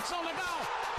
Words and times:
conexão 0.00 0.22
legal. 0.24 0.56
Uma 0.56 0.89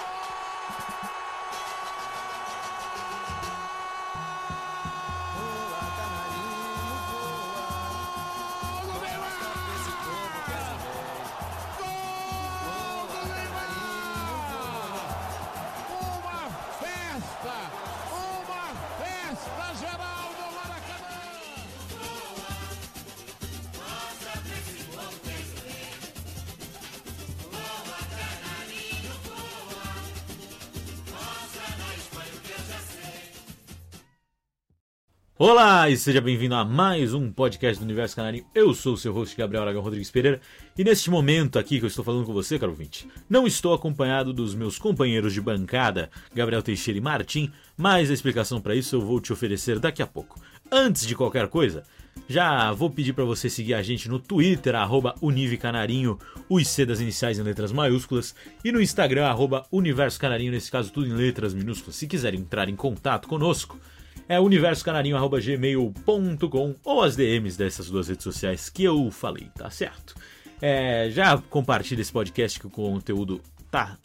Olá 35.43 35.89
e 35.89 35.97
seja 35.97 36.21
bem-vindo 36.21 36.53
a 36.53 36.63
mais 36.63 37.15
um 37.15 37.31
podcast 37.31 37.79
do 37.79 37.83
Universo 37.83 38.15
Canarinho. 38.15 38.45
Eu 38.53 38.75
sou 38.75 38.93
o 38.93 38.97
seu 38.97 39.11
host 39.11 39.35
Gabriel 39.35 39.63
Aragão 39.63 39.81
Rodrigues 39.81 40.11
Pereira 40.11 40.39
e 40.77 40.83
neste 40.83 41.09
momento 41.09 41.57
aqui 41.57 41.79
que 41.79 41.83
eu 41.83 41.87
estou 41.87 42.05
falando 42.05 42.27
com 42.27 42.31
você, 42.31 42.59
caro 42.59 42.73
ouvinte, 42.73 43.07
não 43.27 43.47
estou 43.47 43.73
acompanhado 43.73 44.33
dos 44.33 44.53
meus 44.53 44.77
companheiros 44.77 45.33
de 45.33 45.41
bancada, 45.41 46.11
Gabriel 46.31 46.61
Teixeira 46.61 46.99
e 46.99 47.01
Martim, 47.01 47.51
mas 47.75 48.11
a 48.11 48.13
explicação 48.13 48.61
para 48.61 48.75
isso 48.75 48.95
eu 48.95 49.01
vou 49.01 49.19
te 49.19 49.33
oferecer 49.33 49.79
daqui 49.79 50.03
a 50.03 50.05
pouco. 50.05 50.39
Antes 50.71 51.07
de 51.07 51.15
qualquer 51.15 51.47
coisa, 51.47 51.81
já 52.27 52.71
vou 52.71 52.91
pedir 52.91 53.13
para 53.13 53.25
você 53.25 53.49
seguir 53.49 53.73
a 53.73 53.81
gente 53.81 54.07
no 54.07 54.19
Twitter, 54.19 54.75
arroba 54.75 55.15
Univecanarinho, 55.23 56.19
o 56.47 56.59
IC 56.59 56.85
das 56.85 56.99
iniciais 56.99 57.39
em 57.39 57.41
letras 57.41 57.71
maiúsculas, 57.71 58.35
e 58.63 58.71
no 58.71 58.79
Instagram, 58.79 59.25
arroba 59.25 59.65
Universo 59.71 60.19
Canarinho, 60.19 60.51
nesse 60.51 60.69
caso 60.69 60.93
tudo 60.93 61.07
em 61.07 61.13
letras 61.13 61.51
minúsculas. 61.51 61.95
Se 61.95 62.05
quiser 62.05 62.35
entrar 62.35 62.69
em 62.69 62.75
contato 62.75 63.27
conosco, 63.27 63.79
é 64.27 64.39
universocanarinho.gmail.com 64.39 66.75
ou 66.83 67.01
as 67.01 67.15
DMs 67.15 67.57
dessas 67.57 67.89
duas 67.89 68.07
redes 68.07 68.23
sociais 68.23 68.69
que 68.69 68.83
eu 68.83 69.09
falei, 69.11 69.49
tá 69.55 69.69
certo? 69.69 70.15
É, 70.61 71.09
já 71.11 71.37
compartilha 71.37 72.01
esse 72.01 72.11
podcast 72.11 72.59
que 72.59 72.67
o 72.67 72.69
conteúdo 72.69 73.41
tá 73.69 73.97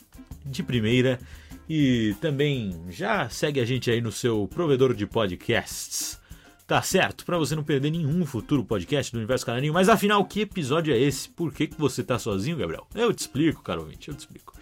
de 0.45 0.63
primeira 0.63 1.19
e 1.69 2.15
também 2.21 2.81
já 2.89 3.29
segue 3.29 3.61
a 3.61 3.65
gente 3.65 3.91
aí 3.91 4.01
no 4.01 4.13
seu 4.13 4.49
provedor 4.49 4.95
de 4.95 5.07
podcasts. 5.07 6.25
Tá 6.67 6.83
certo? 6.83 7.25
Para 7.25 7.39
você 7.39 7.55
não 7.55 7.63
perder 7.63 7.93
nenhum 7.93 8.27
futuro 8.27 8.65
podcast 8.65 9.13
do 9.13 9.19
Universo 9.19 9.47
Canarinho. 9.47 9.73
Mas 9.73 9.89
afinal, 9.89 10.25
que 10.25 10.41
episódio 10.41 10.93
é 10.93 10.99
esse? 10.99 11.29
Por 11.29 11.55
que, 11.55 11.69
que 11.69 11.79
você 11.79 12.03
tá 12.03 12.19
sozinho, 12.19 12.57
Gabriel? 12.57 12.89
Eu 12.93 13.15
te 13.15 13.21
explico, 13.21 13.63
caro 13.63 13.83
ouvinte, 13.83 14.09
eu 14.09 14.15
te 14.17 14.21
explico. 14.21 14.53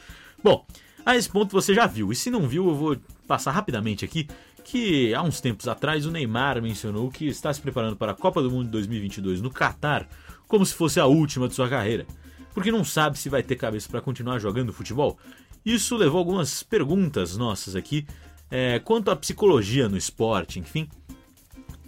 Bom, 0.42 0.66
a 1.05 1.16
esse 1.16 1.28
ponto 1.28 1.52
você 1.52 1.74
já 1.74 1.86
viu. 1.86 2.12
E 2.12 2.16
se 2.16 2.30
não 2.30 2.48
viu, 2.48 2.69
eu 2.69 2.74
vou 2.74 2.97
passar 3.27 3.52
rapidamente 3.52 4.05
aqui 4.05 4.28
que 4.64 5.14
há 5.14 5.22
uns 5.22 5.41
tempos 5.41 5.69
atrás 5.69 6.06
o 6.06 6.11
Neymar 6.11 6.61
mencionou 6.62 7.11
que 7.11 7.27
está 7.27 7.52
se 7.52 7.61
preparando 7.61 7.96
para 7.96 8.12
a 8.12 8.14
Copa 8.14 8.42
do 8.42 8.50
Mundo 8.50 8.64
de 8.64 8.70
2022 8.70 9.42
no 9.42 9.50
Catar 9.50 10.08
como 10.48 10.64
se 10.64 10.74
fosse 10.74 10.98
a 10.98 11.06
última 11.06 11.48
de 11.48 11.55
sua 11.55 11.69
carreira, 11.69 12.06
porque 12.52 12.70
não 12.70 12.84
sabe 12.84 13.19
se 13.19 13.28
vai 13.28 13.42
ter 13.42 13.56
cabeça 13.56 13.88
para 13.88 14.00
continuar 14.00 14.38
jogando 14.38 14.72
futebol. 14.72 15.19
Isso 15.64 15.96
levou 15.96 16.19
algumas 16.19 16.62
perguntas 16.62 17.36
nossas 17.36 17.74
aqui 17.74 18.06
é, 18.50 18.78
quanto 18.78 19.11
à 19.11 19.16
psicologia 19.16 19.89
no 19.89 19.96
esporte, 19.96 20.58
enfim. 20.58 20.89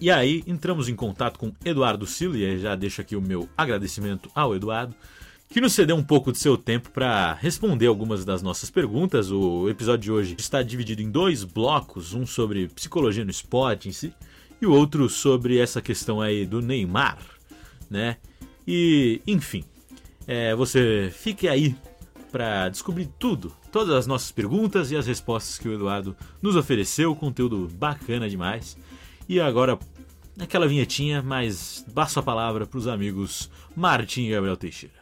E 0.00 0.10
aí 0.10 0.42
entramos 0.46 0.88
em 0.88 0.96
contato 0.96 1.38
com 1.38 1.52
Eduardo 1.64 2.06
Silo, 2.06 2.36
e 2.36 2.58
já 2.58 2.74
deixo 2.74 3.00
aqui 3.00 3.16
o 3.16 3.20
meu 3.20 3.48
agradecimento 3.56 4.30
ao 4.34 4.54
Eduardo, 4.54 4.94
que 5.48 5.60
nos 5.60 5.72
cedeu 5.72 5.96
um 5.96 6.02
pouco 6.02 6.32
de 6.32 6.38
seu 6.38 6.56
tempo 6.56 6.90
para 6.90 7.34
responder 7.34 7.86
algumas 7.86 8.24
das 8.24 8.42
nossas 8.42 8.70
perguntas. 8.70 9.30
O 9.30 9.68
episódio 9.68 10.02
de 10.02 10.12
hoje 10.12 10.36
está 10.38 10.62
dividido 10.62 11.02
em 11.02 11.10
dois 11.10 11.44
blocos, 11.44 12.12
um 12.14 12.26
sobre 12.26 12.68
psicologia 12.68 13.24
no 13.24 13.30
esporte 13.30 13.88
em 13.88 13.92
si 13.92 14.12
e 14.60 14.66
o 14.66 14.72
outro 14.72 15.08
sobre 15.08 15.58
essa 15.58 15.80
questão 15.80 16.20
aí 16.20 16.46
do 16.46 16.60
Neymar, 16.60 17.18
né? 17.90 18.16
E, 18.66 19.20
enfim, 19.26 19.64
é, 20.26 20.54
você 20.54 21.12
fique 21.14 21.46
aí 21.48 21.76
para 22.32 22.68
descobrir 22.68 23.08
tudo, 23.18 23.54
todas 23.70 23.94
as 23.94 24.06
nossas 24.06 24.32
perguntas 24.32 24.90
e 24.90 24.96
as 24.96 25.06
respostas 25.06 25.58
que 25.58 25.68
o 25.68 25.72
Eduardo 25.72 26.16
nos 26.42 26.56
ofereceu, 26.56 27.14
conteúdo 27.14 27.70
bacana 27.74 28.28
demais. 28.28 28.76
E 29.28 29.40
agora, 29.40 29.78
aquela 30.38 30.66
vinhetinha, 30.66 31.22
mas 31.22 31.84
passo 31.94 32.18
a 32.18 32.22
palavra 32.22 32.66
para 32.66 32.78
os 32.78 32.88
amigos 32.88 33.50
Martim 33.74 34.26
e 34.26 34.30
Gabriel 34.30 34.56
Teixeira. 34.56 34.95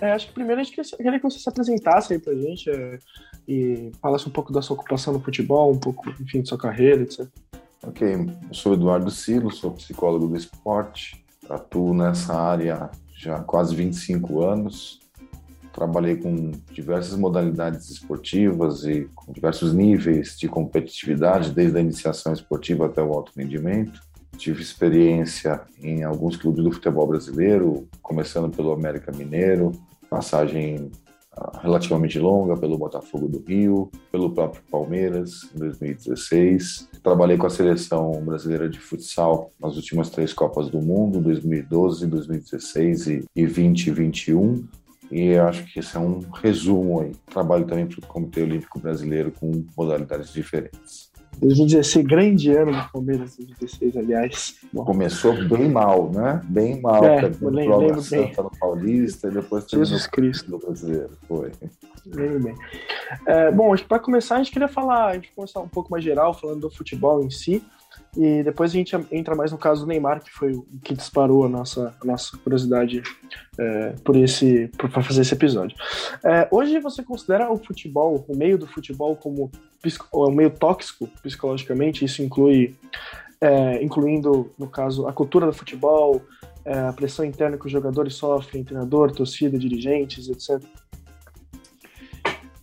É, 0.00 0.12
acho 0.12 0.28
que 0.28 0.34
primeiro 0.34 0.60
a 0.60 0.64
gente 0.64 0.76
queria 0.96 1.18
que 1.18 1.22
você 1.22 1.38
se 1.38 1.48
apresentasse 1.48 2.12
aí 2.12 2.18
pra 2.18 2.34
gente 2.34 2.70
é, 2.70 2.98
e 3.46 3.90
falasse 4.00 4.28
um 4.28 4.32
pouco 4.32 4.52
da 4.52 4.62
sua 4.62 4.76
ocupação 4.76 5.12
no 5.12 5.20
futebol, 5.20 5.72
um 5.72 5.78
pouco, 5.78 6.08
enfim, 6.20 6.42
de 6.42 6.48
sua 6.48 6.58
carreira, 6.58 7.02
etc. 7.02 7.26
Ok, 7.82 8.06
eu 8.48 8.54
sou 8.54 8.74
Eduardo 8.74 9.10
Silo, 9.10 9.50
sou 9.50 9.72
psicólogo 9.72 10.28
do 10.28 10.36
esporte, 10.36 11.24
atuo 11.48 11.94
nessa 11.94 12.34
área 12.34 12.90
já 13.16 13.36
há 13.36 13.42
quase 13.42 13.74
25 13.74 14.42
anos. 14.42 15.00
Trabalhei 15.72 16.16
com 16.16 16.52
diversas 16.72 17.16
modalidades 17.16 17.88
esportivas 17.90 18.84
e 18.84 19.08
com 19.14 19.32
diversos 19.32 19.72
níveis 19.72 20.36
de 20.36 20.48
competitividade, 20.48 21.52
desde 21.52 21.78
a 21.78 21.80
iniciação 21.80 22.32
esportiva 22.32 22.86
até 22.86 23.02
o 23.02 23.12
alto 23.12 23.32
rendimento. 23.36 24.00
Tive 24.38 24.62
experiência 24.62 25.60
em 25.82 26.04
alguns 26.04 26.36
clubes 26.36 26.62
do 26.62 26.70
futebol 26.70 27.08
brasileiro, 27.08 27.88
começando 28.00 28.54
pelo 28.54 28.70
América 28.70 29.10
Mineiro, 29.10 29.72
passagem 30.08 30.92
ah, 31.36 31.58
relativamente 31.60 32.20
longa 32.20 32.56
pelo 32.56 32.78
Botafogo 32.78 33.28
do 33.28 33.40
Rio, 33.40 33.90
pelo 34.12 34.30
próprio 34.30 34.62
Palmeiras 34.70 35.50
em 35.52 35.58
2016. 35.58 36.88
Trabalhei 37.02 37.36
com 37.36 37.48
a 37.48 37.50
seleção 37.50 38.12
brasileira 38.24 38.68
de 38.68 38.78
futsal 38.78 39.52
nas 39.60 39.74
últimas 39.74 40.08
três 40.08 40.32
Copas 40.32 40.70
do 40.70 40.80
Mundo, 40.80 41.20
2012, 41.20 42.06
2016 42.06 43.06
e 43.08 43.24
2021. 43.34 44.68
E 45.10 45.34
acho 45.36 45.64
que 45.64 45.80
esse 45.80 45.96
é 45.96 46.00
um 46.00 46.20
resumo 46.30 47.00
aí. 47.00 47.12
Trabalho 47.26 47.66
também 47.66 47.86
para 47.86 47.98
o 47.98 48.06
Comitê 48.06 48.42
Olímpico 48.42 48.78
Brasileiro 48.78 49.32
com 49.32 49.64
modalidades 49.76 50.32
diferentes. 50.32 51.10
2016, 51.40 52.06
grande 52.06 52.50
ano 52.52 52.72
do 52.72 52.92
Palmeiras, 52.92 53.36
2016, 53.36 53.96
aliás. 53.96 54.56
Bom, 54.72 54.84
Começou 54.84 55.32
bem 55.48 55.68
mal, 55.68 56.10
né? 56.10 56.40
Bem 56.44 56.80
mal. 56.80 57.04
É, 57.04 57.20
perdendo 57.20 57.44
eu 57.44 57.50
lem- 57.50 57.66
pro 57.66 57.74
Água 57.74 57.86
lembro 57.86 58.02
bem. 58.10 58.32
No 58.36 58.50
Paulista 58.58 59.28
e 59.28 59.30
depois 59.30 59.64
Jesus 59.68 60.06
Cristo. 60.06 60.50
no 60.50 60.58
Brasileiro. 60.58 61.10
Foi. 61.26 61.52
Lembro 62.06 62.40
bem. 62.40 62.54
É, 63.26 63.50
bom, 63.50 63.74
para 63.88 63.98
começar, 63.98 64.36
a 64.36 64.38
gente 64.38 64.52
queria 64.52 64.68
falar, 64.68 65.08
a 65.08 65.14
gente 65.14 65.30
começar 65.34 65.60
um 65.60 65.68
pouco 65.68 65.90
mais 65.90 66.02
geral, 66.02 66.32
falando 66.34 66.60
do 66.62 66.70
futebol 66.70 67.22
em 67.22 67.30
si, 67.30 67.62
e 68.16 68.42
depois 68.42 68.70
a 68.70 68.74
gente 68.74 68.96
entra 69.12 69.34
mais 69.34 69.52
no 69.52 69.58
caso 69.58 69.82
do 69.82 69.86
Neymar, 69.86 70.22
que 70.22 70.30
foi 70.30 70.52
o 70.52 70.66
que 70.82 70.94
disparou 70.94 71.44
a 71.44 71.48
nossa, 71.48 71.94
a 72.00 72.04
nossa 72.04 72.36
curiosidade 72.38 73.02
é, 73.58 73.94
por 74.04 74.16
esse, 74.16 74.68
para 74.76 75.02
fazer 75.02 75.22
esse 75.22 75.34
episódio. 75.34 75.76
É, 76.24 76.48
hoje 76.50 76.78
você 76.80 77.02
considera 77.02 77.52
o 77.52 77.58
futebol, 77.58 78.24
o 78.28 78.36
meio 78.36 78.56
do 78.56 78.66
futebol, 78.66 79.14
como 79.14 79.50
é 79.84 80.16
um 80.16 80.34
meio 80.34 80.50
tóxico 80.50 81.08
psicologicamente? 81.22 82.04
Isso 82.04 82.22
inclui, 82.22 82.74
é, 83.40 83.82
incluindo, 83.82 84.50
no 84.58 84.68
caso, 84.68 85.06
a 85.06 85.12
cultura 85.12 85.46
do 85.46 85.52
futebol, 85.52 86.22
é, 86.64 86.78
a 86.80 86.92
pressão 86.92 87.24
interna 87.24 87.56
que 87.56 87.66
os 87.66 87.72
jogadores 87.72 88.14
sofrem, 88.14 88.64
treinador, 88.64 89.12
torcida, 89.12 89.58
dirigentes, 89.58 90.28
etc. 90.28 90.62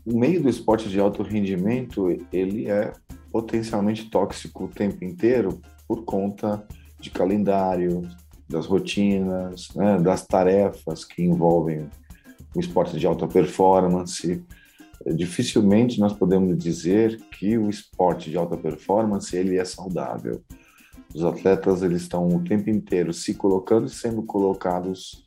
O 0.05 0.19
meio 0.19 0.41
do 0.41 0.49
esporte 0.49 0.89
de 0.89 0.99
alto 0.99 1.23
rendimento, 1.23 2.09
ele 2.31 2.69
é 2.69 2.93
potencialmente 3.35 4.09
tóxico 4.09 4.63
o 4.63 4.67
tempo 4.69 5.03
inteiro 5.03 5.59
por 5.85 6.05
conta 6.05 6.65
de 7.01 7.09
calendário, 7.09 8.01
das 8.47 8.65
rotinas, 8.65 9.67
né, 9.75 9.99
das 9.99 10.25
tarefas 10.25 11.03
que 11.03 11.21
envolvem 11.21 11.89
o 12.55 12.59
esporte 12.61 12.97
de 12.97 13.05
alta 13.05 13.27
performance. 13.27 14.41
É, 15.05 15.11
Dificilmente 15.11 15.99
nós 15.99 16.13
podemos 16.13 16.57
dizer 16.57 17.19
que 17.29 17.57
o 17.57 17.69
esporte 17.69 18.29
de 18.29 18.37
alta 18.37 18.55
performance 18.55 19.35
ele 19.35 19.57
é 19.57 19.65
saudável. 19.65 20.41
Os 21.13 21.21
atletas 21.21 21.83
eles 21.83 22.03
estão 22.03 22.29
o 22.29 22.41
tempo 22.41 22.69
inteiro 22.69 23.11
se 23.11 23.33
colocando 23.33 23.87
e 23.87 23.89
sendo 23.89 24.23
colocados 24.23 25.25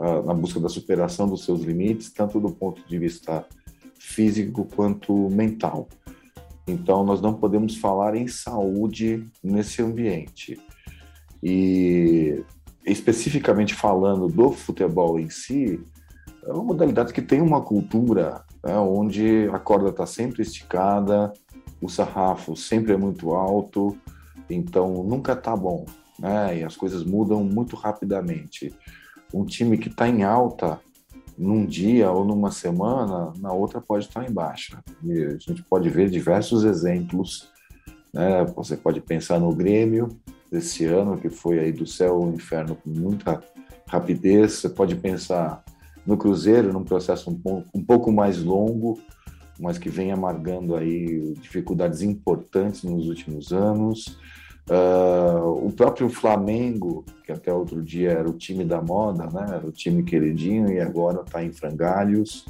ah, 0.00 0.22
na 0.22 0.32
busca 0.32 0.58
da 0.58 0.70
superação 0.70 1.28
dos 1.28 1.44
seus 1.44 1.60
limites, 1.60 2.10
tanto 2.14 2.40
do 2.40 2.50
ponto 2.50 2.82
de 2.88 2.98
vista 2.98 3.44
físico 3.98 4.66
quanto 4.74 5.28
mental. 5.28 5.86
Então, 6.66 7.04
nós 7.04 7.20
não 7.20 7.34
podemos 7.34 7.76
falar 7.76 8.14
em 8.14 8.28
saúde 8.28 9.26
nesse 9.42 9.82
ambiente. 9.82 10.60
E, 11.42 12.44
especificamente 12.86 13.74
falando 13.74 14.28
do 14.28 14.52
futebol 14.52 15.18
em 15.18 15.28
si, 15.28 15.80
é 16.44 16.52
uma 16.52 16.64
modalidade 16.64 17.12
que 17.12 17.22
tem 17.22 17.40
uma 17.40 17.60
cultura 17.60 18.44
né, 18.64 18.76
onde 18.76 19.48
a 19.52 19.58
corda 19.58 19.90
está 19.90 20.06
sempre 20.06 20.42
esticada, 20.42 21.32
o 21.80 21.88
sarrafo 21.88 22.56
sempre 22.56 22.92
é 22.92 22.96
muito 22.96 23.32
alto, 23.32 23.96
então 24.48 25.02
nunca 25.02 25.32
está 25.32 25.56
bom, 25.56 25.84
né? 26.18 26.58
E 26.58 26.64
as 26.64 26.76
coisas 26.76 27.04
mudam 27.04 27.42
muito 27.42 27.74
rapidamente. 27.74 28.72
Um 29.34 29.44
time 29.44 29.76
que 29.76 29.88
está 29.88 30.08
em 30.08 30.22
alta 30.22 30.80
num 31.36 31.64
dia 31.64 32.10
ou 32.10 32.24
numa 32.24 32.50
semana, 32.50 33.32
na 33.38 33.52
outra 33.52 33.80
pode 33.80 34.06
estar 34.06 34.28
em 34.28 34.32
baixa. 34.32 34.82
E 35.02 35.24
a 35.24 35.38
gente 35.38 35.62
pode 35.62 35.88
ver 35.88 36.10
diversos 36.10 36.64
exemplos. 36.64 37.50
Né? 38.12 38.44
Você 38.56 38.76
pode 38.76 39.00
pensar 39.00 39.40
no 39.40 39.54
Grêmio 39.54 40.08
desse 40.50 40.84
ano, 40.84 41.18
que 41.18 41.30
foi 41.30 41.58
aí 41.58 41.72
do 41.72 41.86
céu 41.86 42.16
ao 42.16 42.30
inferno 42.30 42.76
com 42.76 42.90
muita 42.90 43.42
rapidez. 43.86 44.52
Você 44.52 44.68
pode 44.68 44.94
pensar 44.96 45.64
no 46.06 46.16
Cruzeiro, 46.16 46.72
num 46.72 46.84
processo 46.84 47.30
um 47.30 47.38
pouco, 47.38 47.68
um 47.74 47.84
pouco 47.84 48.12
mais 48.12 48.42
longo, 48.42 48.98
mas 49.58 49.78
que 49.78 49.88
vem 49.88 50.12
amargando 50.12 50.74
aí 50.74 51.34
dificuldades 51.40 52.02
importantes 52.02 52.82
nos 52.82 53.08
últimos 53.08 53.52
anos. 53.52 54.18
Uh, 54.70 55.66
o 55.66 55.72
próprio 55.72 56.08
Flamengo, 56.08 57.04
que 57.24 57.32
até 57.32 57.52
outro 57.52 57.82
dia 57.82 58.12
era 58.12 58.28
o 58.28 58.32
time 58.34 58.64
da 58.64 58.80
moda, 58.80 59.24
né? 59.24 59.56
Era 59.56 59.66
o 59.66 59.72
time 59.72 60.02
queridinho 60.02 60.70
e 60.70 60.80
agora 60.80 61.22
está 61.22 61.42
em 61.42 61.52
frangalhos. 61.52 62.46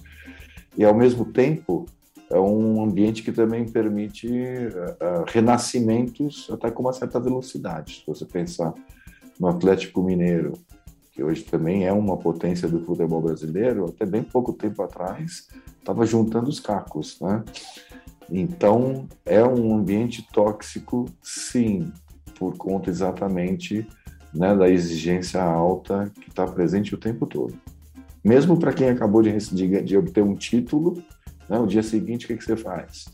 E 0.77 0.85
ao 0.85 0.95
mesmo 0.95 1.25
tempo 1.25 1.87
é 2.31 2.39
um 2.39 2.83
ambiente 2.83 3.23
que 3.23 3.33
também 3.33 3.67
permite 3.67 4.29
uh, 4.29 5.25
renascimentos 5.27 6.49
até 6.51 6.71
com 6.71 6.83
uma 6.83 6.93
certa 6.93 7.19
velocidade. 7.19 8.01
Se 8.01 8.07
você 8.07 8.25
pensar 8.25 8.73
no 9.39 9.49
Atlético 9.49 10.03
Mineiro, 10.03 10.53
que 11.13 11.23
hoje 11.23 11.43
também 11.43 11.87
é 11.87 11.93
uma 11.93 12.17
potência 12.17 12.69
do 12.69 12.85
futebol 12.85 13.21
brasileiro, 13.21 13.87
até 13.87 14.07
bem 14.07 14.23
pouco 14.23 14.53
tempo 14.53 14.83
atrás 14.83 15.49
estava 15.79 16.07
juntando 16.07 16.49
os 16.49 16.61
cacos, 16.61 17.21
né? 17.21 17.45
Então 18.31 19.07
é 19.25 19.45
um 19.45 19.75
ambiente 19.77 20.27
tóxico, 20.33 21.07
sim, 21.23 21.93
por 22.39 22.57
conta 22.57 22.91
exatamente 22.91 23.87
né, 24.35 24.55
da 24.55 24.69
exigência 24.69 25.43
alta 25.43 26.11
que 26.21 26.29
está 26.29 26.47
presente 26.47 26.95
o 26.95 26.99
tempo 26.99 27.27
todo. 27.27 27.55
Mesmo 28.25 28.59
para 28.59 28.73
quem 28.73 28.89
acabou 28.89 29.23
de, 29.23 29.37
de, 29.37 29.83
de, 29.83 29.97
obter 29.97 30.23
um 30.23 30.35
título, 30.35 31.03
né, 31.49 31.59
o 31.59 31.67
dia 31.67 31.83
seguinte 31.83 32.25
o 32.25 32.29
que, 32.29 32.37
que 32.37 32.45
você 32.45 32.57
faz? 32.57 33.07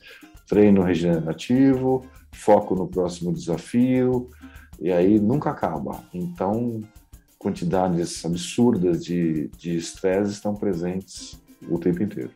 Treino 0.47 0.83
regenerativo, 0.83 2.07
foco 2.33 2.75
no 2.75 2.87
próximo 2.87 3.33
desafio, 3.33 4.31
e 4.81 4.93
aí 4.93 5.19
nunca 5.19 5.51
acaba. 5.51 6.03
Então 6.13 6.81
quantidades 7.39 8.25
absurdas 8.25 9.05
de 9.05 9.51
estresse 9.77 10.33
estão 10.33 10.55
presentes 10.55 11.41
o 11.69 11.79
tempo 11.79 12.03
inteiro. 12.03 12.33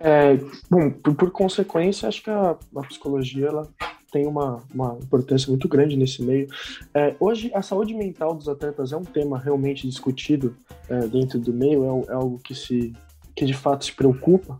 É, 0.00 0.38
bom, 0.70 0.90
por, 0.90 1.14
por, 1.14 1.30
consequência, 1.30 2.08
acho 2.08 2.22
que 2.22 2.30
a, 2.30 2.56
a 2.76 2.80
psicologia 2.82 3.46
ela 3.46 3.68
tem 4.12 4.26
uma, 4.26 4.62
uma, 4.72 4.98
importância 5.02 5.48
muito 5.48 5.68
grande 5.68 5.96
nesse 5.96 6.22
meio. 6.22 6.48
É, 6.94 7.14
hoje, 7.18 7.50
a 7.54 7.62
saúde 7.62 7.94
mental 7.94 8.34
dos 8.34 8.48
atletas 8.48 8.92
é 8.92 8.96
um 8.96 9.04
tema 9.04 9.38
realmente 9.38 9.86
discutido 9.86 10.56
é, 10.88 11.06
dentro 11.06 11.38
do 11.38 11.52
meio, 11.52 11.84
é, 11.84 12.12
é, 12.12 12.14
algo 12.14 12.38
que, 12.38 12.54
se, 12.54 12.92
que 13.34 13.44
de 13.44 13.54
fato 13.54 13.84
se 13.84 13.92
preocupa? 13.92 14.58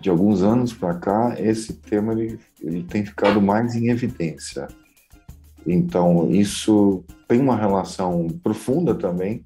De 0.00 0.10
alguns 0.10 0.42
anos 0.42 0.72
para 0.72 0.94
cá, 0.94 1.34
esse 1.38 1.72
tema 1.72 2.12
ele, 2.12 2.38
ele 2.60 2.82
tem 2.82 3.04
ficado 3.04 3.40
mais 3.40 3.74
em 3.74 3.88
evidência. 3.88 4.68
Então, 5.66 6.30
isso 6.30 7.02
tem 7.26 7.40
uma 7.40 7.56
relação 7.56 8.26
profunda 8.42 8.94
também 8.94 9.42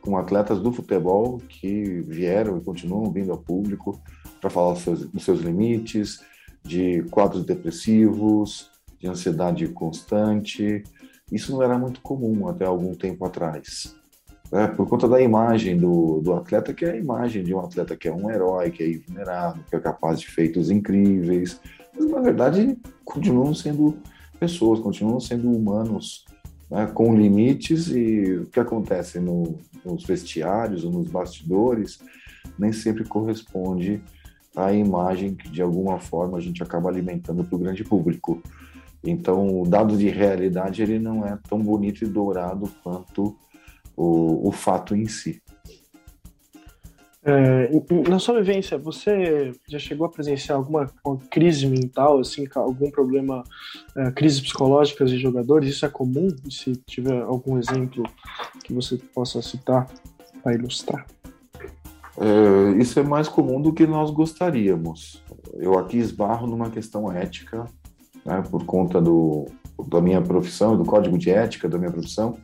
com 0.00 0.16
atletas 0.16 0.60
do 0.60 0.72
futebol 0.72 1.38
que 1.48 2.02
vieram 2.06 2.58
e 2.58 2.60
continuam 2.60 3.10
vindo 3.10 3.32
ao 3.32 3.38
público 3.38 4.00
para 4.40 4.50
falar 4.50 4.72
dos 4.74 4.82
seus, 4.82 5.04
dos 5.06 5.24
seus 5.24 5.40
limites, 5.40 6.20
de 6.62 7.02
quadros 7.10 7.44
depressivos, 7.44 8.70
de 8.98 9.08
ansiedade 9.08 9.66
constante. 9.68 10.82
Isso 11.30 11.52
não 11.52 11.62
era 11.62 11.78
muito 11.78 12.00
comum 12.00 12.48
até 12.48 12.64
algum 12.64 12.94
tempo 12.94 13.24
atrás. 13.24 13.94
É, 14.52 14.66
por 14.66 14.88
conta 14.88 15.08
da 15.08 15.20
imagem 15.20 15.78
do, 15.78 16.20
do 16.20 16.34
atleta, 16.34 16.74
que 16.74 16.84
é 16.84 16.92
a 16.92 16.96
imagem 16.96 17.44
de 17.44 17.54
um 17.54 17.60
atleta 17.60 17.96
que 17.96 18.08
é 18.08 18.12
um 18.12 18.28
herói, 18.28 18.70
que 18.70 18.82
é 18.82 18.90
invulnerável, 18.90 19.62
que 19.68 19.76
é 19.76 19.80
capaz 19.80 20.18
de 20.18 20.26
feitos 20.26 20.70
incríveis. 20.70 21.60
Mas, 21.96 22.10
na 22.10 22.20
verdade, 22.20 22.76
continuam 23.04 23.54
sendo 23.54 23.96
pessoas, 24.40 24.80
continuam 24.80 25.20
sendo 25.20 25.48
humanos 25.48 26.24
né, 26.70 26.86
com 26.86 27.14
limites 27.14 27.88
e 27.88 28.42
o 28.42 28.46
que 28.46 28.60
acontece 28.60 29.18
no, 29.18 29.58
nos 29.84 30.04
vestiários 30.04 30.84
ou 30.84 30.92
nos 30.92 31.08
bastidores 31.08 31.98
nem 32.58 32.72
sempre 32.72 33.04
corresponde 33.04 34.02
à 34.54 34.72
imagem 34.72 35.34
que 35.34 35.48
de 35.48 35.62
alguma 35.62 35.98
forma 35.98 36.38
a 36.38 36.40
gente 36.40 36.62
acaba 36.62 36.88
alimentando 36.88 37.44
para 37.44 37.56
o 37.56 37.58
grande 37.58 37.84
público. 37.84 38.42
Então, 39.02 39.60
o 39.60 39.66
dado 39.66 39.96
de 39.96 40.08
realidade 40.08 40.82
ele 40.82 40.98
não 40.98 41.24
é 41.26 41.38
tão 41.48 41.58
bonito 41.58 42.04
e 42.04 42.06
dourado 42.06 42.70
quanto 42.82 43.36
o, 43.96 44.48
o 44.48 44.52
fato 44.52 44.94
em 44.94 45.06
si. 45.06 45.42
É, 47.22 47.70
na 48.08 48.18
sua 48.18 48.40
vivência, 48.40 48.78
você 48.78 49.52
já 49.68 49.78
chegou 49.78 50.06
a 50.06 50.10
presenciar 50.10 50.56
alguma 50.56 50.90
crise 51.30 51.66
mental, 51.66 52.18
assim, 52.18 52.46
algum 52.54 52.90
problema, 52.90 53.44
é, 53.96 54.10
crises 54.10 54.40
psicológicas 54.40 55.10
de 55.10 55.18
jogadores? 55.18 55.68
Isso 55.68 55.84
é 55.84 55.88
comum? 55.88 56.28
E 56.46 56.52
se 56.52 56.76
tiver 56.86 57.20
algum 57.22 57.58
exemplo 57.58 58.04
que 58.64 58.72
você 58.72 58.96
possa 58.96 59.42
citar 59.42 59.86
para 60.42 60.54
ilustrar? 60.54 61.06
É, 62.18 62.78
isso 62.78 62.98
é 62.98 63.02
mais 63.02 63.28
comum 63.28 63.60
do 63.60 63.72
que 63.72 63.86
nós 63.86 64.10
gostaríamos. 64.10 65.22
Eu 65.54 65.78
aqui 65.78 65.98
esbarro 65.98 66.46
numa 66.46 66.70
questão 66.70 67.12
ética, 67.12 67.66
né, 68.24 68.42
por 68.50 68.64
conta 68.64 69.00
do, 69.00 69.46
da 69.88 70.00
minha 70.00 70.22
profissão, 70.22 70.76
do 70.76 70.84
código 70.84 71.18
de 71.18 71.30
ética 71.30 71.68
da 71.68 71.78
minha 71.78 71.90
profissão, 71.90 72.38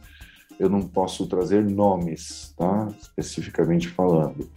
eu 0.58 0.68
não 0.68 0.82
posso 0.82 1.26
trazer 1.26 1.64
nomes, 1.64 2.54
tá? 2.56 2.88
especificamente 2.98 3.88
falando. 3.88 4.48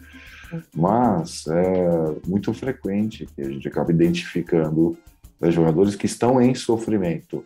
Mas 0.75 1.45
é 1.47 2.27
muito 2.27 2.53
frequente 2.53 3.27
que 3.35 3.41
a 3.41 3.49
gente 3.49 3.67
acaba 3.67 3.91
identificando 3.91 4.97
né, 5.39 5.51
jogadores 5.51 5.95
que 5.95 6.05
estão 6.05 6.41
em 6.41 6.55
sofrimento 6.55 7.43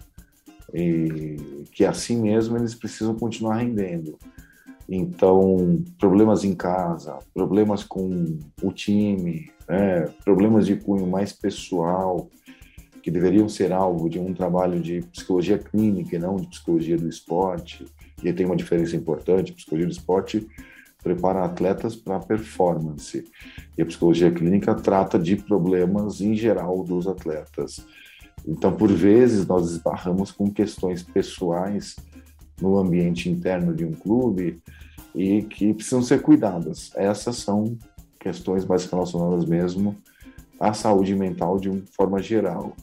e 0.73 1.65
que 1.71 1.85
assim 1.85 2.21
mesmo 2.21 2.57
eles 2.57 2.73
precisam 2.73 3.15
continuar 3.15 3.57
rendendo. 3.57 4.17
Então, 4.88 5.81
problemas 5.97 6.44
em 6.44 6.53
casa, 6.53 7.17
problemas 7.33 7.83
com 7.83 8.38
o 8.62 8.72
time, 8.72 9.51
né, 9.67 10.07
problemas 10.24 10.65
de 10.65 10.75
cunho 10.75 11.07
mais 11.07 11.31
pessoal, 11.31 12.29
que 13.01 13.12
deveriam 13.12 13.50
ser 13.50 13.72
alvo 13.72 14.10
de 14.10 14.19
um 14.19 14.33
trabalho 14.33 14.79
de 14.79 15.01
psicologia 15.12 15.57
clínica 15.57 16.15
e 16.15 16.19
não 16.19 16.38
de 16.38 16.48
psicologia 16.48 16.98
do 16.98 17.07
esporte, 17.07 17.86
e 18.22 18.34
tem 18.34 18.46
uma 18.46 18.55
diferença 18.55 18.96
importante, 18.96 19.53
psicologia 19.53 19.88
do 19.88 19.93
esporte 19.93 20.48
prepara 21.03 21.43
atletas 21.43 21.96
para 21.96 22.20
performance. 22.20 23.25
E 23.77 23.82
a 23.82 23.86
psicologia 23.86 24.32
clínica 24.32 24.74
trata 24.74 25.20
de 25.20 25.36
problemas 25.36 26.22
em 26.22 26.34
geral 26.34 26.82
dos 26.84 27.08
atletas. 27.08 27.86
Então, 28.48 28.74
por 28.74 28.91
vezes, 28.91 29.46
nós 29.46 29.70
esbarramos 29.70 30.32
com 30.32 30.50
questões 30.50 31.03
pessoais 31.03 31.96
no 32.62 32.77
ambiente 32.77 33.29
interno 33.29 33.75
de 33.75 33.86
um 33.86 33.91
clube 33.91 34.62
e 35.13 35.43
que 35.43 35.74
precisam 35.74 36.01
ser 36.01 36.22
cuidadas. 36.22 36.91
Essas 36.96 37.38
são 37.38 37.77
questões 38.20 38.65
mais 38.65 38.86
relacionadas 38.86 39.46
mesmo 39.46 39.96
à 40.60 40.74
saúde 40.74 41.13
mental 41.13 41.60
de 41.60 41.70
uma 41.70 41.82
forma 41.91 42.22
geral. 42.22 42.74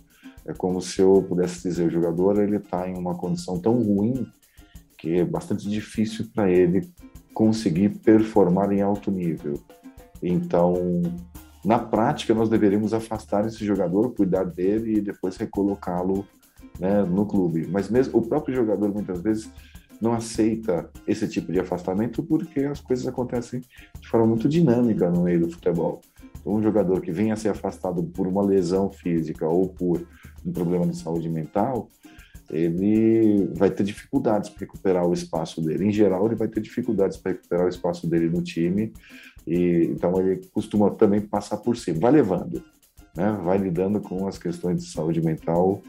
É 0.44 0.52
como 0.52 0.80
se 0.80 1.00
eu 1.00 1.24
pudesse 1.26 1.62
dizer, 1.62 1.86
o 1.86 1.90
jogador 1.90 2.38
ele 2.38 2.56
está 2.56 2.88
em 2.88 2.96
uma 2.96 3.14
condição 3.14 3.58
tão 3.58 3.74
ruim 3.74 4.26
que 5.00 5.18
é 5.18 5.24
bastante 5.24 5.68
difícil 5.68 6.26
para 6.34 6.50
ele 6.50 6.88
conseguir 7.32 7.88
performar 8.00 8.70
em 8.70 8.82
alto 8.82 9.10
nível. 9.10 9.54
Então, 10.22 10.74
na 11.64 11.78
prática, 11.78 12.34
nós 12.34 12.50
deveríamos 12.50 12.92
afastar 12.92 13.46
esse 13.46 13.64
jogador, 13.64 14.14
cuidar 14.14 14.44
dele 14.44 14.98
e 14.98 15.00
depois 15.00 15.38
recolocá-lo 15.38 16.26
né, 16.78 17.02
no 17.02 17.24
clube. 17.24 17.66
Mas 17.66 17.88
mesmo 17.88 18.18
o 18.18 18.22
próprio 18.22 18.54
jogador 18.54 18.92
muitas 18.92 19.22
vezes 19.22 19.50
não 20.00 20.12
aceita 20.12 20.90
esse 21.06 21.26
tipo 21.26 21.50
de 21.50 21.60
afastamento 21.60 22.22
porque 22.22 22.60
as 22.60 22.80
coisas 22.80 23.06
acontecem 23.06 23.60
de 23.98 24.08
forma 24.08 24.26
muito 24.26 24.48
dinâmica 24.48 25.10
no 25.10 25.22
meio 25.22 25.40
do 25.40 25.50
futebol. 25.50 26.02
Então, 26.40 26.54
um 26.54 26.62
jogador 26.62 27.00
que 27.00 27.10
venha 27.10 27.32
a 27.32 27.36
ser 27.36 27.48
afastado 27.48 28.02
por 28.02 28.26
uma 28.26 28.42
lesão 28.42 28.90
física 28.90 29.48
ou 29.48 29.68
por 29.68 30.06
um 30.44 30.52
problema 30.52 30.86
de 30.86 30.96
saúde 30.96 31.28
mental, 31.28 31.88
ele 32.50 33.48
vai 33.54 33.70
ter 33.70 33.84
dificuldades 33.84 34.50
para 34.50 34.60
recuperar 34.60 35.06
o 35.06 35.14
espaço 35.14 35.60
dele. 35.62 35.86
Em 35.86 35.92
geral, 35.92 36.26
ele 36.26 36.34
vai 36.34 36.48
ter 36.48 36.60
dificuldades 36.60 37.16
para 37.16 37.32
recuperar 37.32 37.66
o 37.66 37.68
espaço 37.68 38.06
dele 38.06 38.28
no 38.28 38.42
time, 38.42 38.92
e 39.46 39.88
então 39.90 40.20
ele 40.20 40.40
costuma 40.52 40.90
também 40.90 41.20
passar 41.20 41.58
por 41.58 41.76
cima. 41.76 42.00
Vai 42.00 42.12
levando, 42.12 42.62
né? 43.16 43.38
vai 43.42 43.56
lidando 43.56 44.00
com 44.00 44.26
as 44.26 44.36
questões 44.36 44.82
de 44.82 44.90
saúde 44.90 45.20
mental 45.22 45.80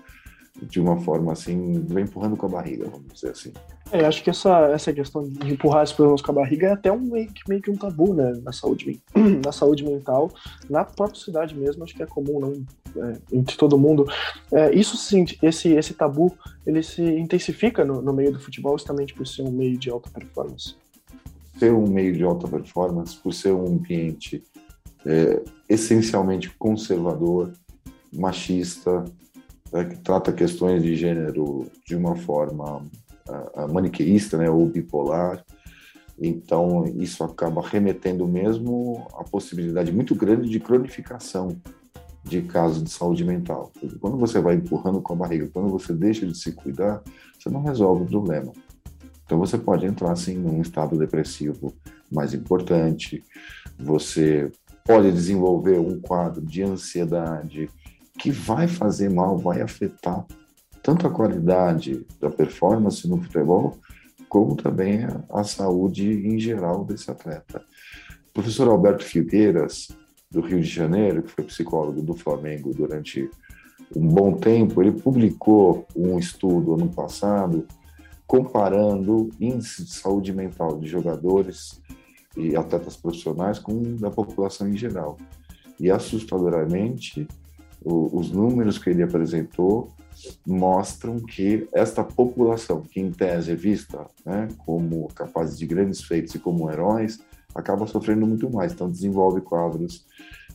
de 0.62 0.80
uma 0.80 1.00
forma 1.02 1.34
assim, 1.34 1.84
vai 1.88 2.04
empurrando 2.04 2.38
com 2.38 2.46
a 2.46 2.50
barriga, 2.50 2.88
vamos 2.90 3.14
dizer 3.14 3.32
assim. 3.32 3.52
É, 3.92 4.06
acho 4.06 4.24
que 4.24 4.30
essa, 4.30 4.68
essa 4.68 4.94
questão 4.94 5.28
de 5.28 5.52
empurrar 5.52 5.84
os 5.84 5.92
problemas 5.92 6.22
com 6.22 6.32
a 6.32 6.36
barriga 6.36 6.68
é 6.68 6.72
até 6.72 6.92
um 6.92 7.02
meio 7.02 7.28
que, 7.28 7.42
meio 7.50 7.62
que 7.62 7.70
um 7.70 7.76
tabu, 7.76 8.14
né, 8.14 8.40
na 8.44 8.54
saúde, 8.54 9.02
na 9.44 9.52
saúde 9.52 9.84
mental, 9.84 10.32
na 10.70 10.86
própria 10.86 11.20
cidade 11.20 11.56
mesmo, 11.56 11.84
acho 11.84 11.96
que 11.96 12.04
é 12.04 12.06
comum, 12.06 12.40
não, 12.40 13.04
é, 13.04 13.18
entre 13.34 13.58
todo 13.58 13.78
mundo. 13.78 14.08
É, 14.52 14.74
isso 14.74 14.96
sim, 14.96 15.26
esse, 15.42 15.70
esse 15.74 15.94
tabu, 15.94 16.32
ele 16.66 16.82
se 16.84 17.02
intensifica 17.02 17.84
no, 17.84 18.02
no 18.02 18.14
meio 18.14 18.32
do 18.32 18.40
futebol 18.40 18.78
justamente 18.78 19.14
por 19.14 19.28
ser 19.28 19.42
um 19.42 19.52
meio 19.52 19.78
de 19.78 19.90
alta 19.90 20.10
performance. 20.10 20.76
Ser 21.58 21.74
um 21.74 21.88
meio 21.88 22.14
de 22.14 22.24
alta 22.24 22.48
performance, 22.48 23.16
por 23.18 23.34
ser 23.34 23.52
um 23.52 23.66
ambiente 23.66 24.44
é, 25.06 25.42
essencialmente 25.68 26.50
conservador, 26.52 27.52
machista, 28.14 29.04
é, 29.74 29.86
que 29.86 29.98
trata 29.98 30.34
questões 30.34 30.84
de 30.84 30.96
gênero 30.96 31.68
de 31.86 31.96
uma 31.96 32.16
forma 32.16 32.86
maniqueísta, 33.72 34.38
né, 34.38 34.50
ou 34.50 34.66
bipolar. 34.66 35.44
Então, 36.20 36.86
isso 36.98 37.24
acaba 37.24 37.66
remetendo 37.66 38.28
mesmo 38.28 39.08
a 39.14 39.24
possibilidade 39.24 39.92
muito 39.92 40.14
grande 40.14 40.50
de 40.50 40.60
cronificação 40.60 41.56
de 42.24 42.42
casos 42.42 42.84
de 42.84 42.90
saúde 42.90 43.24
mental. 43.24 43.72
Quando 44.00 44.18
você 44.18 44.40
vai 44.40 44.56
empurrando 44.56 45.02
com 45.02 45.14
a 45.14 45.16
barriga, 45.16 45.50
quando 45.52 45.70
você 45.70 45.94
deixa 45.94 46.26
de 46.26 46.38
se 46.38 46.52
cuidar, 46.52 47.02
você 47.40 47.50
não 47.50 47.64
resolve 47.64 48.04
o 48.04 48.08
problema. 48.08 48.52
Então, 49.26 49.40
você 49.40 49.58
pode 49.58 49.86
entrar, 49.86 50.12
assim, 50.12 50.36
num 50.36 50.62
estado 50.62 50.98
depressivo 50.98 51.74
mais 52.12 52.34
importante, 52.34 53.24
você 53.80 54.52
pode 54.86 55.12
desenvolver 55.12 55.80
um 55.80 56.02
quadro 56.02 56.46
de 56.46 56.62
ansiedade 56.62 57.70
que 58.22 58.30
vai 58.30 58.68
fazer 58.68 59.10
mal, 59.10 59.36
vai 59.36 59.62
afetar 59.62 60.24
tanto 60.84 61.08
a 61.08 61.10
qualidade 61.10 62.06
da 62.20 62.30
performance 62.30 63.08
no 63.08 63.20
futebol, 63.20 63.80
como 64.30 64.56
também 64.56 65.08
a, 65.28 65.44
saúde 65.44 66.28
em 66.28 66.40
geral 66.40 66.86
desse 66.86 67.10
atleta. 67.10 67.64
O 68.30 68.34
professor 68.34 68.68
Alberto 68.68 69.04
Figueiras, 69.04 69.90
do 70.30 70.40
Rio 70.40 70.62
de 70.62 70.68
Janeiro, 70.68 71.24
que 71.24 71.32
foi 71.32 71.44
psicólogo 71.46 72.04
do 72.04 72.14
Flamengo 72.14 72.72
durante 72.76 73.28
um 73.96 74.08
bom 74.08 74.34
tempo, 74.34 74.84
ele 74.84 74.92
publicou 74.92 75.88
um 75.96 76.20
estudo 76.20 76.76
ano 76.76 76.90
passado 76.90 77.68
comparando 78.28 79.32
índice 79.40 79.84
de 79.84 79.94
saúde 79.94 80.32
mental 80.32 80.80
de 80.80 80.88
jogadores 80.88 81.82
e 82.38 82.56
atletas 82.56 82.96
profissionais 82.96 83.58
com 83.58 83.96
da 83.96 84.12
população 84.12 84.70
em 84.70 84.78
geral. 84.78 85.18
E 85.80 85.90
assustadoramente, 85.90 87.28
o, 87.84 88.18
os 88.18 88.32
números 88.32 88.78
que 88.78 88.90
ele 88.90 89.04
apresentou 89.04 89.92
mostram 90.46 91.20
que 91.20 91.68
esta 91.74 92.04
população, 92.04 92.82
que 92.82 93.00
em 93.00 93.12
tese 93.12 93.52
é 93.52 93.56
vista 93.56 94.06
né, 94.26 94.48
como 94.66 95.08
capaz 95.10 95.58
de 95.58 95.66
grandes 95.66 96.02
feitos 96.02 96.36
e 96.36 96.40
como 96.40 96.70
heróis, 96.70 97.20
acaba 97.56 97.88
sofrendo 97.88 98.26
muito 98.28 98.50
mais. 98.50 98.74
Então, 98.74 98.90
desenvolve 98.90 99.42
quadros 99.42 100.06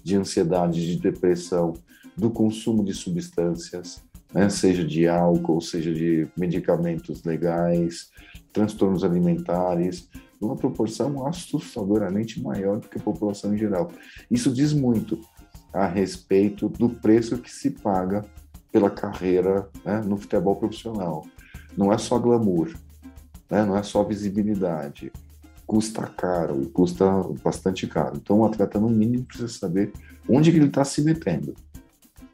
de 0.03 0.17
ansiedade, 0.17 0.87
de 0.87 1.01
depressão, 1.01 1.75
do 2.17 2.31
consumo 2.31 2.85
de 2.85 2.95
substâncias, 2.95 4.01
né, 4.33 4.49
seja 4.49 4.85
de 4.85 5.07
álcool, 5.07 5.61
seja 5.61 5.93
de 5.93 6.27
medicamentos 6.37 7.23
legais, 7.25 8.11
transtornos 8.53 9.05
alimentares, 9.05 10.09
numa 10.41 10.57
proporção 10.57 11.27
assustadoramente 11.27 12.41
maior 12.41 12.79
do 12.79 12.89
que 12.89 12.99
a 12.99 13.03
população 13.03 13.55
em 13.55 13.59
geral. 13.59 13.91
Isso 14.31 14.53
diz 14.53 14.73
muito 14.73 15.19
a 15.77 15.87
respeito 15.87 16.69
do 16.69 16.89
preço 16.89 17.39
que 17.39 17.53
se 17.53 17.71
paga 17.71 18.25
pela 18.73 18.91
carreira 18.91 19.69
né, 19.85 20.01
no 20.05 20.17
futebol 20.17 20.57
profissional. 20.57 21.27
Não 21.77 21.93
é 21.93 21.99
só 21.99 22.19
glamour, 22.19 22.75
né, 23.51 23.65
não 23.65 23.77
é 23.77 23.83
só 23.83 24.03
visibilidade. 24.03 25.13
Custa 25.67 26.07
caro 26.07 26.63
e 26.63 26.67
custa 26.67 27.05
bastante 27.43 27.87
caro. 27.87 28.17
Então, 28.17 28.41
o 28.41 28.45
atleta, 28.45 28.79
no 28.79 28.89
mínimo, 28.89 29.25
precisa 29.25 29.49
saber 29.49 29.93
onde 30.29 30.51
que 30.51 30.59
ele 30.59 30.67
está 30.67 30.85
se 30.85 31.03
metendo, 31.03 31.55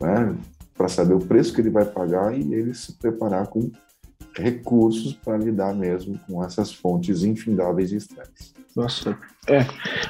né, 0.01 0.37
para 0.75 0.89
saber 0.89 1.15
o 1.15 1.21
preço 1.21 1.53
que 1.53 1.61
ele 1.61 1.71
vai 1.71 1.85
pagar 1.85 2.37
e 2.37 2.55
ele 2.55 2.75
se 2.75 2.93
preparar 2.93 3.47
com 3.47 3.71
recursos 4.35 5.15
para 5.15 5.37
lidar 5.37 5.75
mesmo 5.75 6.19
com 6.27 6.43
essas 6.43 6.73
fontes 6.73 7.23
infindáveis 7.25 7.91
de 7.91 7.97
estresse. 7.97 8.53
Nossa, 8.75 9.19
é. 9.47 9.67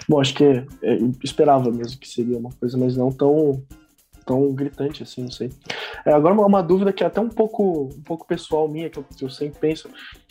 Bom, 0.08 0.20
acho 0.20 0.34
que 0.34 0.44
é, 0.44 0.66
esperava 1.22 1.70
mesmo 1.70 1.98
que 1.98 2.08
seria 2.08 2.38
uma 2.38 2.50
coisa, 2.52 2.78
mas 2.78 2.96
não 2.96 3.10
tão 3.10 3.62
tão 4.24 4.52
gritante 4.52 5.02
assim, 5.02 5.22
não 5.22 5.30
sei. 5.30 5.50
É, 6.04 6.12
agora 6.12 6.34
uma, 6.34 6.46
uma, 6.46 6.62
dúvida 6.62 6.92
que 6.92 7.02
é 7.02 7.06
até 7.06 7.20
um 7.20 7.28
pouco, 7.28 7.90
um 7.92 8.02
pouco 8.02 8.26
pessoal 8.26 8.68
minha, 8.68 8.88
que 8.88 8.98
eu, 8.98 9.04
eu 9.20 9.28
sempre 9.28 9.58
penso. 9.58 9.88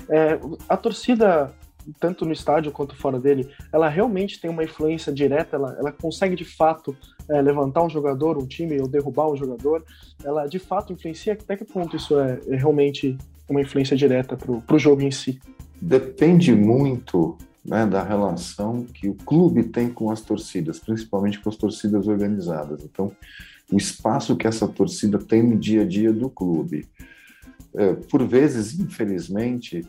É, 0.08 0.40
a 0.70 0.78
torcida, 0.78 1.54
tanto 2.00 2.26
no 2.26 2.32
estádio 2.32 2.72
quanto 2.72 2.96
fora 2.96 3.20
dele, 3.20 3.50
ela 3.72 3.90
realmente 3.90 4.40
tem 4.40 4.50
uma 4.50 4.64
influência 4.64 5.12
direta, 5.12 5.58
ela, 5.58 5.76
ela 5.78 5.92
consegue 5.92 6.36
de 6.38 6.46
fato 6.46 6.96
é, 7.30 7.42
levantar 7.42 7.84
um 7.84 7.90
jogador, 7.90 8.38
um 8.38 8.48
time, 8.48 8.80
ou 8.80 8.88
derrubar 8.88 9.30
um 9.30 9.36
jogador, 9.36 9.84
ela 10.24 10.46
de 10.48 10.60
fato 10.60 10.94
influencia? 10.94 11.34
Até 11.34 11.58
que 11.58 11.66
ponto 11.66 11.96
isso 11.96 12.20
é, 12.20 12.40
é 12.48 12.56
realmente 12.56 13.18
uma 13.52 13.62
influência 13.62 13.96
direta 13.96 14.36
para 14.36 14.76
o 14.76 14.80
jogo 14.80 15.02
em 15.02 15.12
si? 15.12 15.40
Depende 15.82 16.54
muito 16.56 17.38
né, 17.64 17.86
da 17.86 18.04
relação 18.04 18.84
que 18.84 19.08
o 19.08 19.14
clube 19.14 19.64
tem 19.64 19.90
com 19.90 20.10
as 20.10 20.22
torcidas, 20.22 20.80
principalmente 20.80 21.40
com 21.40 21.50
as 21.50 21.56
torcidas 21.56 22.08
organizadas. 22.08 22.84
Então, 22.84 23.12
o 23.72 23.78
espaço 23.78 24.36
que 24.36 24.48
essa 24.48 24.68
torcida 24.68 25.18
tem 25.18 25.42
no 25.44 25.58
dia 25.58 25.84
a 25.84 25.86
dia 25.86 26.12
do 26.12 26.30
clube. 26.30 26.88
É, 27.74 27.94
por 27.94 28.28
vezes, 28.28 28.78
infelizmente, 28.80 29.86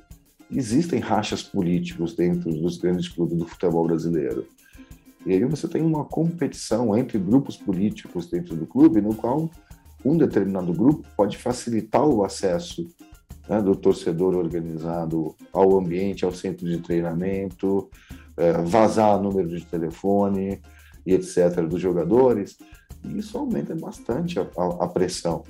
existem 0.50 1.00
rachas 1.00 1.42
políticos 1.42 2.14
dentro 2.14 2.50
dos 2.52 2.78
grandes 2.78 3.09
clubes 3.09 3.38
do 3.38 3.47
futebol 3.47 3.87
brasileiro. 3.87 4.47
E 5.25 5.33
aí 5.33 5.45
você 5.45 5.66
tem 5.66 5.83
uma 5.83 6.04
competição 6.04 6.97
entre 6.97 7.19
grupos 7.19 7.57
políticos 7.57 8.28
dentro 8.28 8.54
do 8.54 8.66
clube, 8.66 9.00
no 9.00 9.14
qual 9.14 9.50
um 10.04 10.16
determinado 10.16 10.73
grupo 10.73 11.07
pode 11.16 11.38
facilitar 11.38 12.04
o 12.04 12.25
acesso 12.25 12.87
né, 13.49 13.61
do 13.61 13.75
torcedor 13.75 14.35
organizado 14.35 15.35
ao 15.53 15.79
ambiente, 15.79 16.25
ao 16.25 16.33
centro 16.33 16.67
de 16.67 16.79
treinamento, 16.79 17.89
é, 18.37 18.53
vazar 18.63 19.21
número 19.21 19.49
de 19.49 19.65
telefone 19.65 20.61
e 21.05 21.15
etc. 21.15 21.61
dos 21.69 21.81
jogadores, 21.81 22.57
e 23.05 23.19
isso 23.19 23.37
aumenta 23.37 23.75
bastante 23.75 24.39
a, 24.39 24.47
a, 24.57 24.85
a 24.85 24.89
pressão. 24.89 25.43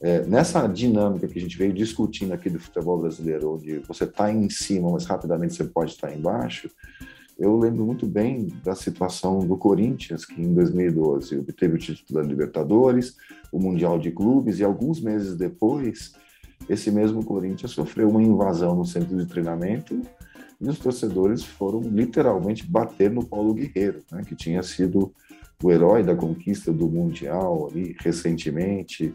É, 0.00 0.26
nessa 0.26 0.66
dinâmica 0.66 1.28
que 1.28 1.38
a 1.38 1.42
gente 1.42 1.56
veio 1.56 1.72
discutindo 1.72 2.32
aqui 2.32 2.50
do 2.50 2.58
futebol 2.58 2.98
brasileiro, 2.98 3.54
onde 3.54 3.78
você 3.80 4.04
está 4.04 4.32
em 4.32 4.50
cima, 4.50 4.90
mas 4.90 5.04
rapidamente 5.04 5.54
você 5.54 5.64
pode 5.64 5.92
estar 5.92 6.12
embaixo, 6.12 6.68
eu 7.38 7.56
lembro 7.56 7.84
muito 7.84 8.06
bem 8.06 8.48
da 8.62 8.74
situação 8.74 9.40
do 9.40 9.56
Corinthians, 9.56 10.24
que 10.24 10.40
em 10.40 10.52
2012 10.52 11.38
obteve 11.38 11.74
o 11.74 11.78
título 11.78 12.20
da 12.20 12.28
Libertadores, 12.28 13.16
o 13.50 13.58
Mundial 13.58 13.98
de 13.98 14.10
Clubes, 14.10 14.58
e 14.58 14.64
alguns 14.64 15.00
meses 15.00 15.36
depois, 15.36 16.12
esse 16.68 16.90
mesmo 16.90 17.24
Corinthians 17.24 17.72
sofreu 17.72 18.08
uma 18.08 18.22
invasão 18.22 18.74
no 18.74 18.84
centro 18.84 19.16
de 19.16 19.26
treinamento 19.26 20.00
e 20.60 20.68
os 20.68 20.78
torcedores 20.78 21.42
foram 21.42 21.80
literalmente 21.80 22.64
bater 22.64 23.10
no 23.10 23.24
Paulo 23.24 23.54
Guerreiro, 23.54 24.02
né, 24.10 24.22
que 24.26 24.36
tinha 24.36 24.62
sido 24.62 25.12
o 25.62 25.70
herói 25.70 26.02
da 26.02 26.14
conquista 26.14 26.72
do 26.72 26.88
Mundial 26.88 27.68
ali 27.70 27.96
recentemente. 28.00 29.14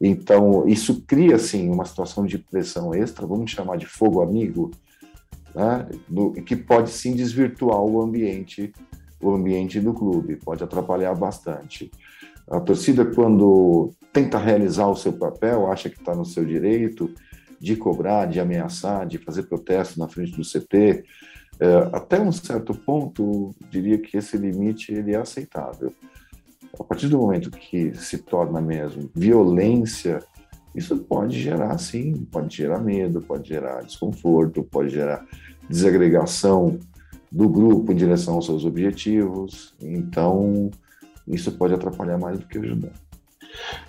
Então, 0.00 0.66
isso 0.66 1.02
cria, 1.06 1.36
assim, 1.36 1.70
uma 1.70 1.84
situação 1.84 2.26
de 2.26 2.38
pressão 2.38 2.92
extra, 2.92 3.26
vamos 3.26 3.50
chamar 3.50 3.76
de 3.76 3.86
fogo 3.86 4.20
amigo, 4.20 4.70
né, 5.54 5.86
que 6.44 6.56
pode 6.56 6.90
sim 6.90 7.14
desvirtuar 7.14 7.80
o 7.80 8.02
ambiente, 8.02 8.72
o 9.20 9.30
ambiente 9.30 9.80
do 9.80 9.94
clube, 9.94 10.36
pode 10.36 10.62
atrapalhar 10.62 11.14
bastante. 11.14 11.90
A 12.50 12.60
torcida, 12.60 13.04
quando 13.04 13.94
tenta 14.12 14.38
realizar 14.38 14.86
o 14.86 14.96
seu 14.96 15.12
papel, 15.12 15.70
acha 15.70 15.88
que 15.88 15.98
está 15.98 16.14
no 16.14 16.24
seu 16.24 16.44
direito 16.44 17.12
de 17.58 17.76
cobrar, 17.76 18.26
de 18.26 18.38
ameaçar, 18.38 19.06
de 19.06 19.18
fazer 19.18 19.44
protesto 19.44 19.98
na 19.98 20.08
frente 20.08 20.32
do 20.32 20.42
CT, 20.42 21.04
é, 21.60 21.76
até 21.92 22.20
um 22.20 22.32
certo 22.32 22.74
ponto, 22.74 23.54
diria 23.70 23.98
que 23.98 24.16
esse 24.16 24.36
limite 24.36 24.92
ele 24.92 25.14
é 25.14 25.16
aceitável. 25.16 25.92
A 26.78 26.84
partir 26.84 27.08
do 27.08 27.18
momento 27.18 27.50
que 27.50 27.94
se 27.94 28.18
torna 28.18 28.60
mesmo 28.60 29.08
violência, 29.14 30.20
isso 30.74 30.96
pode 30.98 31.40
gerar, 31.40 31.78
sim, 31.78 32.26
pode 32.30 32.56
gerar 32.56 32.80
medo, 32.80 33.22
pode 33.22 33.48
gerar 33.48 33.82
desconforto, 33.82 34.64
pode 34.64 34.90
gerar 34.90 35.24
desagregação 35.68 36.78
do 37.30 37.48
grupo 37.48 37.92
em 37.92 37.96
direção 37.96 38.34
aos 38.34 38.46
seus 38.46 38.64
objetivos. 38.64 39.74
Então, 39.80 40.70
isso 41.26 41.52
pode 41.52 41.74
atrapalhar 41.74 42.18
mais 42.18 42.38
do 42.38 42.46
que 42.46 42.58
ajudar. 42.58 42.92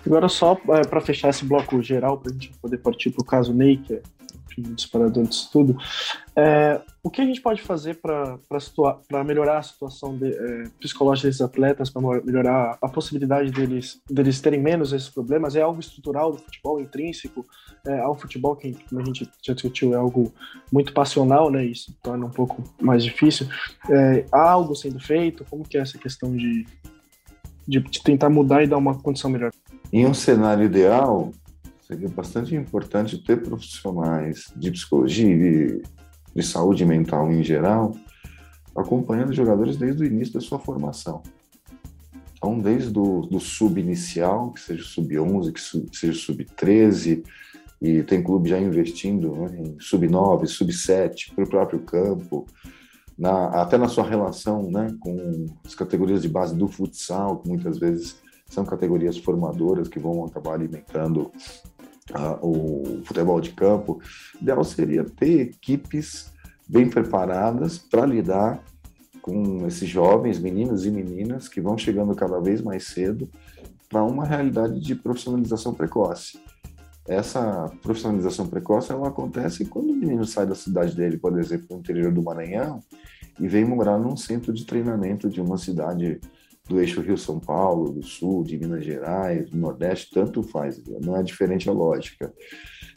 Agora, 0.04 0.28
só 0.28 0.58
é, 0.70 0.82
para 0.82 1.00
fechar 1.00 1.30
esse 1.30 1.44
bloco 1.44 1.82
geral, 1.82 2.18
para 2.18 2.30
a 2.30 2.34
gente 2.34 2.52
poder 2.60 2.78
partir 2.78 3.10
para 3.10 3.22
o 3.22 3.26
caso 3.26 3.52
Ney, 3.52 3.76
que 3.78 3.94
é 3.94 4.02
um 4.58 4.74
disparador 4.74 5.24
disso 5.24 5.50
tudo. 5.52 5.76
É, 6.34 6.80
o 7.02 7.10
que 7.10 7.20
a 7.20 7.24
gente 7.24 7.40
pode 7.40 7.60
fazer 7.60 8.00
para 8.00 9.24
melhorar 9.24 9.58
a 9.58 9.62
situação 9.62 10.16
de, 10.16 10.32
é, 10.32 10.64
psicológica 10.80 11.28
desses 11.28 11.42
atletas, 11.42 11.90
para 11.90 12.02
melhorar 12.22 12.78
a 12.80 12.88
possibilidade 12.88 13.50
deles, 13.50 14.00
deles 14.08 14.40
terem 14.40 14.60
menos 14.60 14.92
esses 14.92 15.08
problemas? 15.08 15.56
É 15.56 15.62
algo 15.62 15.80
estrutural 15.80 16.32
do 16.32 16.38
futebol, 16.38 16.80
intrínseco 16.80 17.46
é, 17.86 18.00
ao 18.00 18.16
futebol, 18.16 18.56
que, 18.56 18.76
como 18.88 19.00
a 19.00 19.04
gente 19.04 19.28
já 19.42 19.52
discutiu, 19.52 19.92
é 19.92 19.96
algo 19.96 20.32
muito 20.72 20.92
passional, 20.92 21.50
né? 21.50 21.64
Isso 21.64 21.94
torna 22.02 22.24
um 22.26 22.30
pouco 22.30 22.62
mais 22.80 23.04
difícil. 23.04 23.46
É, 23.90 24.24
há 24.32 24.50
algo 24.50 24.74
sendo 24.74 25.00
feito? 25.00 25.44
Como 25.50 25.68
que 25.68 25.76
é 25.76 25.80
essa 25.80 25.98
questão 25.98 26.34
de, 26.34 26.66
de, 27.66 27.80
de 27.80 28.02
tentar 28.02 28.30
mudar 28.30 28.62
e 28.62 28.66
dar 28.66 28.76
uma 28.76 28.94
condição 28.94 29.30
melhor? 29.30 29.50
Em 29.92 30.06
um 30.06 30.14
cenário 30.14 30.64
ideal, 30.64 31.30
seria 31.80 32.08
bastante 32.08 32.54
importante 32.54 33.18
ter 33.18 33.42
profissionais 33.42 34.52
de 34.56 34.70
psicologia 34.70 35.28
e 35.28 35.82
de 36.34 36.42
saúde 36.42 36.84
mental 36.84 37.32
em 37.32 37.42
geral 37.42 37.94
acompanhando 38.76 39.32
jogadores 39.32 39.76
desde 39.76 40.02
o 40.02 40.06
início 40.06 40.34
da 40.34 40.40
sua 40.40 40.58
formação. 40.58 41.22
Então, 42.36 42.58
desde 42.58 42.96
o 42.98 43.22
do 43.22 43.40
sub-inicial, 43.40 44.52
que 44.52 44.60
seja 44.60 44.84
sub-11, 44.84 45.52
que 45.52 45.96
seja 45.96 46.18
sub-13, 46.18 47.24
e 47.80 48.02
tem 48.02 48.22
clube 48.22 48.50
já 48.50 48.58
investindo 48.58 49.34
né, 49.34 49.58
em 49.58 49.80
sub-9, 49.80 50.46
sub-7, 50.46 51.34
para 51.34 51.44
o 51.44 51.48
próprio 51.48 51.80
campo, 51.80 52.46
na, 53.18 53.62
até 53.62 53.78
na 53.78 53.88
sua 53.88 54.04
relação 54.04 54.70
né, 54.70 54.94
com 55.00 55.46
as 55.64 55.74
categorias 55.74 56.22
de 56.22 56.28
base 56.28 56.54
do 56.54 56.68
futsal, 56.68 57.38
que 57.38 57.48
muitas 57.48 57.78
vezes 57.78 58.16
são 58.46 58.64
categorias 58.64 59.16
formadoras 59.16 59.88
que 59.88 59.98
vão 59.98 60.24
acabar 60.24 60.54
alimentando 60.54 61.30
uh, 62.10 62.38
o 62.42 63.02
futebol 63.04 63.40
de 63.40 63.52
campo. 63.52 64.00
O 64.34 64.42
ideal 64.42 64.62
seria 64.64 65.04
ter 65.04 65.40
equipes 65.40 66.30
bem 66.68 66.88
preparadas 66.88 67.78
para 67.78 68.06
lidar 68.06 68.62
com 69.22 69.66
esses 69.66 69.88
jovens, 69.88 70.38
meninos 70.38 70.86
e 70.86 70.90
meninas, 70.90 71.48
que 71.48 71.60
vão 71.60 71.76
chegando 71.76 72.14
cada 72.14 72.40
vez 72.40 72.62
mais 72.62 72.86
cedo 72.86 73.28
para 73.88 74.04
uma 74.04 74.24
realidade 74.24 74.80
de 74.80 74.94
profissionalização 74.94 75.74
precoce. 75.74 76.38
Essa 77.08 77.70
profissionalização 77.82 78.48
precoce 78.48 78.90
ela 78.90 79.08
acontece 79.08 79.64
quando 79.66 79.90
o 79.90 79.96
menino 79.96 80.24
sai 80.24 80.46
da 80.46 80.54
cidade 80.54 80.94
dele, 80.96 81.16
por 81.16 81.38
exemplo, 81.38 81.66
no 81.70 81.78
interior 81.78 82.12
do 82.12 82.22
Maranhão, 82.22 82.80
e 83.38 83.46
vem 83.46 83.64
morar 83.64 83.98
num 83.98 84.16
centro 84.16 84.52
de 84.52 84.64
treinamento 84.64 85.28
de 85.28 85.40
uma 85.40 85.56
cidade 85.56 86.20
do 86.68 86.80
eixo 86.80 87.00
Rio-São 87.00 87.38
Paulo, 87.38 87.92
do 87.92 88.02
Sul, 88.02 88.42
de 88.42 88.58
Minas 88.58 88.84
Gerais, 88.84 89.48
do 89.50 89.56
Nordeste, 89.56 90.10
tanto 90.12 90.42
faz, 90.42 90.82
não 91.00 91.16
é 91.16 91.22
diferente 91.22 91.68
a 91.68 91.72
lógica. 91.72 92.32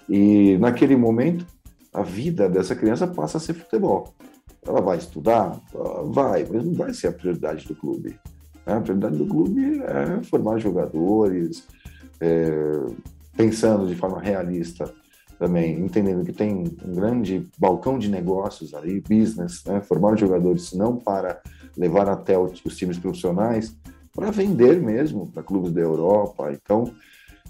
E 0.07 0.57
naquele 0.57 0.95
momento, 0.95 1.45
a 1.93 2.01
vida 2.01 2.49
dessa 2.49 2.75
criança 2.75 3.05
passa 3.05 3.37
a 3.37 3.39
ser 3.39 3.53
futebol. 3.53 4.15
Ela 4.65 4.81
vai 4.81 4.97
estudar? 4.97 5.61
Vai, 6.05 6.47
mas 6.51 6.65
não 6.65 6.73
vai 6.73 6.93
ser 6.93 7.07
a 7.07 7.11
prioridade 7.11 7.67
do 7.67 7.75
clube. 7.75 8.19
A 8.65 8.79
prioridade 8.81 9.17
do 9.17 9.27
clube 9.27 9.81
é 9.83 10.23
formar 10.23 10.57
jogadores, 10.57 11.67
é, 12.19 12.59
pensando 13.39 13.87
de 13.87 13.95
forma 13.95 14.19
realista 14.19 14.93
também, 15.39 15.79
entendendo 15.79 16.25
que 16.25 16.33
tem 16.33 16.65
um 16.85 16.93
grande 16.93 17.47
balcão 17.57 17.97
de 17.97 18.09
negócios 18.09 18.73
ali, 18.73 18.99
business, 18.99 19.63
né? 19.63 19.79
formar 19.79 20.17
jogadores 20.17 20.73
não 20.73 20.97
para 20.97 21.41
levar 21.77 22.09
até 22.09 22.37
os 22.37 22.75
times 22.75 22.99
profissionais, 22.99 23.73
para 24.13 24.29
vender 24.29 24.81
mesmo 24.81 25.31
para 25.31 25.41
clubes 25.41 25.71
da 25.71 25.79
Europa. 25.79 26.51
Então, 26.51 26.93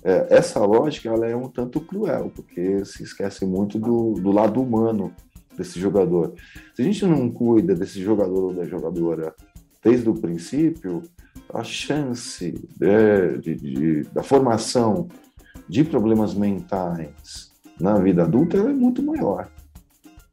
é, 0.03 0.27
essa 0.29 0.63
lógica 0.63 1.10
ela 1.10 1.25
é 1.25 1.36
um 1.36 1.50
tanto 1.50 1.81
cruel, 1.81 2.31
porque 2.36 2.86
se 2.86 3.01
esquece 3.01 3.43
muito 3.43 3.79
do, 3.79 4.13
do 4.13 4.31
lado 4.31 4.62
humano 4.62 5.12
desse 5.58 5.79
jogador. 5.79 6.36
Se 6.75 6.84
a 6.84 6.86
gente 6.86 7.03
não 7.08 7.31
cuida 7.31 7.74
desse 7.74 8.00
jogador 8.00 8.43
ou 8.43 8.53
da 8.53 8.63
jogadora 8.63 9.34
desde 9.84 10.08
o 10.08 10.13
princípio, 10.13 11.01
a 11.51 11.63
chance 11.63 12.53
é, 12.79 13.38
de, 13.38 13.55
de, 13.55 14.03
da 14.13 14.22
formação 14.22 15.10
de 15.69 15.83
problemas 15.83 16.33
mentais 16.33 17.51
na 17.79 17.97
vida 17.99 18.23
adulta 18.23 18.57
é 18.57 18.73
muito 18.73 19.01
maior. 19.03 19.49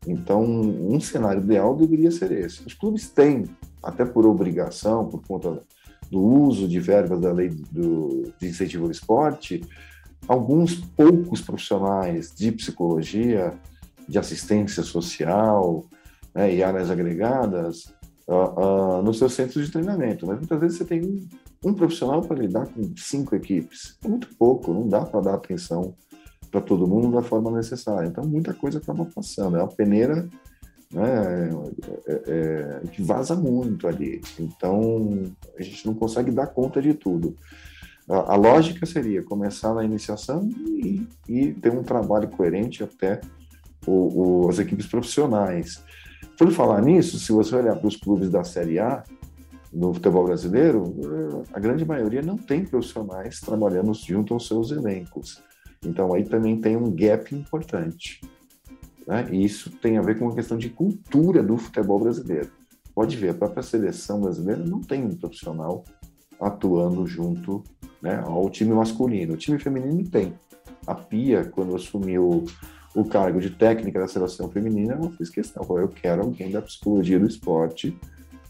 Então, 0.07 0.43
um 0.43 0.99
cenário 1.01 1.43
ideal 1.43 1.77
deveria 1.77 2.11
ser 2.11 2.33
esse. 2.33 2.67
Os 2.67 2.75
clubes 2.75 3.11
têm, 3.11 3.45
até 3.83 4.05
por 4.05 4.25
obrigação, 4.25 5.07
por 5.07 5.21
conta 5.27 5.61
do 6.11 6.21
uso 6.21 6.69
de 6.69 6.79
verbas 6.81 7.21
da 7.21 7.33
lei 7.33 7.49
do, 7.49 8.33
de 8.39 8.49
incentivo 8.49 8.85
ao 8.85 8.91
esporte, 8.91 9.65
alguns 10.29 10.75
poucos 10.75 11.41
profissionais 11.41 12.33
de 12.35 12.53
psicologia, 12.53 13.53
de 14.09 14.19
assistência 14.19 14.83
social 14.83 15.85
né, 16.33 16.55
e 16.55 16.63
áreas 16.63 16.91
agregadas 16.91 17.87
uh, 18.29 18.99
uh, 18.99 19.03
nos 19.03 19.19
seus 19.19 19.35
centros 19.35 19.67
de 19.67 19.73
treinamento. 19.73 20.27
Mas 20.27 20.39
muitas 20.39 20.61
vezes 20.61 20.79
você 20.79 20.85
tem 20.85 21.29
um, 21.65 21.75
profissional 21.75 22.23
para 22.23 22.37
lidar 22.37 22.67
com 22.67 22.83
cinco 22.97 23.35
equipes. 23.35 23.97
É 24.05 24.09
muito 24.09 24.29
pouco, 24.37 24.73
não 24.73 24.89
dá 24.89 25.05
para 25.05 25.21
dar 25.21 25.35
atenção 25.35 25.95
para 26.51 26.61
todo 26.61 26.87
mundo 26.87 27.11
da 27.11 27.23
forma 27.23 27.51
necessária. 27.51 28.07
Então, 28.09 28.25
muita 28.25 28.55
coisa 28.55 28.79
acaba 28.79 29.05
passando. 29.05 29.57
É 29.57 29.63
uma 29.63 29.73
peneira 29.73 30.29
né, 30.93 31.51
é, 32.07 32.23
é, 32.27 32.89
que 32.89 33.03
vaza 33.03 33.35
muito 33.35 33.87
ali. 33.89 34.21
Então, 34.39 35.25
a 35.59 35.63
gente 35.63 35.87
não 35.87 35.95
consegue 35.95 36.31
dar 36.31 36.47
conta 36.47 36.81
de 36.81 36.95
tudo. 36.95 37.37
A, 38.09 38.35
a 38.35 38.37
lógica 38.37 38.87
seria 38.87 39.23
começar 39.23 39.75
na 39.75 39.85
iniciação 39.85 40.49
e, 40.67 41.07
e, 41.29 41.53
ter 41.55 41.73
um 41.73 41.83
trabalho 41.83 42.29
coerente 42.29 42.85
até 42.85 43.21
o, 43.87 44.45
o, 44.45 44.49
as 44.49 44.59
equipes 44.59 44.87
profissionais. 44.87 45.83
Por 46.39 46.51
falar 46.53 46.83
nisso, 46.83 47.19
se 47.19 47.33
você 47.33 47.57
olhar 47.57 47.77
para 47.77 47.89
os 47.89 47.97
clubes 47.97 48.31
da 48.31 48.45
Série 48.45 48.79
A, 48.79 49.03
no 49.73 49.93
futebol 49.93 50.25
brasileiro, 50.25 50.95
a 51.53 51.61
grande 51.61 51.85
maioria 51.85 52.23
não 52.23 52.37
tem 52.37 52.65
profissionais 52.65 53.41
trabalhando 53.41 53.93
junto 53.95 54.35
aos 54.35 54.47
seus 54.47 54.71
elencos. 54.71 55.43
Então 55.85 56.15
aí 56.15 56.25
também 56.25 56.61
tem 56.61 56.77
um 56.77 56.91
gap 56.91 57.35
importante. 57.35 58.21
Né? 59.07 59.29
E 59.31 59.45
isso 59.45 59.71
tem 59.71 59.99
a 59.99 60.03
ver 60.03 60.19
com 60.19 60.27
uma 60.27 60.35
questão 60.35 60.57
de 60.57 60.71
cultura 60.71 61.43
do 61.43 61.57
futebol 61.57 62.01
brasileiro. 62.01 62.51
Pode 62.95 63.17
ver, 63.17 63.31
a 63.31 63.35
própria 63.35 63.63
seleção 63.63 64.21
brasileira 64.21 64.65
não 64.65 64.81
tem 64.81 65.05
um 65.05 65.15
profissional 65.15 65.85
atuando 66.41 67.07
junto 67.07 67.63
né, 68.03 68.23
ao 68.25 68.49
time 68.51 68.73
masculino. 68.73 69.35
O 69.35 69.37
time 69.37 69.59
feminino 69.59 70.03
tem. 70.09 70.35
A 70.87 70.95
Pia, 70.95 71.45
quando 71.45 71.75
assumiu 71.75 72.45
o 72.95 73.05
cargo 73.05 73.41
de 73.41 73.51
técnica 73.51 74.01
da 74.01 74.09
seleção 74.09 74.49
feminina, 74.49 74.95
ela 74.95 75.11
fez 75.13 75.29
questão. 75.29 75.63
Eu 75.79 75.89
quero 75.89 76.23
alguém 76.23 76.51
da 76.51 76.63
psicologia 76.63 77.19
do 77.19 77.27
esporte, 77.27 77.97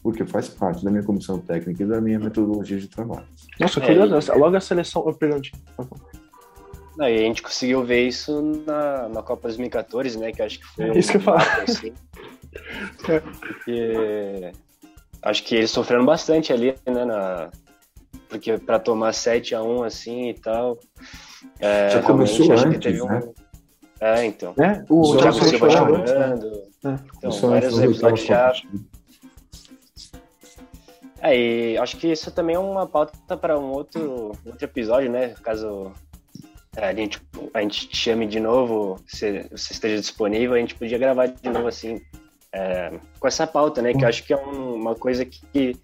porque 0.07 0.25
faz 0.25 0.47
parte 0.47 0.85
da 0.85 0.89
minha 0.89 1.03
comissão 1.03 1.37
técnica 1.37 1.83
e 1.83 1.85
da 1.85 1.99
minha 1.99 2.17
metodologia 2.17 2.79
de 2.79 2.87
trabalho. 2.87 3.27
Nossa, 3.59 3.81
é, 3.81 3.85
curioso. 3.85 4.33
Logo 4.35 4.55
a 4.55 4.61
seleção. 4.61 5.03
Oh, 5.05 5.13
perdão, 5.13 5.41
não, 6.97 7.09
e 7.09 7.15
a 7.15 7.21
gente 7.23 7.41
conseguiu 7.41 7.83
ver 7.83 8.07
isso 8.07 8.41
na, 8.65 9.09
na 9.09 9.21
Copa 9.21 9.49
2014, 9.49 10.17
né? 10.17 10.31
Que 10.31 10.41
acho 10.41 10.59
que 10.59 10.65
foi. 10.65 10.85
É 10.85 10.97
isso 10.97 11.11
que 11.11 11.17
eu 11.17 11.21
falo. 11.21 11.41
Assim, 11.61 11.93
porque 13.37 14.51
acho 15.23 15.43
que 15.43 15.55
eles 15.55 15.71
sofreram 15.71 16.05
bastante 16.05 16.53
ali, 16.53 16.73
né? 16.85 17.03
Na, 17.03 17.51
porque 18.29 18.57
para 18.57 18.79
tomar 18.79 19.11
7 19.11 19.55
a 19.55 19.61
1 19.61 19.83
assim 19.83 20.29
e 20.29 20.33
tal. 20.35 20.79
É, 21.59 21.89
Já 21.89 22.01
começou 22.01 22.49
antes, 22.53 23.01
um... 23.01 23.07
né? 23.07 23.19
É, 23.99 24.25
então. 24.25 24.55
É, 24.57 24.85
o 24.89 25.17
Thiago 25.17 25.43
Silva 25.43 25.69
chorando. 25.69 26.45
É. 26.85 26.95
Então, 27.17 27.31
vários 27.49 27.77
episódios 27.77 28.21
chaves. 28.21 28.63
É, 31.21 31.35
e 31.35 31.77
acho 31.77 31.97
que 31.97 32.07
isso 32.07 32.31
também 32.31 32.55
é 32.55 32.59
uma 32.59 32.85
pauta 32.85 33.35
para 33.35 33.57
um 33.57 33.71
outro, 33.71 34.31
outro 34.45 34.63
episódio, 34.63 35.11
né? 35.11 35.33
Caso 35.41 35.91
a 36.77 36.93
gente, 36.93 37.19
a 37.53 37.61
gente 37.61 37.87
te 37.87 37.97
chame 37.97 38.27
de 38.27 38.39
novo, 38.39 38.99
se 39.07 39.47
você 39.49 39.73
esteja 39.73 39.99
disponível, 39.99 40.55
a 40.55 40.59
gente 40.59 40.75
podia 40.75 40.97
gravar 40.97 41.25
de 41.25 41.49
novo, 41.49 41.67
assim, 41.67 41.99
é, 42.53 42.99
com 43.19 43.27
essa 43.27 43.47
pauta, 43.47 43.81
né? 43.81 43.93
Que 43.93 44.03
eu 44.03 44.07
acho 44.07 44.23
que 44.23 44.31
é 44.31 44.37
um, 44.37 44.75
uma 44.75 44.93
coisa 44.93 45.25
que, 45.25 45.41
que 45.47 45.75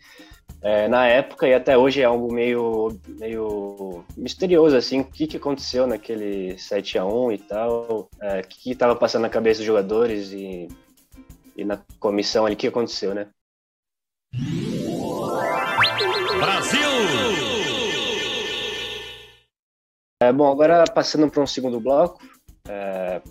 é, 0.62 0.88
na 0.88 1.08
época 1.08 1.48
e 1.48 1.54
até 1.54 1.76
hoje 1.76 2.02
é 2.02 2.06
algo 2.06 2.32
meio, 2.32 3.00
meio 3.20 4.06
misterioso, 4.16 4.78
assim, 4.78 5.00
o 5.00 5.06
que, 5.06 5.26
que 5.26 5.38
aconteceu 5.38 5.88
naquele 5.88 6.58
7 6.60 7.00
a 7.00 7.06
1 7.06 7.32
e 7.32 7.38
tal, 7.40 8.10
é, 8.22 8.40
o 8.40 8.48
que 8.48 8.72
estava 8.72 8.96
passando 8.96 9.24
na 9.24 9.30
cabeça 9.30 9.60
dos 9.60 9.68
jogadores 9.68 10.32
e, 10.32 10.68
e 11.58 11.66
na 11.66 11.82
comissão 12.00 12.46
ali, 12.46 12.54
o 12.54 12.58
que 12.58 12.68
aconteceu, 12.68 13.16
né? 13.16 13.28
Brasil! 16.44 16.90
É, 20.22 20.34
bom, 20.34 20.52
agora 20.52 20.84
passando 20.84 21.32
para 21.32 21.42
um 21.42 21.48
segundo 21.48 21.80
bloco, 21.80 22.22
é, 22.68 23.22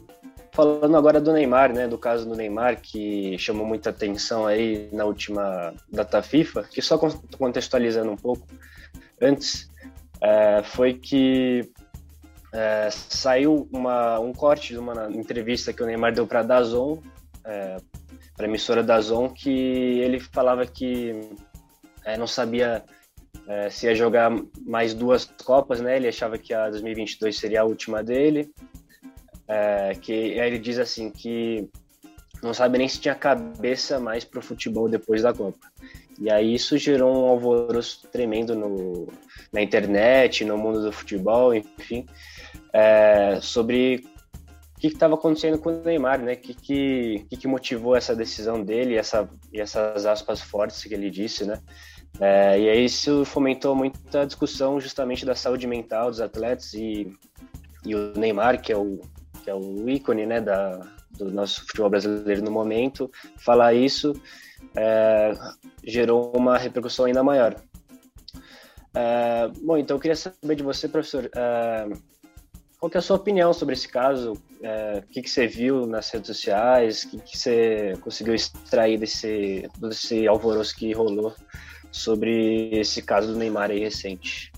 falando 0.51 0.97
agora 0.97 1.21
do 1.21 1.31
Neymar, 1.31 1.75
né, 1.75 1.87
do 1.87 1.99
caso 1.99 2.27
do 2.27 2.35
Neymar 2.35 2.81
que 2.81 3.37
chamou 3.37 3.67
muita 3.67 3.91
atenção 3.91 4.47
aí 4.47 4.89
na 4.95 5.05
última 5.05 5.75
data 5.91 6.23
FIFA, 6.23 6.63
que 6.63 6.81
só 6.81 6.97
contextualizando 7.37 8.11
um 8.11 8.17
pouco 8.17 8.47
antes, 9.21 9.71
é, 10.23 10.63
foi 10.63 10.95
que 10.95 11.71
é, 12.51 12.89
saiu 12.91 13.69
uma, 13.71 14.19
um 14.21 14.33
corte 14.33 14.73
de 14.73 14.79
uma 14.79 15.11
entrevista 15.13 15.71
que 15.71 15.83
o 15.83 15.87
Neymar 15.87 16.15
deu 16.15 16.27
para 16.27 16.41
a 16.41 16.45
Dazon, 16.45 16.97
é, 17.45 17.77
para 18.35 18.47
a 18.47 18.49
emissora 18.49 18.83
Dazon, 18.83 19.29
que 19.29 19.51
ele 20.01 20.19
falava 20.19 20.65
que 20.65 21.29
é, 22.07 22.17
não 22.17 22.27
sabia 22.27 22.83
é, 23.49 23.71
se 23.71 23.87
ia 23.87 23.95
jogar 23.95 24.31
mais 24.65 24.95
duas 24.95 25.25
Copas, 25.45 25.81
né? 25.81 25.97
Ele 25.97 26.09
achava 26.09 26.39
que 26.39 26.55
a 26.55 26.71
2022 26.71 27.37
seria 27.37 27.63
a 27.63 27.65
última 27.65 28.03
dele. 28.03 28.51
É, 29.49 29.95
que 30.01 30.13
aí 30.13 30.47
ele 30.47 30.59
diz 30.59 30.79
assim 30.79 31.11
que 31.11 31.69
não 32.43 32.53
sabe 32.53 32.79
nem 32.79 32.89
se 32.89 33.01
tinha 33.01 33.15
cabeça 33.15 34.01
mais 34.01 34.25
para 34.25 34.41
o 34.41 34.43
futebol 34.43 34.89
depois 34.89 35.23
da 35.23 35.33
Copa. 35.33 35.59
E 36.19 36.31
aí 36.31 36.55
isso 36.55 36.77
gerou 36.77 37.25
um 37.25 37.29
alvoroço 37.29 38.07
tremendo 38.11 38.55
no, 38.55 39.09
na 39.53 39.61
internet, 39.63 40.45
no 40.45 40.59
mundo 40.59 40.83
do 40.83 40.93
futebol, 40.93 41.55
enfim, 41.55 42.07
é, 42.73 43.39
sobre 43.41 44.05
o 44.77 44.81
que 44.81 44.89
estava 44.89 45.15
acontecendo 45.15 45.59
com 45.59 45.71
o 45.71 45.83
Neymar, 45.83 46.21
né? 46.21 46.35
O 46.35 46.37
que, 46.37 46.55
que, 46.55 47.37
que, 47.37 47.49
motivou 47.49 47.95
essa 47.97 48.15
decisão 48.15 48.63
dele 48.63 48.97
essa, 48.97 49.29
e 49.53 49.61
essas 49.61 50.05
aspas 50.05 50.41
fortes 50.41 50.83
que 50.83 50.95
ele 50.95 51.11
disse, 51.11 51.45
né? 51.45 51.61
É, 52.21 52.61
e 52.61 52.69
aí 52.69 52.85
isso 52.85 53.25
fomentou 53.25 53.75
muita 53.75 54.27
discussão 54.27 54.81
justamente 54.81 55.25
da 55.25 55.35
saúde 55.35 55.67
mental 55.67 56.11
dos 56.11 56.21
atletas 56.21 56.75
e, 56.75 57.13
e 57.85 57.95
o 57.95 58.13
Neymar, 58.17 58.61
que 58.61 58.73
é 58.73 58.77
o, 58.77 59.01
que 59.43 59.51
é 59.51 59.55
o 59.55 59.89
ícone 59.89 60.27
né, 60.27 60.41
da, 60.41 60.81
do 61.13 61.31
nosso 61.31 61.63
futebol 61.63 61.91
brasileiro 61.91 62.43
no 62.43 62.51
momento, 62.51 63.11
falar 63.39 63.75
isso 63.75 64.13
é, 64.77 65.33
gerou 65.85 66.33
uma 66.37 66.59
repercussão 66.59 67.07
ainda 67.07 67.23
maior. 67.23 67.57
É, 68.95 69.49
bom, 69.63 69.77
então 69.79 69.97
eu 69.97 70.01
queria 70.01 70.17
saber 70.17 70.55
de 70.55 70.63
você, 70.63 70.89
professor, 70.89 71.31
é, 71.35 71.89
qual 72.79 72.91
é 72.95 72.99
a 72.99 73.03
sua 73.03 73.17
opinião 73.17 73.53
sobre 73.53 73.75
esse 73.75 73.89
caso? 73.89 74.35
É, 74.61 75.03
o 75.05 75.09
que, 75.09 75.23
que 75.23 75.31
você 75.31 75.47
viu 75.47 75.87
nas 75.87 76.11
redes 76.11 76.27
sociais? 76.27 77.05
O 77.05 77.11
que, 77.11 77.19
que 77.21 77.39
você 77.39 77.97
conseguiu 78.01 78.35
extrair 78.35 78.99
desse, 78.99 79.69
desse 79.79 80.27
alvoroço 80.27 80.77
que 80.77 80.93
rolou 80.93 81.35
sobre 81.93 82.71
esse 82.73 83.03
caso 83.03 83.33
do 83.33 83.39
Neymar 83.39 83.71
aí 83.71 83.79
recente? 83.79 84.51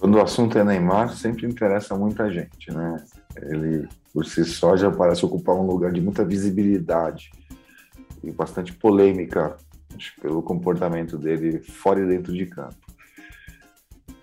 Quando 0.00 0.16
o 0.16 0.20
assunto 0.20 0.58
é 0.58 0.64
Neymar, 0.64 1.14
sempre 1.14 1.46
interessa 1.46 1.94
muita 1.94 2.30
gente, 2.32 2.72
né? 2.72 3.04
Ele, 3.36 3.86
por 4.12 4.24
si 4.24 4.44
só, 4.44 4.76
já 4.76 4.90
parece 4.90 5.24
ocupar 5.24 5.54
um 5.54 5.66
lugar 5.66 5.92
de 5.92 6.00
muita 6.00 6.24
visibilidade 6.24 7.30
e 8.24 8.32
bastante 8.32 8.72
polêmica 8.72 9.56
pelo 10.20 10.42
comportamento 10.42 11.18
dele 11.18 11.60
fora 11.60 12.00
e 12.00 12.06
dentro 12.06 12.32
de 12.32 12.46
campo. 12.46 12.76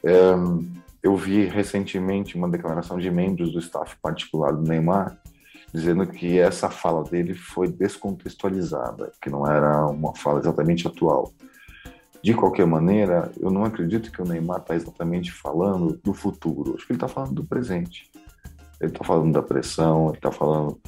É, 0.04 0.34
eu 1.04 1.16
vi 1.16 1.46
recentemente 1.46 2.36
uma 2.36 2.50
declaração 2.50 2.98
de 2.98 3.12
membros 3.12 3.52
do 3.52 3.60
staff 3.60 3.96
particular 4.02 4.52
do 4.54 4.62
Neymar 4.62 5.18
dizendo 5.74 6.08
que 6.08 6.40
essa 6.40 6.70
fala 6.70 7.04
dele 7.04 7.34
foi 7.34 7.68
descontextualizada, 7.68 9.12
que 9.22 9.30
não 9.30 9.46
era 9.46 9.86
uma 9.88 10.16
fala 10.16 10.40
exatamente 10.40 10.88
atual. 10.88 11.34
De 12.26 12.34
qualquer 12.34 12.66
maneira, 12.66 13.32
eu 13.40 13.52
não 13.52 13.64
acredito 13.64 14.12
que 14.12 14.20
o 14.20 14.26
Neymar 14.26 14.58
está 14.58 14.74
exatamente 14.74 15.32
falando 15.32 16.02
do 16.04 16.12
futuro. 16.12 16.74
Acho 16.74 16.88
que 16.88 16.94
ele 16.94 16.98
está 16.98 17.08
falando 17.08 17.36
do 17.36 17.46
presente. 17.46 18.10
Ele 18.82 18.92
está 18.92 19.06
falando 19.06 19.32
da 19.32 19.44
pressão, 19.44 20.08
ele 20.08 20.18
está 20.18 20.32
falando 20.32 20.82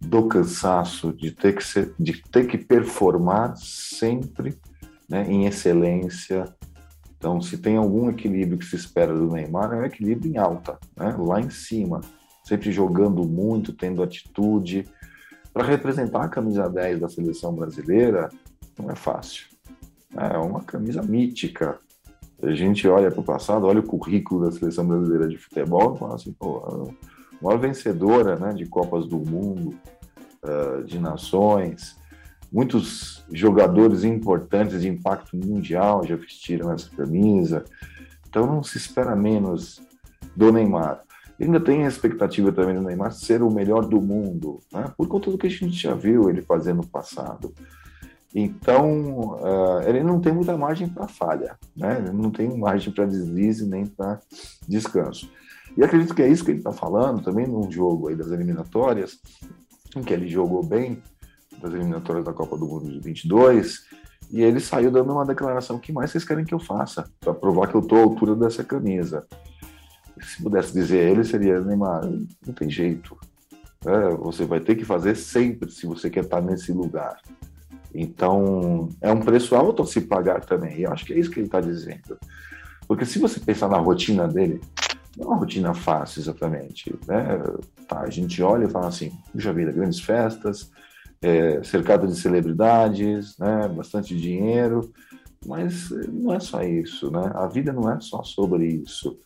do 0.00 0.26
cansaço 0.26 1.12
de 1.12 1.30
ter 1.30 1.54
que 1.54 1.62
ser, 1.62 1.94
de 2.00 2.20
ter 2.20 2.48
que 2.48 2.58
performar 2.58 3.56
sempre 3.56 4.58
né, 5.08 5.24
em 5.30 5.46
excelência. 5.46 6.52
Então, 7.16 7.40
se 7.40 7.58
tem 7.58 7.76
algum 7.76 8.10
equilíbrio 8.10 8.58
que 8.58 8.66
se 8.66 8.74
espera 8.74 9.14
do 9.14 9.30
Neymar, 9.30 9.72
é 9.72 9.76
um 9.76 9.84
equilíbrio 9.84 10.32
em 10.32 10.36
alta, 10.36 10.80
né, 10.96 11.14
lá 11.16 11.40
em 11.40 11.48
cima, 11.48 12.00
sempre 12.42 12.72
jogando 12.72 13.22
muito, 13.22 13.72
tendo 13.72 14.02
atitude. 14.02 14.88
Para 15.54 15.62
representar 15.62 16.24
a 16.24 16.28
camisa 16.28 16.68
10 16.68 16.98
da 16.98 17.08
seleção 17.08 17.54
brasileira, 17.54 18.30
não 18.76 18.90
é 18.90 18.96
fácil. 18.96 19.51
É 20.16 20.36
uma 20.38 20.62
camisa 20.62 21.02
mítica. 21.02 21.78
A 22.42 22.52
gente 22.52 22.86
olha 22.88 23.10
para 23.10 23.20
o 23.20 23.24
passado, 23.24 23.66
olha 23.66 23.80
o 23.80 23.86
currículo 23.86 24.44
da 24.44 24.52
seleção 24.52 24.86
brasileira 24.86 25.28
de 25.28 25.38
futebol 25.38 25.94
e 25.94 25.98
fala 25.98 26.14
assim, 26.16 26.32
pô, 26.32 26.58
a 27.40 27.44
maior 27.44 27.58
vencedora 27.58 28.36
né, 28.36 28.52
de 28.52 28.66
Copas 28.66 29.06
do 29.06 29.18
Mundo, 29.18 29.74
uh, 30.42 30.82
de 30.84 30.98
nações, 30.98 31.96
muitos 32.52 33.24
jogadores 33.32 34.04
importantes 34.04 34.82
de 34.82 34.88
impacto 34.88 35.36
mundial 35.36 36.04
já 36.04 36.16
vestiram 36.16 36.70
essa 36.70 36.90
camisa, 36.90 37.64
então 38.28 38.46
não 38.46 38.62
se 38.62 38.76
espera 38.76 39.16
menos 39.16 39.80
do 40.36 40.52
Neymar. 40.52 41.00
ainda 41.40 41.60
tem 41.60 41.84
a 41.84 41.88
expectativa 41.88 42.52
também 42.52 42.74
do 42.74 42.82
Neymar 42.82 43.12
ser 43.12 43.42
o 43.42 43.50
melhor 43.50 43.86
do 43.86 44.00
mundo, 44.00 44.60
né, 44.72 44.92
por 44.96 45.08
conta 45.08 45.30
do 45.30 45.38
que 45.38 45.46
a 45.46 45.50
gente 45.50 45.76
já 45.76 45.94
viu 45.94 46.28
ele 46.28 46.42
fazer 46.42 46.74
no 46.74 46.86
passado. 46.86 47.54
Então, 48.34 49.34
uh, 49.34 49.82
ele 49.86 50.02
não 50.02 50.20
tem 50.20 50.32
muita 50.32 50.56
margem 50.56 50.88
para 50.88 51.06
falha, 51.06 51.56
né? 51.76 51.98
ele 51.98 52.12
não 52.12 52.30
tem 52.30 52.56
margem 52.56 52.92
para 52.92 53.04
deslize 53.04 53.66
nem 53.66 53.84
para 53.84 54.20
descanso. 54.66 55.30
E 55.76 55.84
acredito 55.84 56.14
que 56.14 56.22
é 56.22 56.28
isso 56.28 56.44
que 56.44 56.50
ele 56.50 56.58
está 56.58 56.72
falando 56.72 57.22
também 57.22 57.46
num 57.46 57.70
jogo 57.70 58.08
aí 58.08 58.16
das 58.16 58.30
eliminatórias, 58.30 59.18
em 59.94 60.02
que 60.02 60.12
ele 60.12 60.28
jogou 60.28 60.62
bem, 60.62 61.02
das 61.60 61.74
eliminatórias 61.74 62.24
da 62.24 62.32
Copa 62.32 62.56
do 62.56 62.66
Mundo 62.66 62.90
de 62.90 63.00
22, 63.00 63.84
e 64.30 64.42
ele 64.42 64.60
saiu 64.60 64.90
dando 64.90 65.12
uma 65.12 65.26
declaração: 65.26 65.78
que 65.78 65.92
mais 65.92 66.10
vocês 66.10 66.24
querem 66.24 66.44
que 66.44 66.54
eu 66.54 66.58
faça? 66.58 67.04
Para 67.20 67.34
provar 67.34 67.68
que 67.68 67.74
eu 67.74 67.80
estou 67.80 67.98
à 67.98 68.02
altura 68.02 68.34
dessa 68.34 68.64
camisa. 68.64 69.26
Se 70.20 70.42
pudesse 70.42 70.72
dizer 70.72 71.10
ele, 71.10 71.22
seria: 71.22 71.60
Neymar, 71.60 72.02
não 72.46 72.54
tem 72.54 72.70
jeito. 72.70 73.16
É, 73.84 74.14
você 74.14 74.44
vai 74.44 74.60
ter 74.60 74.76
que 74.76 74.84
fazer 74.84 75.16
sempre 75.16 75.70
se 75.70 75.86
você 75.86 76.08
quer 76.08 76.24
estar 76.24 76.40
nesse 76.40 76.72
lugar. 76.72 77.20
Então, 77.94 78.88
é 79.00 79.12
um 79.12 79.20
preço 79.20 79.54
alto 79.54 79.82
a 79.82 79.86
se 79.86 80.00
pagar 80.02 80.44
também. 80.44 80.78
E 80.78 80.82
eu 80.84 80.92
acho 80.92 81.04
que 81.04 81.12
é 81.12 81.18
isso 81.18 81.30
que 81.30 81.38
ele 81.38 81.46
está 81.46 81.60
dizendo. 81.60 82.18
Porque 82.86 83.04
se 83.04 83.18
você 83.18 83.38
pensar 83.38 83.68
na 83.68 83.78
rotina 83.78 84.26
dele, 84.26 84.60
não 85.16 85.26
é 85.26 85.28
uma 85.28 85.36
rotina 85.36 85.74
fácil 85.74 86.20
exatamente. 86.20 86.94
Né? 87.06 87.42
Tá, 87.86 88.00
a 88.00 88.10
gente 88.10 88.42
olha 88.42 88.64
e 88.64 88.70
fala 88.70 88.88
assim, 88.88 89.12
puxa 89.32 89.52
vida, 89.52 89.72
grandes 89.72 90.00
festas, 90.00 90.70
é, 91.20 91.62
cercado 91.62 92.06
de 92.06 92.16
celebridades, 92.16 93.36
né? 93.38 93.68
bastante 93.68 94.16
dinheiro, 94.16 94.92
mas 95.46 95.90
não 96.08 96.34
é 96.34 96.40
só 96.40 96.62
isso. 96.62 97.10
Né? 97.10 97.30
A 97.34 97.46
vida 97.46 97.72
não 97.72 97.90
é 97.90 98.00
só 98.00 98.22
sobre 98.22 98.66
isso. 98.66 99.18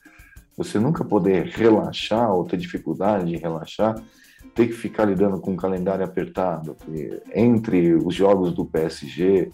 Você 0.56 0.78
nunca 0.78 1.04
poder 1.04 1.46
relaxar 1.46 2.32
ou 2.32 2.44
ter 2.44 2.56
dificuldade 2.56 3.30
de 3.30 3.36
relaxar 3.36 3.94
ter 4.56 4.68
que 4.68 4.72
ficar 4.72 5.04
lidando 5.04 5.38
com 5.38 5.52
um 5.52 5.56
calendário 5.56 6.04
apertado, 6.04 6.74
entre 7.34 7.94
os 7.94 8.14
jogos 8.14 8.54
do 8.54 8.64
PSG, 8.64 9.52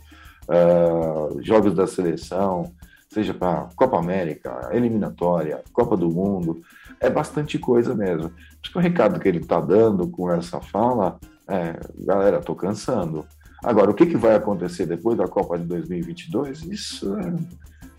uh, 0.49 0.49
ah, 0.49 1.43
jogos 1.43 1.75
da 1.75 1.88
seleção, 1.88 2.73
seja 3.11 3.35
para 3.35 3.69
Copa 3.75 3.99
América, 3.99 4.71
eliminatória, 4.73 5.61
Copa 5.73 5.97
do 5.97 6.09
Mundo, 6.09 6.62
é 7.01 7.11
bastante 7.11 7.59
coisa 7.59 7.97
mesmo. 7.97 8.31
Acho 8.62 8.73
que 8.73 8.79
o 8.79 8.81
recado 8.81 9.19
que 9.19 9.29
ele 9.29 9.38
está 9.38 9.61
dando 9.61 10.07
com 10.07 10.31
essa 10.31 10.61
fala 10.61 11.19
é, 11.49 11.81
galera, 11.99 12.38
estou 12.38 12.55
cansando. 12.55 13.27
Agora, 13.62 13.91
o 13.91 13.95
que, 13.95 14.07
que 14.07 14.17
vai 14.17 14.37
acontecer 14.37 14.87
depois 14.87 15.19
da 15.19 15.27
Copa 15.27 15.59
de 15.59 15.65
2022? 15.65 16.62
Isso 16.62 17.17
é 17.19 17.35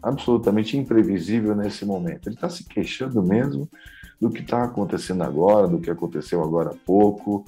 absolutamente 0.02 0.78
imprevisível 0.78 1.54
nesse 1.54 1.86
momento. 1.86 2.28
Ele 2.28 2.36
está 2.36 2.50
se 2.50 2.63
queixando 2.63 3.22
mesmo 3.22 3.70
do 4.24 4.30
que 4.30 4.42
está 4.42 4.64
acontecendo 4.64 5.22
agora, 5.22 5.68
do 5.68 5.80
que 5.80 5.92
aconteceu 5.92 6.42
agora 6.42 6.70
há 6.70 6.76
pouco. 6.86 7.44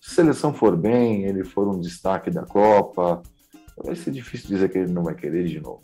Se 0.00 0.12
a 0.12 0.14
seleção 0.14 0.54
for 0.54 0.74
bem, 0.74 1.24
ele 1.24 1.44
for 1.44 1.68
um 1.68 1.78
destaque 1.78 2.30
da 2.30 2.46
Copa, 2.46 3.22
vai 3.76 3.94
ser 3.94 4.10
difícil 4.10 4.48
dizer 4.48 4.70
que 4.70 4.78
ele 4.78 4.92
não 4.92 5.02
vai 5.02 5.14
querer 5.14 5.44
de 5.44 5.60
novo. 5.60 5.82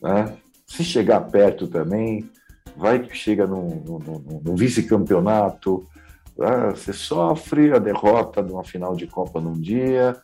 Né? 0.00 0.36
Se 0.66 0.84
chegar 0.84 1.20
perto 1.22 1.66
também, 1.66 2.30
vai 2.76 3.00
que 3.00 3.16
chega 3.16 3.44
no 3.44 4.54
vice-campeonato, 4.56 5.84
né? 6.38 6.70
você 6.70 6.92
sofre 6.92 7.72
a 7.72 7.80
derrota 7.80 8.44
de 8.44 8.52
uma 8.52 8.62
final 8.62 8.94
de 8.94 9.08
Copa 9.08 9.40
num 9.40 9.58
dia, 9.60 10.16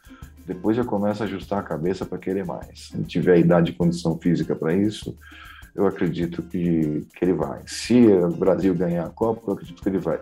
depois 0.46 0.76
já 0.76 0.84
começa 0.84 1.24
a 1.24 1.26
ajustar 1.26 1.58
a 1.58 1.64
cabeça 1.64 2.06
para 2.06 2.18
querer 2.18 2.46
mais. 2.46 2.90
Se 2.92 3.02
tiver 3.02 3.38
idade 3.38 3.72
e 3.72 3.74
condição 3.74 4.16
física 4.18 4.54
para 4.54 4.72
isso, 4.72 5.16
eu 5.74 5.86
acredito 5.86 6.42
que, 6.42 7.06
que 7.14 7.24
ele 7.24 7.32
vai. 7.32 7.62
Se 7.66 8.06
o 8.06 8.28
Brasil 8.28 8.74
ganhar 8.74 9.06
a 9.06 9.10
Copa, 9.10 9.42
eu 9.46 9.54
acredito 9.54 9.82
que 9.82 9.88
ele 9.88 9.98
vai. 9.98 10.20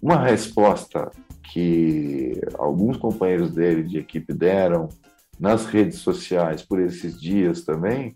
Uma 0.00 0.18
resposta 0.18 1.10
que 1.42 2.40
alguns 2.58 2.96
companheiros 2.96 3.50
dele 3.50 3.82
de 3.82 3.98
equipe 3.98 4.32
deram 4.32 4.88
nas 5.38 5.66
redes 5.66 5.98
sociais 5.98 6.62
por 6.62 6.80
esses 6.80 7.20
dias 7.20 7.62
também 7.62 8.14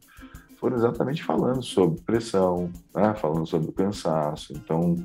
foram 0.58 0.76
exatamente 0.76 1.22
falando 1.22 1.62
sobre 1.62 2.00
pressão, 2.00 2.70
né? 2.94 3.14
falando 3.14 3.46
sobre 3.46 3.72
cansaço. 3.72 4.52
Então, 4.54 4.96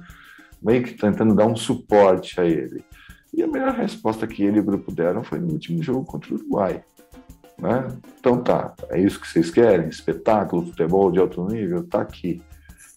meio 0.61 0.83
que 0.83 0.93
tentando 0.93 1.35
dar 1.35 1.47
um 1.47 1.55
suporte 1.55 2.39
a 2.39 2.45
ele. 2.45 2.83
E 3.33 3.43
a 3.43 3.47
melhor 3.47 3.73
resposta 3.73 4.25
que 4.25 4.43
ele 4.43 4.57
e 4.57 4.59
o 4.61 4.65
grupo 4.65 4.91
deram 4.91 5.23
foi 5.23 5.39
no 5.39 5.51
último 5.51 5.83
jogo 5.83 6.05
contra 6.05 6.33
o 6.33 6.37
Uruguai. 6.37 6.83
Né? 7.59 7.87
Então 8.19 8.41
tá, 8.41 8.73
é 8.89 8.99
isso 8.99 9.19
que 9.19 9.27
vocês 9.27 9.51
querem? 9.51 9.89
Espetáculo, 9.89 10.65
futebol 10.65 11.11
de 11.11 11.19
alto 11.19 11.45
nível? 11.45 11.85
Tá 11.85 12.01
aqui. 12.01 12.41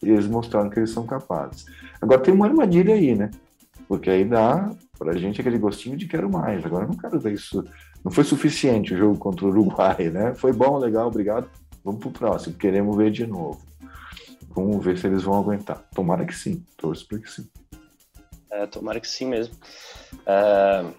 E 0.02 0.10
eles 0.10 0.26
mostraram 0.26 0.70
que 0.70 0.78
eles 0.78 0.90
são 0.90 1.06
capazes. 1.06 1.66
Agora 2.00 2.20
tem 2.20 2.32
uma 2.32 2.46
armadilha 2.46 2.94
aí, 2.94 3.14
né? 3.14 3.30
Porque 3.88 4.08
aí 4.08 4.24
dá 4.24 4.70
pra 4.98 5.16
gente 5.16 5.40
aquele 5.40 5.58
gostinho 5.58 5.96
de 5.96 6.06
quero 6.06 6.30
mais. 6.30 6.64
Agora 6.64 6.86
não 6.86 6.96
quero 6.96 7.18
ver 7.18 7.34
isso. 7.34 7.64
Não 8.04 8.10
foi 8.10 8.24
suficiente 8.24 8.94
o 8.94 8.96
jogo 8.96 9.18
contra 9.18 9.44
o 9.44 9.48
Uruguai, 9.48 10.10
né? 10.10 10.34
Foi 10.34 10.52
bom, 10.52 10.78
legal, 10.78 11.08
obrigado. 11.08 11.48
Vamos 11.84 12.00
pro 12.00 12.10
próximo. 12.10 12.56
Queremos 12.56 12.96
ver 12.96 13.10
de 13.10 13.26
novo. 13.26 13.60
Vamos 14.54 14.84
ver 14.84 14.98
se 14.98 15.06
eles 15.06 15.22
vão 15.22 15.38
aguentar. 15.38 15.82
Tomara 15.94 16.24
que 16.24 16.34
sim. 16.34 16.64
Torço 16.76 17.06
para 17.06 17.18
que 17.18 17.30
sim. 17.30 17.48
É, 18.50 18.66
tomara 18.66 19.00
que 19.00 19.08
sim 19.08 19.26
mesmo. 19.26 19.54
Uh, 20.12 20.92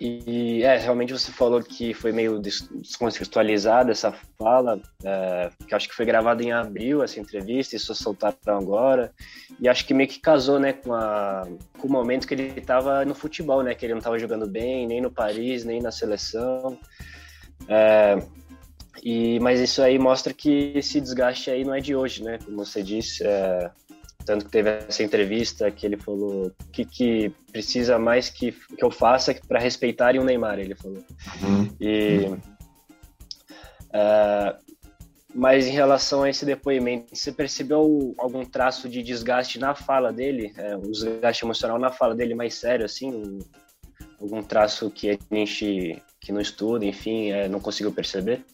e 0.00 0.62
é, 0.62 0.78
realmente 0.78 1.12
você 1.12 1.30
falou 1.30 1.62
que 1.62 1.92
foi 1.92 2.10
meio 2.10 2.38
descontextualizada 2.38 3.92
essa 3.92 4.10
fala, 4.38 4.80
é, 5.04 5.50
que 5.68 5.74
acho 5.74 5.90
que 5.90 5.94
foi 5.94 6.06
gravada 6.06 6.42
em 6.42 6.50
abril 6.50 7.02
essa 7.02 7.20
entrevista, 7.20 7.76
e 7.76 7.78
só 7.78 7.92
soltaram 7.92 8.56
agora. 8.56 9.12
E 9.60 9.68
acho 9.68 9.86
que 9.86 9.92
meio 9.92 10.08
que 10.08 10.18
casou, 10.18 10.58
né, 10.58 10.72
com, 10.72 10.94
a, 10.94 11.46
com 11.78 11.86
o 11.86 11.92
momento 11.92 12.26
que 12.26 12.32
ele 12.32 12.58
estava 12.58 13.04
no 13.04 13.14
futebol, 13.14 13.62
né, 13.62 13.74
que 13.74 13.84
ele 13.84 13.92
não 13.92 13.98
estava 13.98 14.18
jogando 14.18 14.48
bem, 14.48 14.86
nem 14.86 15.02
no 15.02 15.10
Paris, 15.10 15.66
nem 15.66 15.82
na 15.82 15.92
seleção. 15.92 16.78
É, 17.68 18.16
e, 19.02 19.38
mas 19.40 19.60
isso 19.60 19.82
aí 19.82 19.98
mostra 19.98 20.32
que 20.32 20.72
esse 20.74 20.98
desgaste 20.98 21.50
aí 21.50 21.62
não 21.62 21.74
é 21.74 21.80
de 21.80 21.94
hoje, 21.94 22.24
né? 22.24 22.38
Como 22.42 22.64
você 22.64 22.82
disse, 22.82 23.22
é, 23.22 23.70
tanto 24.24 24.44
que 24.44 24.50
teve 24.50 24.70
essa 24.70 25.02
entrevista 25.02 25.70
que 25.70 25.86
ele 25.86 25.96
falou 25.96 26.52
que, 26.72 26.84
que 26.84 27.30
precisa 27.50 27.98
mais 27.98 28.28
que, 28.28 28.52
que 28.52 28.84
eu 28.84 28.90
faça 28.90 29.34
para 29.48 29.58
respeitarem 29.58 30.20
o 30.20 30.24
Neymar, 30.24 30.58
ele 30.58 30.74
falou. 30.74 31.02
Uhum. 31.42 31.68
E, 31.80 32.26
uh, 33.88 34.70
mas 35.34 35.66
em 35.66 35.72
relação 35.72 36.22
a 36.22 36.30
esse 36.30 36.44
depoimento, 36.44 37.14
você 37.14 37.32
percebeu 37.32 38.14
algum 38.18 38.44
traço 38.44 38.88
de 38.88 39.02
desgaste 39.02 39.58
na 39.58 39.74
fala 39.74 40.12
dele, 40.12 40.52
é, 40.56 40.76
um 40.76 40.90
desgaste 40.90 41.44
emocional 41.44 41.78
na 41.78 41.90
fala 41.90 42.14
dele 42.14 42.34
mais 42.34 42.54
sério, 42.54 42.84
assim, 42.84 43.12
um, 43.12 43.38
algum 44.20 44.42
traço 44.42 44.90
que 44.90 45.10
a 45.10 45.18
gente 45.32 46.02
que 46.20 46.32
não 46.32 46.40
estuda, 46.40 46.84
enfim, 46.84 47.30
é, 47.30 47.48
não 47.48 47.60
conseguiu 47.60 47.92
perceber? 47.92 48.44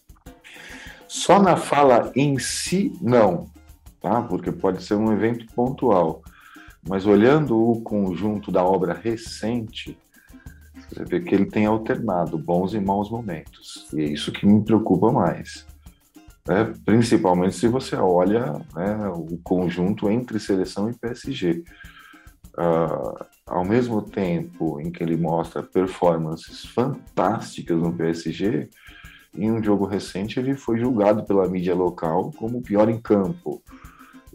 Só 1.09 1.43
na 1.43 1.57
fala 1.57 2.13
em 2.15 2.39
si, 2.39 2.93
não 3.01 3.51
tá? 4.07 4.23
Porque 4.23 4.53
pode 4.53 4.83
ser 4.85 4.95
um 4.95 5.13
evento 5.13 5.47
pontual. 5.53 6.23
Mas 6.89 7.05
olhando 7.07 7.59
o 7.59 7.81
conjunto 7.81 8.53
da 8.53 8.65
obra 8.65 8.95
recente, 8.95 9.99
você 10.89 11.05
vê 11.05 11.21
que 11.21 11.35
ele 11.35 11.47
tem 11.47 11.67
alternado 11.67 12.39
bons 12.39 12.75
e 12.75 12.81
maus 12.81 13.11
momentos. 13.11 13.89
E 13.93 14.03
é 14.03 14.05
isso 14.05 14.31
que 14.31 14.47
me 14.47 14.65
preocupa 14.65 15.11
mais. 15.11 15.67
Né? 16.47 16.73
Principalmente 16.85 17.57
se 17.57 17.67
você 17.67 17.97
olha 17.97 18.53
né, 18.75 19.09
o 19.09 19.37
conjunto 19.43 20.09
entre 20.09 20.39
seleção 20.39 20.89
e 20.89 20.95
PSG. 20.95 21.65
Uh, 22.57 22.59
ah, 22.59 23.27
ao 23.47 23.65
mesmo 23.65 24.01
tempo 24.01 24.81
em 24.81 24.91
que 24.91 25.03
ele 25.03 25.17
mostra 25.17 25.63
performances 25.63 26.65
fantásticas 26.65 27.77
no 27.77 27.93
PSG, 27.93 28.71
em 29.37 29.53
um 29.53 29.63
jogo 29.63 29.85
recente 29.85 30.41
ele 30.41 30.55
foi 30.55 30.79
julgado 30.79 31.25
pela 31.25 31.47
mídia 31.47 31.75
local 31.75 32.31
como 32.39 32.59
o 32.59 32.63
pior 32.63 32.89
em 32.89 32.99
campo. 32.99 33.63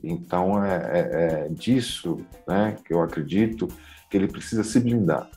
Então 0.03 0.63
é, 0.63 0.75
é, 0.75 1.45
é 1.45 1.49
disso 1.49 2.17
né, 2.47 2.77
que 2.85 2.93
eu 2.93 3.01
acredito 3.01 3.67
que 4.09 4.17
ele 4.17 4.27
precisa 4.27 4.63
se 4.63 4.79
blindar. 4.79 5.29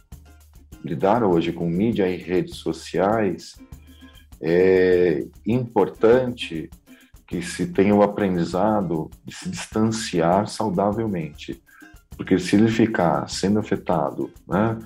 Lidar 0.84 1.22
hoje 1.22 1.52
com 1.52 1.68
mídia 1.68 2.08
e 2.08 2.16
redes 2.16 2.56
sociais 2.56 3.56
é 4.40 5.24
importante 5.46 6.68
que 7.26 7.42
se 7.42 7.66
tenha 7.66 7.94
o 7.94 8.02
aprendizado 8.02 9.10
de 9.24 9.34
se 9.34 9.48
distanciar 9.48 10.46
saudavelmente. 10.46 11.62
Porque 12.16 12.38
se 12.38 12.56
ele 12.56 12.68
ficar 12.68 13.28
sendo 13.28 13.58
afetado 13.58 14.30
né, 14.46 14.78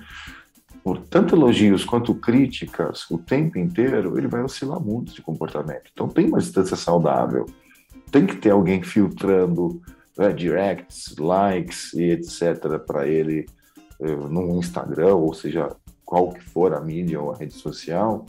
por 0.83 0.99
tanto 0.99 1.35
elogios 1.35 1.83
quanto 1.83 2.15
críticas 2.15 3.09
o 3.11 3.17
tempo 3.17 3.59
inteiro, 3.59 4.17
ele 4.17 4.27
vai 4.27 4.41
oscilar 4.41 4.79
muito 4.79 5.13
de 5.13 5.21
comportamento. 5.21 5.89
Então 5.93 6.07
tem 6.07 6.27
uma 6.27 6.39
distância 6.39 6.75
saudável 6.77 7.45
tem 8.11 8.25
que 8.25 8.35
ter 8.35 8.51
alguém 8.51 8.81
filtrando 8.81 9.81
né, 10.17 10.31
directs, 10.33 11.15
likes 11.17 11.93
e 11.93 12.11
etc. 12.11 12.79
para 12.85 13.07
ele 13.07 13.45
uh, 13.99 14.27
no 14.27 14.59
Instagram, 14.59 15.15
ou 15.15 15.33
seja, 15.33 15.75
qual 16.05 16.33
que 16.33 16.41
for 16.41 16.73
a 16.73 16.81
mídia 16.81 17.21
ou 17.21 17.31
a 17.31 17.37
rede 17.37 17.53
social, 17.53 18.25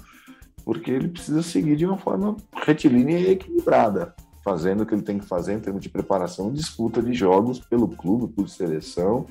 porque 0.65 0.91
ele 0.91 1.09
precisa 1.09 1.43
seguir 1.43 1.77
de 1.77 1.87
uma 1.87 1.99
forma 1.99 2.37
retilínea 2.65 3.19
e 3.19 3.31
equilibrada, 3.31 4.15
fazendo 4.45 4.83
o 4.83 4.87
que 4.87 4.95
ele 4.95 5.03
tem 5.03 5.19
que 5.19 5.27
fazer 5.27 5.55
em 5.55 5.61
termos 5.61 5.83
de 5.83 5.89
preparação 5.89 6.51
e 6.51 6.53
disputa 6.53 7.03
de 7.03 7.13
jogos 7.13 7.59
pelo 7.59 7.89
clube, 7.89 8.33
por 8.33 8.49
seleção. 8.49 9.27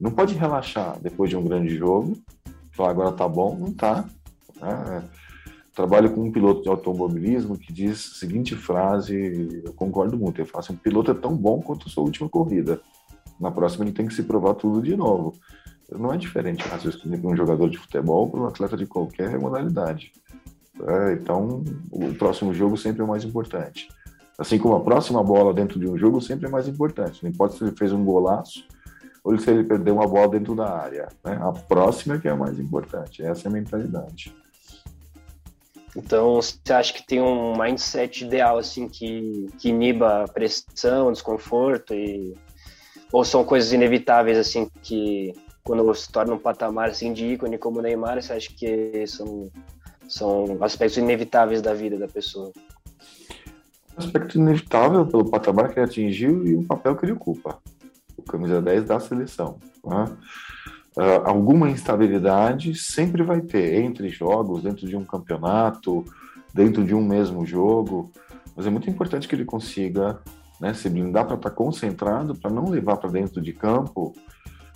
Não 0.00 0.10
pode 0.10 0.34
relaxar 0.34 0.98
depois 1.00 1.30
de 1.30 1.36
um 1.36 1.44
grande 1.44 1.76
jogo, 1.76 2.16
falar 2.72 2.90
agora 2.90 3.12
tá 3.12 3.28
bom, 3.28 3.56
não 3.58 3.72
tá. 3.72 4.04
Né? 4.60 5.04
Trabalho 5.78 6.10
com 6.10 6.24
um 6.24 6.32
piloto 6.32 6.62
de 6.62 6.68
automobilismo 6.68 7.56
que 7.56 7.72
diz 7.72 8.10
a 8.12 8.18
seguinte 8.18 8.56
frase, 8.56 9.62
eu 9.64 9.72
concordo 9.74 10.18
muito, 10.18 10.40
ele 10.40 10.48
fala 10.48 10.64
assim, 10.64 10.72
um 10.72 10.76
piloto 10.76 11.12
é 11.12 11.14
tão 11.14 11.36
bom 11.36 11.62
quanto 11.62 11.86
a 11.86 11.90
sua 11.90 12.02
última 12.02 12.28
corrida. 12.28 12.80
Na 13.40 13.52
próxima 13.52 13.84
ele 13.84 13.92
tem 13.92 14.04
que 14.04 14.12
se 14.12 14.24
provar 14.24 14.54
tudo 14.54 14.82
de 14.82 14.96
novo. 14.96 15.34
Não 15.96 16.12
é 16.12 16.16
diferente 16.16 16.66
o 16.66 16.68
raciocínio 16.68 17.20
para 17.20 17.30
um 17.30 17.36
jogador 17.36 17.70
de 17.70 17.78
futebol 17.78 18.28
para 18.28 18.40
um 18.40 18.46
atleta 18.46 18.76
de 18.76 18.86
qualquer 18.86 19.38
modalidade. 19.38 20.10
É, 20.82 21.12
então, 21.12 21.62
o 21.92 22.12
próximo 22.12 22.52
jogo 22.52 22.76
sempre 22.76 23.00
é 23.00 23.04
o 23.04 23.08
mais 23.08 23.22
importante. 23.22 23.86
Assim 24.36 24.58
como 24.58 24.74
a 24.74 24.80
próxima 24.80 25.22
bola 25.22 25.54
dentro 25.54 25.78
de 25.78 25.88
um 25.88 25.96
jogo 25.96 26.20
sempre 26.20 26.48
é 26.48 26.50
mais 26.50 26.66
importante. 26.66 27.22
Não 27.22 27.30
importa 27.30 27.56
se 27.56 27.62
ele 27.62 27.76
fez 27.76 27.92
um 27.92 28.04
golaço 28.04 28.64
ou 29.22 29.38
se 29.38 29.48
ele 29.48 29.62
perdeu 29.62 29.94
uma 29.94 30.08
bola 30.08 30.28
dentro 30.28 30.56
da 30.56 30.76
área. 30.76 31.08
Né? 31.24 31.38
A 31.40 31.52
próxima 31.52 32.16
é 32.16 32.18
que 32.18 32.26
é 32.26 32.32
a 32.32 32.36
mais 32.36 32.58
importante. 32.58 33.22
Essa 33.22 33.46
é 33.46 33.48
a 33.48 33.52
mentalidade. 33.52 34.34
Então, 35.96 36.36
você 36.36 36.72
acha 36.72 36.92
que 36.92 37.06
tem 37.06 37.20
um 37.20 37.56
mindset 37.56 38.24
ideal, 38.24 38.58
assim, 38.58 38.88
que, 38.88 39.46
que 39.58 39.70
iniba 39.70 40.24
pressão, 40.32 41.12
desconforto 41.12 41.94
e... 41.94 42.36
Ou 43.10 43.24
são 43.24 43.42
coisas 43.42 43.72
inevitáveis, 43.72 44.36
assim, 44.36 44.70
que 44.82 45.32
quando 45.64 45.94
se 45.94 46.10
torna 46.12 46.34
um 46.34 46.38
patamar, 46.38 46.90
assim, 46.90 47.12
de 47.12 47.26
ícone 47.26 47.56
como 47.56 47.78
o 47.78 47.82
Neymar, 47.82 48.20
você 48.20 48.34
acha 48.34 48.50
que 48.54 49.06
são, 49.06 49.50
são 50.06 50.58
aspectos 50.60 50.98
inevitáveis 50.98 51.62
da 51.62 51.72
vida 51.72 51.98
da 51.98 52.06
pessoa? 52.06 52.52
aspecto 53.98 54.38
inevitável 54.38 55.04
pelo 55.06 55.28
patamar 55.28 55.68
que 55.68 55.78
ele 55.78 55.86
atingiu 55.86 56.46
e 56.46 56.54
o 56.54 56.64
papel 56.64 56.96
que 56.96 57.04
ele 57.04 57.12
ocupa. 57.12 57.58
O 58.16 58.22
camisa 58.22 58.62
10 58.62 58.84
da 58.84 59.00
seleção. 59.00 59.58
Né? 59.84 60.16
Uh, 60.98 61.22
alguma 61.24 61.70
instabilidade 61.70 62.74
sempre 62.74 63.22
vai 63.22 63.40
ter 63.40 63.84
entre 63.84 64.08
jogos, 64.08 64.64
dentro 64.64 64.84
de 64.84 64.96
um 64.96 65.04
campeonato, 65.04 66.04
dentro 66.52 66.84
de 66.84 66.92
um 66.92 67.06
mesmo 67.06 67.46
jogo, 67.46 68.10
mas 68.56 68.66
é 68.66 68.70
muito 68.70 68.90
importante 68.90 69.28
que 69.28 69.36
ele 69.36 69.44
consiga 69.44 70.18
né, 70.60 70.74
se 70.74 70.90
blindar 70.90 71.24
para 71.24 71.36
estar 71.36 71.50
tá 71.50 71.54
concentrado, 71.54 72.34
para 72.34 72.50
não 72.50 72.68
levar 72.68 72.96
para 72.96 73.10
dentro 73.10 73.40
de 73.40 73.52
campo 73.52 74.12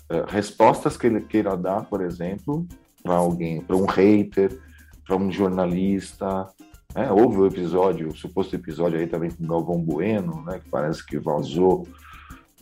uh, 0.08 0.24
respostas 0.28 0.96
que 0.96 1.08
ele 1.08 1.22
queira 1.22 1.56
dar, 1.56 1.87
por 1.87 2.00
exemplo, 2.00 2.64
para 3.02 3.14
alguém, 3.14 3.61
para 3.61 3.74
um 3.74 3.87
hater, 3.87 4.56
para 5.04 5.16
um 5.16 5.28
jornalista. 5.28 6.46
Né? 6.94 7.11
Houve 7.11 7.38
o 7.38 7.46
episódio, 7.46 8.06
o 8.06 8.16
suposto 8.16 8.54
episódio 8.54 8.96
aí 8.96 9.08
também 9.08 9.32
com 9.32 9.44
Galvão 9.44 9.80
Bueno, 9.80 10.44
né, 10.44 10.61
que 10.62 10.70
parece 10.70 11.04
que 11.04 11.18
vazou 11.18 11.85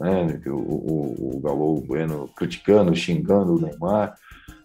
né? 0.00 0.40
O, 0.46 0.50
o, 0.50 1.36
o 1.36 1.40
Galo 1.40 1.80
Bueno 1.82 2.28
criticando, 2.34 2.96
xingando 2.96 3.54
o 3.54 3.60
Neymar. 3.60 4.16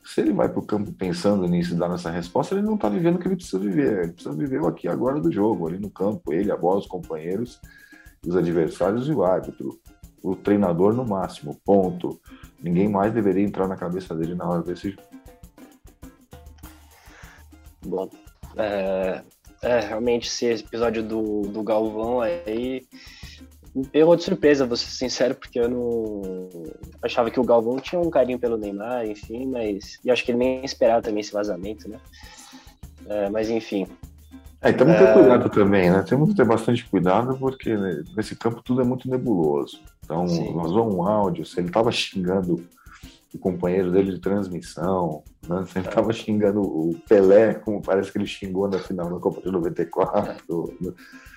Se 0.04 0.21
ele 0.21 0.32
vai 0.32 0.48
para 0.48 0.60
o 0.60 0.65
campo 0.65 0.93
pensando 0.93 1.48
nisso 1.48 1.74
e 1.74 1.78
dando 1.78 1.95
essa 1.95 2.10
resposta, 2.10 2.56
ele 2.56 2.65
não 2.65 2.76
está 2.76 2.88
vivendo 2.88 3.15
o 3.15 3.19
que 3.19 3.28
ele 3.28 3.36
precisa 3.36 3.60
viver. 3.60 4.04
Ele 4.04 4.13
precisa 4.13 4.36
viver 4.36 4.62
o 4.62 4.67
aqui 4.67 4.88
agora 4.88 5.19
do 5.19 5.32
jogo, 5.32 5.67
ali 5.67 5.78
no 5.78 5.89
campo, 5.89 6.32
ele, 6.32 6.52
a 6.52 6.56
bola, 6.56 6.80
os 6.80 6.88
companheiros, 6.88 7.60
os 8.26 8.36
adversários 8.36 9.08
e 9.08 9.12
o 9.12 9.24
árbitro. 9.24 9.78
O 10.24 10.36
treinador 10.36 10.93
no 10.93 11.06
máximo, 11.06 11.60
ponto. 11.65 12.19
Ninguém 12.62 12.88
mais 12.88 13.13
deveria 13.13 13.43
entrar 13.43 13.67
na 13.67 13.76
cabeça 13.76 14.15
dele 14.15 14.36
na 14.36 14.48
hora 14.48 14.63
desse 14.63 14.91
jogo. 14.91 15.04
Bom, 17.86 18.10
é, 18.56 19.21
é, 19.62 19.80
realmente 19.82 20.28
esse 20.28 20.63
episódio 20.63 21.04
do, 21.04 21.41
do 21.43 21.62
Galvão 21.62 22.21
aí 22.21 22.88
me 23.76 23.86
pegou 23.86 24.16
de 24.16 24.24
surpresa, 24.24 24.66
vou 24.66 24.78
ser 24.78 24.90
sincero, 24.90 25.36
porque 25.36 25.60
eu 25.60 25.68
não 25.68 26.50
achava 27.02 27.30
que 27.30 27.40
o 27.40 27.44
Galvão 27.44 27.78
tinha 27.78 28.00
um 28.00 28.10
carinho 28.10 28.40
pelo 28.40 28.58
Neymar, 28.58 29.06
enfim, 29.06 29.46
mas 29.48 30.00
e 30.04 30.10
acho 30.10 30.24
que 30.24 30.32
ele 30.32 30.38
nem 30.38 30.64
esperava 30.64 31.02
também 31.02 31.20
esse 31.20 31.34
vazamento, 31.34 31.90
né? 31.90 32.00
É, 33.08 33.30
mas 33.30 33.50
enfim. 33.50 33.86
É, 34.62 34.72
temos 34.72 34.96
que 34.96 35.04
ter 35.04 35.10
é... 35.10 35.14
cuidado 35.14 35.50
também, 35.50 35.92
né? 35.92 36.02
Temos 36.04 36.30
que 36.30 36.36
ter 36.36 36.46
bastante 36.46 36.86
cuidado 36.86 37.38
porque 37.38 37.76
né, 37.76 38.02
nesse 38.16 38.36
campo 38.36 38.64
tudo 38.64 38.82
é 38.82 38.86
muito 38.86 39.10
nebuloso. 39.10 39.80
Então, 40.04 40.26
Sim. 40.28 40.54
vazou 40.54 40.96
um 40.96 41.06
áudio, 41.06 41.46
se 41.46 41.60
ele 41.60 41.68
estava 41.68 41.92
xingando 41.92 42.66
o 43.34 43.38
companheiro 43.38 43.92
dele 43.92 44.14
de 44.14 44.20
transmissão, 44.20 45.22
né? 45.48 45.66
se 45.68 45.78
ele 45.78 45.88
estava 45.88 46.14
xingando 46.14 46.62
o 46.62 46.96
Pelé, 47.08 47.56
como 47.56 47.82
parece 47.82 48.10
que 48.10 48.18
ele 48.18 48.26
xingou 48.26 48.70
na 48.70 48.80
final 48.80 49.10
da 49.10 49.20
Copa 49.20 49.42
de 49.42 49.52
94. 49.52 50.32
É 50.32 51.35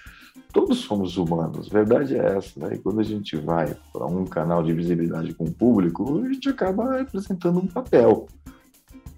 todos 0.52 0.78
somos 0.78 1.16
humanos, 1.16 1.68
verdade 1.68 2.16
é 2.16 2.37
essa, 2.37 2.58
né? 2.58 2.74
E 2.74 2.78
quando 2.78 3.00
a 3.00 3.04
gente 3.04 3.37
vai 3.37 3.76
para 3.92 4.06
um 4.06 4.24
canal 4.24 4.62
de 4.62 4.72
visibilidade 4.72 5.34
com 5.34 5.44
o 5.44 5.52
público, 5.52 6.22
a 6.24 6.32
gente 6.32 6.48
acaba 6.48 6.98
representando 6.98 7.58
um 7.58 7.66
papel. 7.66 8.26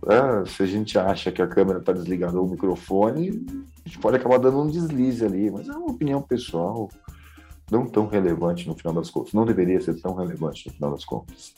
É, 0.06 0.48
se 0.48 0.62
a 0.62 0.66
gente 0.66 0.98
acha 0.98 1.30
que 1.30 1.42
a 1.42 1.46
câmera 1.46 1.78
está 1.78 1.92
desligada 1.92 2.38
ou 2.38 2.46
o 2.46 2.50
microfone, 2.50 3.44
a 3.84 3.88
gente 3.88 3.98
pode 3.98 4.16
acabar 4.16 4.38
dando 4.38 4.60
um 4.60 4.66
deslize 4.66 5.24
ali, 5.24 5.50
mas 5.50 5.68
é 5.68 5.72
uma 5.72 5.90
opinião 5.90 6.22
pessoal, 6.22 6.88
não 7.70 7.86
tão 7.86 8.06
relevante 8.06 8.66
no 8.66 8.74
final 8.74 8.94
das 8.94 9.10
contas. 9.10 9.32
Não 9.32 9.44
deveria 9.44 9.80
ser 9.80 10.00
tão 10.00 10.14
relevante 10.14 10.66
no 10.66 10.74
final 10.74 10.90
das 10.92 11.04
contas. 11.04 11.54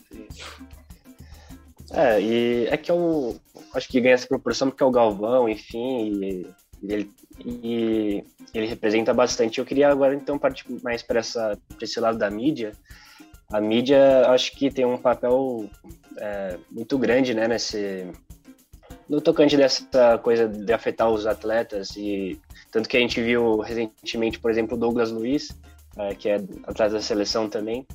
É, 1.92 2.20
e 2.20 2.66
é 2.66 2.76
que 2.76 2.90
eu 2.90 3.36
acho 3.74 3.88
que 3.88 4.00
ganha 4.00 4.14
essa 4.14 4.26
proporção 4.26 4.70
porque 4.70 4.82
é 4.82 4.86
o 4.86 4.90
Galvão, 4.90 5.48
enfim, 5.48 6.20
e, 6.22 6.46
ele, 6.82 7.10
e 7.44 8.24
ele 8.52 8.66
representa 8.66 9.14
bastante. 9.14 9.58
Eu 9.58 9.64
queria 9.64 9.88
agora 9.88 10.14
então 10.14 10.38
partir 10.38 10.66
mais 10.82 11.02
para 11.02 11.20
esse 11.80 12.00
lado 12.00 12.18
da 12.18 12.30
mídia. 12.30 12.72
A 13.50 13.60
mídia 13.60 14.28
acho 14.28 14.52
que 14.52 14.70
tem 14.70 14.84
um 14.84 14.96
papel 14.96 15.68
é, 16.16 16.58
muito 16.70 16.98
grande 16.98 17.34
né, 17.34 17.46
nesse, 17.46 18.06
no 19.08 19.20
tocante 19.20 19.56
dessa 19.56 20.18
coisa 20.18 20.48
de 20.48 20.72
afetar 20.72 21.10
os 21.10 21.26
atletas 21.26 21.96
e 21.96 22.40
tanto 22.70 22.88
que 22.88 22.96
a 22.96 23.00
gente 23.00 23.20
viu 23.20 23.58
recentemente, 23.58 24.38
por 24.38 24.50
exemplo, 24.50 24.76
o 24.76 24.80
Douglas 24.80 25.10
Luiz, 25.10 25.50
é, 25.98 26.14
que 26.14 26.28
é 26.28 26.36
atleta 26.64 26.94
da 26.94 27.02
seleção 27.02 27.48
também, 27.48 27.86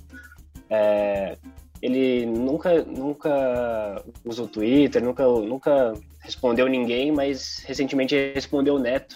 é, 0.70 1.36
ele 1.82 2.26
nunca 2.26 2.84
nunca 2.84 4.04
usou 4.26 4.46
o 4.46 4.50
Twitter, 4.50 5.04
nunca 5.04 5.26
nunca 5.28 5.94
respondeu 6.20 6.68
ninguém, 6.68 7.12
mas 7.12 7.64
recentemente 7.66 8.16
respondeu 8.34 8.76
o 8.76 8.80
Neto, 8.80 9.16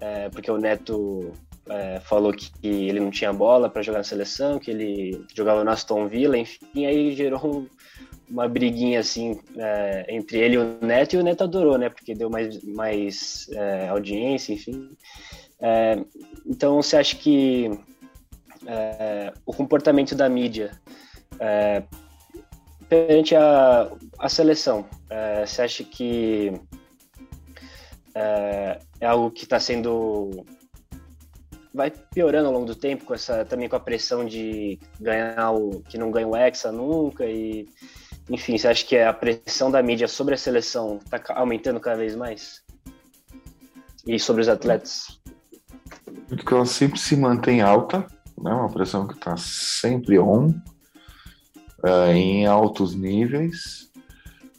é, 0.00 0.28
porque 0.28 0.50
o 0.50 0.58
Neto 0.58 1.32
é, 1.68 2.00
falou 2.00 2.32
que 2.32 2.58
ele 2.62 3.00
não 3.00 3.10
tinha 3.10 3.32
bola 3.32 3.70
para 3.70 3.82
jogar 3.82 3.98
na 3.98 4.04
seleção, 4.04 4.58
que 4.58 4.70
ele 4.70 5.24
jogava 5.34 5.64
no 5.64 5.70
Aston 5.70 6.06
Villa, 6.06 6.36
enfim, 6.36 6.84
aí 6.86 7.14
gerou 7.14 7.46
um, 7.46 7.66
uma 8.28 8.48
briguinha 8.48 9.00
assim 9.00 9.40
é, 9.56 10.06
entre 10.08 10.38
ele 10.38 10.54
e 10.56 10.58
o 10.58 10.78
Neto, 10.80 11.14
e 11.14 11.18
o 11.18 11.22
Neto 11.22 11.44
adorou, 11.44 11.78
né? 11.78 11.88
Porque 11.88 12.14
deu 12.14 12.28
mais, 12.28 12.62
mais 12.62 13.48
é, 13.52 13.88
audiência, 13.88 14.52
enfim. 14.52 14.90
É, 15.60 15.98
então, 16.46 16.82
você 16.82 16.96
acha 16.96 17.16
que 17.16 17.70
é, 18.66 19.32
o 19.46 19.52
comportamento 19.52 20.14
da 20.14 20.28
mídia 20.28 20.70
é, 21.38 21.82
perante 22.88 23.34
a, 23.34 23.90
a 24.18 24.28
seleção, 24.28 24.86
é, 25.10 25.46
você 25.46 25.62
acha 25.62 25.84
que 25.84 26.52
é, 28.14 28.78
algo 29.02 29.30
que 29.30 29.44
está 29.44 29.58
sendo 29.58 30.44
vai 31.72 31.90
piorando 31.90 32.46
ao 32.46 32.52
longo 32.52 32.66
do 32.66 32.76
tempo 32.76 33.04
com 33.04 33.14
essa 33.14 33.44
também 33.44 33.68
com 33.68 33.74
a 33.74 33.80
pressão 33.80 34.24
de 34.24 34.78
ganhar 35.00 35.50
o 35.50 35.80
que 35.80 35.98
não 35.98 36.08
ganha 36.08 36.28
o 36.28 36.36
Hexa 36.36 36.70
nunca 36.70 37.26
e 37.26 37.68
enfim, 38.28 38.56
você 38.56 38.68
acha 38.68 38.86
que 38.86 38.96
a 38.96 39.12
pressão 39.12 39.70
da 39.70 39.82
mídia 39.82 40.08
sobre 40.08 40.34
a 40.34 40.38
seleção 40.38 40.98
está 41.04 41.22
aumentando 41.34 41.78
cada 41.78 41.98
vez 41.98 42.16
mais? 42.16 42.62
E 44.06 44.18
sobre 44.18 44.42
os 44.42 44.48
atletas? 44.48 45.20
Porque 46.28 46.54
ela 46.54 46.64
sempre 46.64 46.98
se 46.98 47.16
mantém 47.16 47.60
alta, 47.60 48.06
né? 48.40 48.50
uma 48.50 48.70
pressão 48.70 49.06
que 49.06 49.14
está 49.14 49.36
sempre 49.36 50.18
on, 50.18 50.54
uh, 51.84 52.10
em 52.10 52.46
altos 52.46 52.94
níveis, 52.94 53.90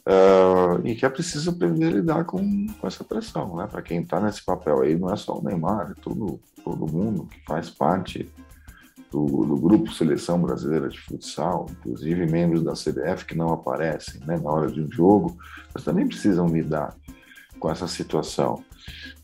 uh, 0.06 0.86
e 0.86 0.94
que 0.94 1.04
é 1.04 1.08
preciso 1.08 1.50
aprender 1.50 1.88
a 1.88 1.90
lidar 1.90 2.24
com, 2.24 2.66
com 2.80 2.86
essa 2.86 3.02
pressão. 3.02 3.56
Né? 3.56 3.66
Para 3.66 3.82
quem 3.82 4.00
está 4.00 4.20
nesse 4.20 4.44
papel 4.44 4.80
aí, 4.82 4.96
não 4.96 5.12
é 5.12 5.16
só 5.16 5.38
o 5.38 5.42
Neymar, 5.42 5.90
é 5.90 6.00
todo, 6.00 6.40
todo 6.64 6.90
mundo 6.90 7.26
que 7.26 7.44
faz 7.44 7.68
parte 7.68 8.30
do, 9.10 9.26
do, 9.26 9.56
grupo 9.56 9.92
Seleção 9.92 10.40
Brasileira 10.40 10.88
de 10.88 11.00
Futsal, 11.00 11.66
inclusive 11.70 12.26
membros 12.26 12.62
da 12.62 12.72
CBF 12.72 13.24
que 13.24 13.36
não 13.36 13.52
aparecem 13.52 14.20
né, 14.26 14.38
na 14.38 14.50
hora 14.50 14.70
de 14.70 14.80
um 14.80 14.90
jogo, 14.90 15.36
mas 15.74 15.84
também 15.84 16.06
precisam 16.06 16.46
lidar 16.48 16.94
com 17.58 17.70
essa 17.70 17.88
situação. 17.88 18.62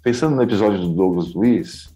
Pensando 0.03 0.35
no 0.35 0.43
episódio 0.43 0.81
do 0.81 0.89
Douglas 0.89 1.35
Luiz, 1.35 1.92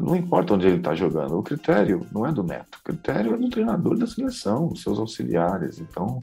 não 0.00 0.16
importa 0.16 0.54
onde 0.54 0.66
ele 0.66 0.76
está 0.76 0.94
jogando, 0.94 1.38
o 1.38 1.42
critério 1.42 2.06
não 2.12 2.26
é 2.26 2.32
do 2.32 2.42
Neto, 2.42 2.78
o 2.78 2.84
critério 2.84 3.34
é 3.34 3.36
do 3.36 3.50
treinador 3.50 3.96
da 3.96 4.06
seleção, 4.06 4.68
dos 4.68 4.82
seus 4.82 4.98
auxiliares. 4.98 5.78
Então, 5.78 6.22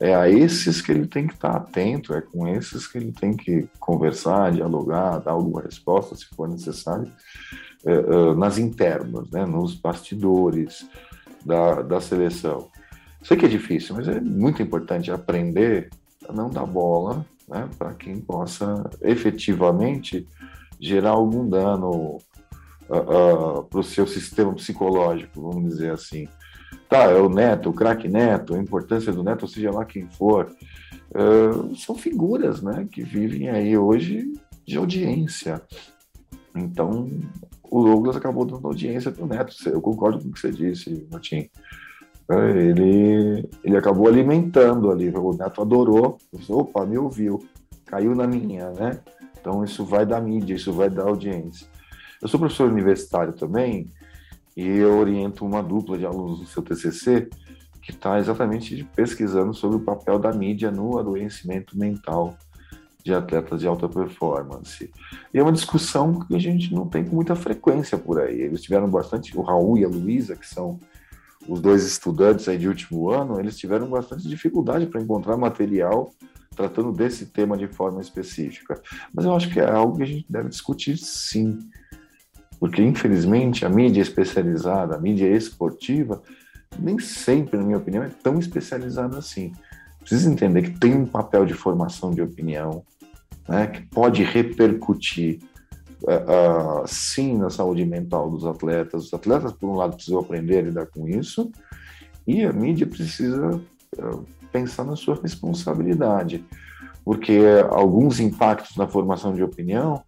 é 0.00 0.14
a 0.14 0.28
esses 0.28 0.80
que 0.80 0.90
ele 0.90 1.06
tem 1.06 1.26
que 1.26 1.34
estar 1.34 1.50
tá 1.50 1.56
atento, 1.58 2.14
é 2.14 2.22
com 2.22 2.48
esses 2.48 2.86
que 2.86 2.96
ele 2.96 3.12
tem 3.12 3.36
que 3.36 3.68
conversar, 3.78 4.52
dialogar, 4.52 5.18
dar 5.18 5.32
alguma 5.32 5.60
resposta 5.60 6.16
se 6.16 6.24
for 6.34 6.48
necessário 6.48 7.12
uh, 7.84 8.34
nas 8.34 8.56
internas, 8.56 9.30
né, 9.30 9.44
nos 9.44 9.74
bastidores 9.74 10.88
da, 11.44 11.82
da 11.82 12.00
seleção. 12.00 12.68
Sei 13.22 13.36
que 13.36 13.44
é 13.44 13.48
difícil, 13.48 13.94
mas 13.94 14.08
é 14.08 14.18
muito 14.20 14.62
importante 14.62 15.12
aprender 15.12 15.90
a 16.26 16.32
não 16.32 16.48
dar 16.48 16.64
bola 16.64 17.26
né, 17.46 17.68
para 17.78 17.92
quem 17.92 18.18
possa 18.18 18.88
efetivamente 19.02 20.26
gerar 20.80 21.10
algum 21.10 21.46
dano 21.46 22.18
uh, 22.90 23.62
para 23.64 23.80
o 23.80 23.84
seu 23.84 24.06
sistema 24.06 24.52
psicológico, 24.54 25.40
vamos 25.40 25.70
dizer 25.70 25.92
assim. 25.92 26.26
Tá, 26.88 27.04
é 27.04 27.14
o 27.14 27.28
Neto, 27.28 27.70
o 27.70 27.72
craque 27.72 28.08
Neto, 28.08 28.54
a 28.54 28.58
importância 28.58 29.12
do 29.12 29.22
Neto, 29.22 29.46
seja 29.46 29.70
lá 29.70 29.84
quem 29.84 30.08
for, 30.08 30.50
uh, 31.14 31.76
são 31.76 31.94
figuras 31.94 32.60
né, 32.60 32.86
que 32.90 33.02
vivem 33.02 33.48
aí 33.48 33.78
hoje 33.78 34.32
de 34.66 34.76
audiência. 34.76 35.62
Então, 36.54 37.08
o 37.70 37.84
Douglas 37.84 38.16
acabou 38.16 38.44
dando 38.44 38.66
audiência 38.66 39.12
para 39.12 39.24
o 39.24 39.28
Neto. 39.28 39.54
Eu 39.66 39.80
concordo 39.80 40.18
com 40.18 40.28
o 40.28 40.32
que 40.32 40.40
você 40.40 40.50
disse, 40.50 41.06
Martim. 41.10 41.48
É, 42.28 42.50
ele, 42.50 43.48
ele 43.64 43.76
acabou 43.76 44.08
alimentando 44.08 44.90
ali. 44.90 45.08
O 45.10 45.32
Neto 45.32 45.62
adorou. 45.62 46.18
Opa, 46.48 46.84
me 46.84 46.98
ouviu. 46.98 47.38
Caiu 47.86 48.14
na 48.14 48.26
minha, 48.26 48.70
né? 48.70 49.00
Então 49.40 49.64
isso 49.64 49.84
vai 49.84 50.04
dar 50.04 50.20
mídia, 50.20 50.54
isso 50.54 50.72
vai 50.72 50.90
dar 50.90 51.04
audiência. 51.04 51.66
Eu 52.20 52.28
sou 52.28 52.38
professor 52.38 52.70
universitário 52.70 53.32
também 53.32 53.90
e 54.56 54.66
eu 54.66 54.98
oriento 54.98 55.44
uma 55.44 55.62
dupla 55.62 55.96
de 55.96 56.04
alunos 56.04 56.40
do 56.40 56.46
seu 56.46 56.62
TCC 56.62 57.28
que 57.82 57.92
está 57.92 58.18
exatamente 58.18 58.84
pesquisando 58.94 59.54
sobre 59.54 59.78
o 59.78 59.80
papel 59.80 60.18
da 60.18 60.32
mídia 60.32 60.70
no 60.70 60.98
adoecimento 60.98 61.78
mental 61.78 62.36
de 63.02 63.14
atletas 63.14 63.60
de 63.60 63.66
alta 63.66 63.88
performance. 63.88 64.90
E 65.32 65.38
é 65.38 65.42
uma 65.42 65.52
discussão 65.52 66.20
que 66.20 66.34
a 66.34 66.38
gente 66.38 66.74
não 66.74 66.86
tem 66.86 67.04
com 67.04 67.14
muita 67.16 67.34
frequência 67.34 67.96
por 67.96 68.20
aí. 68.20 68.42
Eles 68.42 68.60
tiveram 68.60 68.88
bastante, 68.88 69.36
o 69.36 69.40
Raul 69.40 69.78
e 69.78 69.84
a 69.84 69.88
Luísa, 69.88 70.36
que 70.36 70.46
são 70.46 70.78
os 71.48 71.60
dois 71.60 71.86
estudantes 71.86 72.46
aí 72.48 72.58
de 72.58 72.68
último 72.68 73.08
ano, 73.08 73.40
eles 73.40 73.56
tiveram 73.56 73.88
bastante 73.88 74.28
dificuldade 74.28 74.86
para 74.86 75.00
encontrar 75.00 75.38
material 75.38 76.12
tratando 76.54 76.92
desse 76.92 77.26
tema 77.26 77.56
de 77.56 77.66
forma 77.68 78.00
específica. 78.02 78.80
Mas 79.14 79.24
eu 79.24 79.34
acho 79.34 79.50
que 79.50 79.58
é 79.58 79.70
algo 79.70 79.96
que 79.96 80.02
a 80.02 80.06
gente 80.06 80.26
deve 80.28 80.50
discutir 80.50 80.98
sim. 80.98 81.58
Porque, 82.60 82.82
infelizmente, 82.82 83.64
a 83.64 83.68
mídia 83.68 84.02
especializada, 84.02 84.94
a 84.94 85.00
mídia 85.00 85.26
esportiva, 85.26 86.22
nem 86.78 86.98
sempre, 87.00 87.56
na 87.56 87.64
minha 87.64 87.78
opinião, 87.78 88.04
é 88.04 88.10
tão 88.22 88.38
especializada 88.38 89.18
assim 89.18 89.52
precisa 90.00 90.30
entender 90.30 90.62
que 90.62 90.80
tem 90.80 90.96
um 90.96 91.06
papel 91.06 91.44
de 91.44 91.54
formação 91.54 92.10
de 92.10 92.22
opinião, 92.22 92.82
né, 93.48 93.66
que 93.66 93.82
pode 93.82 94.22
repercutir 94.22 95.40
uh, 96.02 96.82
uh, 96.82 96.88
sim 96.88 97.36
na 97.36 97.50
saúde 97.50 97.84
mental 97.84 98.30
dos 98.30 98.44
atletas. 98.46 99.04
Os 99.04 99.14
atletas, 99.14 99.52
por 99.52 99.68
um 99.68 99.76
lado, 99.76 99.94
precisam 99.94 100.20
aprender 100.20 100.58
a 100.58 100.62
lidar 100.62 100.86
com 100.86 101.06
isso, 101.06 101.50
e 102.26 102.42
a 102.44 102.52
mídia 102.52 102.86
precisa 102.86 103.60
uh, 103.98 104.24
pensar 104.50 104.84
na 104.84 104.96
sua 104.96 105.18
responsabilidade, 105.20 106.44
porque 107.04 107.38
alguns 107.70 108.20
impactos 108.20 108.76
na 108.76 108.88
formação 108.88 109.34
de 109.34 109.42
opinião 109.42 110.02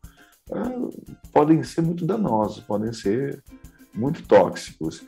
podem 1.32 1.62
ser 1.62 1.82
muito 1.82 2.04
danosos, 2.04 2.62
podem 2.64 2.92
ser 2.92 3.42
muito 3.94 4.22
tóxicos. 4.26 5.04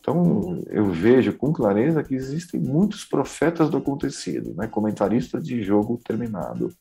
Então, 0.00 0.62
eu 0.68 0.90
vejo 0.90 1.32
com 1.34 1.52
clareza 1.52 2.02
que 2.02 2.14
existem 2.14 2.58
muitos 2.58 3.04
profetas 3.04 3.68
do 3.68 3.76
acontecido, 3.76 4.54
né? 4.54 4.66
comentaristas 4.66 5.44
de 5.44 5.62
jogo 5.62 6.00
terminado. 6.02 6.74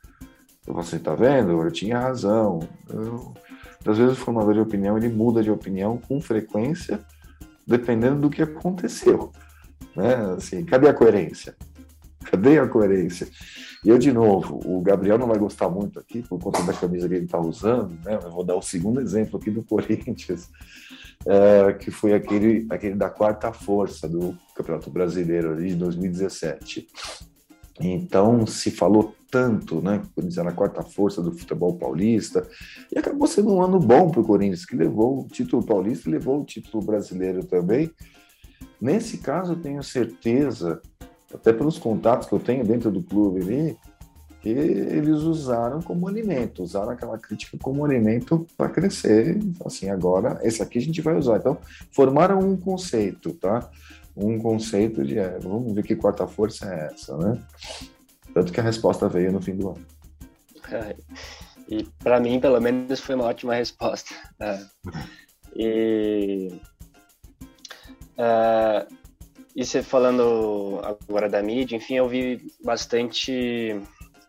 Você 0.66 0.96
está 0.96 1.16
vendo? 1.16 1.52
Eu 1.52 1.72
tinha 1.72 2.00
razão. 2.00 2.60
Eu... 2.90 3.34
Às 3.86 3.98
vezes 3.98 4.14
o 4.14 4.22
formador 4.22 4.54
de 4.54 4.60
opinião 4.60 4.98
ele 4.98 5.10
muda 5.10 5.42
de 5.42 5.50
opinião 5.50 5.98
com 5.98 6.22
frequência, 6.22 7.00
dependendo 7.66 8.22
do 8.22 8.30
que 8.30 8.42
aconteceu. 8.42 9.32
Né? 9.96 10.16
Assim, 10.38 10.64
cadê 10.64 10.88
a 10.88 10.94
coerência? 10.94 11.56
Cadê 12.32 12.60
a 12.60 12.68
coerência? 12.68 13.28
E 13.84 13.90
eu, 13.90 13.98
de 13.98 14.12
novo, 14.12 14.60
o 14.66 14.82
Gabriel 14.82 15.18
não 15.18 15.28
vai 15.28 15.38
gostar 15.38 15.70
muito 15.70 16.00
aqui 16.00 16.22
por 16.22 16.40
conta 16.40 16.62
da 16.64 16.74
camisa 16.74 17.08
que 17.08 17.16
ele 17.16 17.26
está 17.26 17.40
usando, 17.40 17.98
né? 18.04 18.20
Eu 18.22 18.32
vou 18.32 18.44
dar 18.44 18.56
o 18.56 18.62
segundo 18.62 19.00
exemplo 19.00 19.40
aqui 19.40 19.50
do 19.50 19.64
Corinthians 19.66 20.50
é, 21.26 21.74
que 21.74 21.92
foi 21.92 22.14
aquele, 22.14 22.66
aquele 22.70 22.96
da 22.96 23.10
quarta 23.10 23.52
força 23.52 24.08
do 24.08 24.38
Campeonato 24.56 24.90
Brasileiro 24.90 25.52
ali 25.52 25.70
de 25.70 25.76
2017. 25.76 26.88
Então 27.80 28.46
se 28.46 28.72
falou 28.72 29.16
tanto, 29.32 29.82
né? 29.82 30.02
Quando 30.16 30.38
era 30.40 30.50
a 30.50 30.54
quarta 30.54 30.82
força 30.82 31.22
do 31.22 31.32
futebol 31.32 31.78
paulista, 31.78 32.48
e 32.92 32.98
acabou 32.98 33.28
sendo 33.28 33.54
um 33.54 33.62
ano 33.62 33.80
bom 33.80 34.10
para 34.10 34.22
o 34.22 34.26
Corinthians, 34.26 34.66
que 34.66 34.76
levou 34.76 35.22
o 35.22 35.28
título 35.28 35.64
paulista 35.64 36.10
e 36.10 36.12
levou 36.12 36.42
o 36.42 36.46
título 36.46 36.84
brasileiro 36.84 37.46
também. 37.46 37.92
Nesse 38.82 39.18
caso, 39.18 39.56
tenho 39.56 39.84
certeza, 39.84 40.82
até 41.34 41.54
pelos 41.54 41.78
contatos 41.78 42.28
que 42.28 42.34
eu 42.34 42.40
tenho 42.40 42.66
dentro 42.66 42.92
do 42.92 43.04
clube 43.04 43.42
ali, 43.42 43.78
que 44.42 44.50
eles 44.50 45.20
usaram 45.20 45.82
como 45.82 46.08
alimento, 46.08 46.64
usaram 46.64 46.92
aquela 46.92 47.18
crítica 47.18 47.58
como 47.62 47.84
alimento 47.84 48.48
para 48.58 48.70
crescer. 48.70 49.38
Assim, 49.66 49.90
agora, 49.90 50.40
esse 50.44 50.62
aqui 50.62 50.78
a 50.78 50.82
gente 50.82 51.02
vai 51.02 51.18
usar. 51.18 51.38
Então, 51.38 51.58
formaram 51.92 52.40
um 52.40 52.56
conceito, 52.56 53.34
tá? 53.34 53.70
Um 54.16 54.40
conceito 54.40 55.04
de, 55.04 55.20
é, 55.20 55.38
vamos 55.40 55.74
ver 55.74 55.84
que 55.84 55.96
quarta 55.96 56.26
força 56.26 56.74
é 56.74 56.88
essa, 56.94 57.18
né? 57.18 57.42
Tanto 58.34 58.54
que 58.54 58.60
a 58.60 58.64
resposta 58.64 59.10
veio 59.10 59.32
no 59.32 59.42
fim 59.42 59.56
do 59.56 59.70
ano. 59.70 59.86
É, 60.72 60.96
e 61.68 61.84
para 62.00 62.20
mim, 62.20 62.40
pelo 62.40 62.62
menos, 62.62 63.00
foi 63.00 63.16
uma 63.16 63.26
ótima 63.26 63.56
resposta. 63.56 64.14
É. 64.40 64.60
E, 65.56 66.62
é, 68.16 68.88
e 69.56 69.66
você 69.66 69.82
falando 69.82 70.80
agora 70.84 71.28
da 71.28 71.42
mídia, 71.42 71.76
enfim, 71.76 71.96
eu 71.96 72.08
vi 72.08 72.42
bastante 72.64 73.82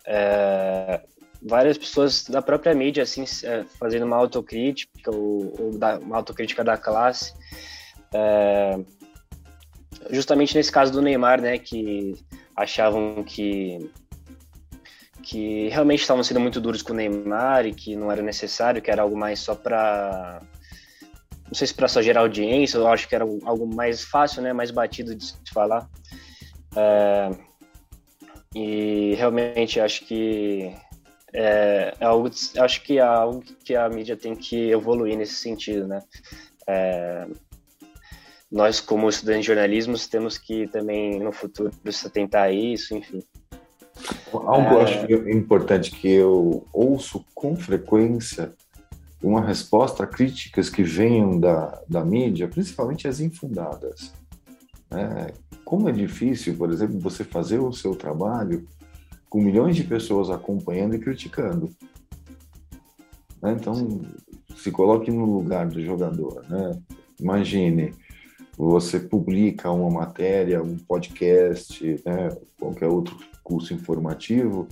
é, 0.06 1.00
várias 1.42 1.78
pessoas 1.78 2.24
da 2.24 2.42
própria 2.42 2.74
mídia 2.74 3.02
assim 3.02 3.24
é, 3.44 3.64
fazendo 3.78 4.04
uma 4.04 4.16
autocrítica 4.16 5.10
ou, 5.10 5.54
ou 5.58 5.78
da, 5.78 5.98
uma 5.98 6.16
autocrítica 6.16 6.64
da 6.64 6.76
classe. 6.76 7.32
É, 8.12 8.78
justamente 10.10 10.54
nesse 10.56 10.72
caso 10.72 10.92
do 10.92 11.02
Neymar 11.02 11.40
né 11.40 11.58
que 11.58 12.16
achavam 12.56 13.22
que 13.22 13.90
que 15.22 15.68
realmente 15.68 16.00
estavam 16.00 16.24
sendo 16.24 16.40
muito 16.40 16.60
duros 16.60 16.82
com 16.82 16.92
o 16.92 16.96
Neymar 16.96 17.66
e 17.66 17.72
que 17.72 17.94
não 17.94 18.10
era 18.10 18.22
necessário 18.22 18.82
que 18.82 18.90
era 18.90 19.02
algo 19.02 19.16
mais 19.16 19.38
só 19.38 19.54
para 19.54 20.42
não 21.50 21.54
sei 21.54 21.66
se 21.66 21.74
para 21.74 21.88
só 21.88 22.00
gerar 22.00 22.20
audiência 22.20 22.78
eu 22.78 22.86
acho 22.86 23.08
que 23.08 23.14
era 23.14 23.24
algo 23.24 23.66
mais 23.66 24.02
fácil 24.02 24.42
né 24.42 24.52
mais 24.52 24.70
batido 24.70 25.14
de 25.14 25.24
se 25.24 25.34
falar 25.52 25.88
é, 26.76 27.30
e 28.54 29.14
realmente 29.16 29.80
acho 29.80 30.04
que 30.04 30.74
é, 31.32 31.94
é 32.00 32.04
algo, 32.04 32.30
acho 32.58 32.82
que 32.82 32.98
é 32.98 33.02
algo 33.02 33.42
que 33.64 33.74
a 33.74 33.88
mídia 33.88 34.16
tem 34.16 34.34
que 34.34 34.70
evoluir 34.70 35.16
nesse 35.16 35.34
sentido, 35.34 35.86
né? 35.86 36.02
É, 36.66 37.26
nós, 38.50 38.80
como 38.80 39.08
estudantes 39.08 39.42
de 39.42 39.46
jornalismo, 39.46 39.96
temos 40.10 40.36
que 40.36 40.66
também 40.68 41.20
no 41.20 41.30
futuro 41.30 41.70
se 41.90 42.06
atentar 42.06 42.44
a 42.44 42.52
isso, 42.52 42.96
enfim. 42.96 43.22
Algo 44.32 44.80
é... 44.80 44.82
acho 44.82 45.30
importante 45.30 45.92
que 45.92 46.08
eu 46.08 46.66
ouço 46.72 47.24
com 47.32 47.54
frequência 47.54 48.52
uma 49.22 49.40
resposta 49.40 50.04
a 50.04 50.06
críticas 50.06 50.70
que 50.70 50.82
venham 50.82 51.38
da, 51.38 51.82
da 51.88 52.04
mídia, 52.04 52.48
principalmente 52.48 53.06
as 53.06 53.20
infundadas. 53.20 54.12
Né? 54.90 55.28
Como 55.64 55.88
é 55.88 55.92
difícil, 55.92 56.56
por 56.56 56.70
exemplo, 56.72 56.98
você 56.98 57.22
fazer 57.22 57.58
o 57.58 57.72
seu 57.72 57.94
trabalho 57.94 58.66
com 59.28 59.40
milhões 59.40 59.76
de 59.76 59.84
pessoas 59.84 60.30
acompanhando 60.30 60.96
e 60.96 60.98
criticando. 60.98 61.70
Né? 63.40 63.52
Então, 63.52 64.00
se 64.56 64.70
coloque 64.70 65.10
no 65.10 65.24
lugar 65.24 65.68
do 65.68 65.80
jogador. 65.82 66.44
Né? 66.48 66.80
Imagine, 67.20 67.94
você 68.56 68.98
publica 68.98 69.70
uma 69.70 69.90
matéria, 69.90 70.62
um 70.62 70.76
podcast, 70.76 71.84
né? 72.04 72.36
qualquer 72.58 72.88
outro 72.88 73.16
curso 73.44 73.74
informativo, 73.74 74.66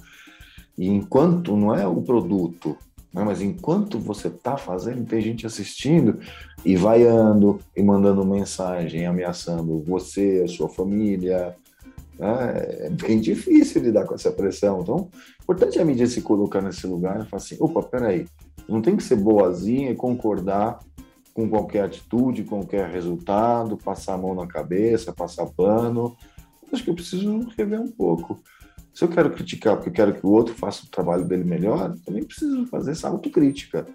e 0.77 0.89
enquanto 0.89 1.57
não 1.57 1.75
é 1.75 1.87
o 1.87 2.03
produto, 2.03 2.77
né? 3.13 3.25
Mas 3.25 3.41
enquanto 3.41 3.99
você 3.99 4.29
está 4.29 4.57
fazendo, 4.57 5.07
tem 5.07 5.21
gente 5.21 5.47
assistindo 5.47 6.19
e 6.65 6.77
vaiando 6.77 7.61
e 7.77 7.83
mandando 7.83 8.25
mensagem, 8.25 9.07
ameaçando 9.07 9.83
você, 9.83 10.43
a 10.45 10.49
sua 10.49 10.69
família. 10.69 11.57
Né? 12.19 12.87
É 12.87 12.91
bem 12.91 13.21
difícil 13.21 13.83
lidar 13.83 14.05
com 14.05 14.15
essa 14.15 14.31
pressão. 14.31 14.81
Então, 14.81 15.09
importante 15.43 15.79
a 15.79 15.85
mídia 15.85 16.07
se 16.07 16.21
colocar 16.21 16.61
nesse 16.61 16.87
lugar 16.87 17.21
e 17.21 17.29
falar 17.29 17.43
assim: 17.43 17.57
opa, 17.59 17.83
peraí, 17.83 18.27
não 18.69 18.83
tem 18.83 18.97
que 18.97 19.03
ser 19.03 19.17
boazinha 19.17 19.91
e 19.91 19.97
concordar 19.97 20.79
com 21.33 21.49
qualquer 21.49 21.85
atitude, 21.85 22.43
qualquer 22.43 22.91
resultado, 22.91 23.77
passar 23.77 24.15
a 24.15 24.19
mão 24.19 24.35
na 24.35 24.47
cabeça, 24.47 25.13
passar 25.13 25.47
pano. 25.47 26.17
Acho 26.73 26.85
que 26.85 26.91
eu 26.91 26.95
preciso 26.95 27.49
rever 27.57 27.81
um 27.81 27.89
pouco. 27.89 28.41
Se 28.99 29.05
eu 29.05 29.09
quero 29.09 29.31
criticar 29.31 29.77
porque 29.77 29.91
eu 29.91 29.93
quero 29.93 30.13
que 30.13 30.27
o 30.27 30.31
outro 30.31 30.53
faça 30.57 30.85
o 30.85 30.89
trabalho 30.89 31.25
dele 31.25 31.45
melhor, 31.45 31.95
também 32.05 32.25
preciso 32.25 32.67
fazer 32.67 32.91
essa 32.91 33.09
autocrítica. 33.09 33.87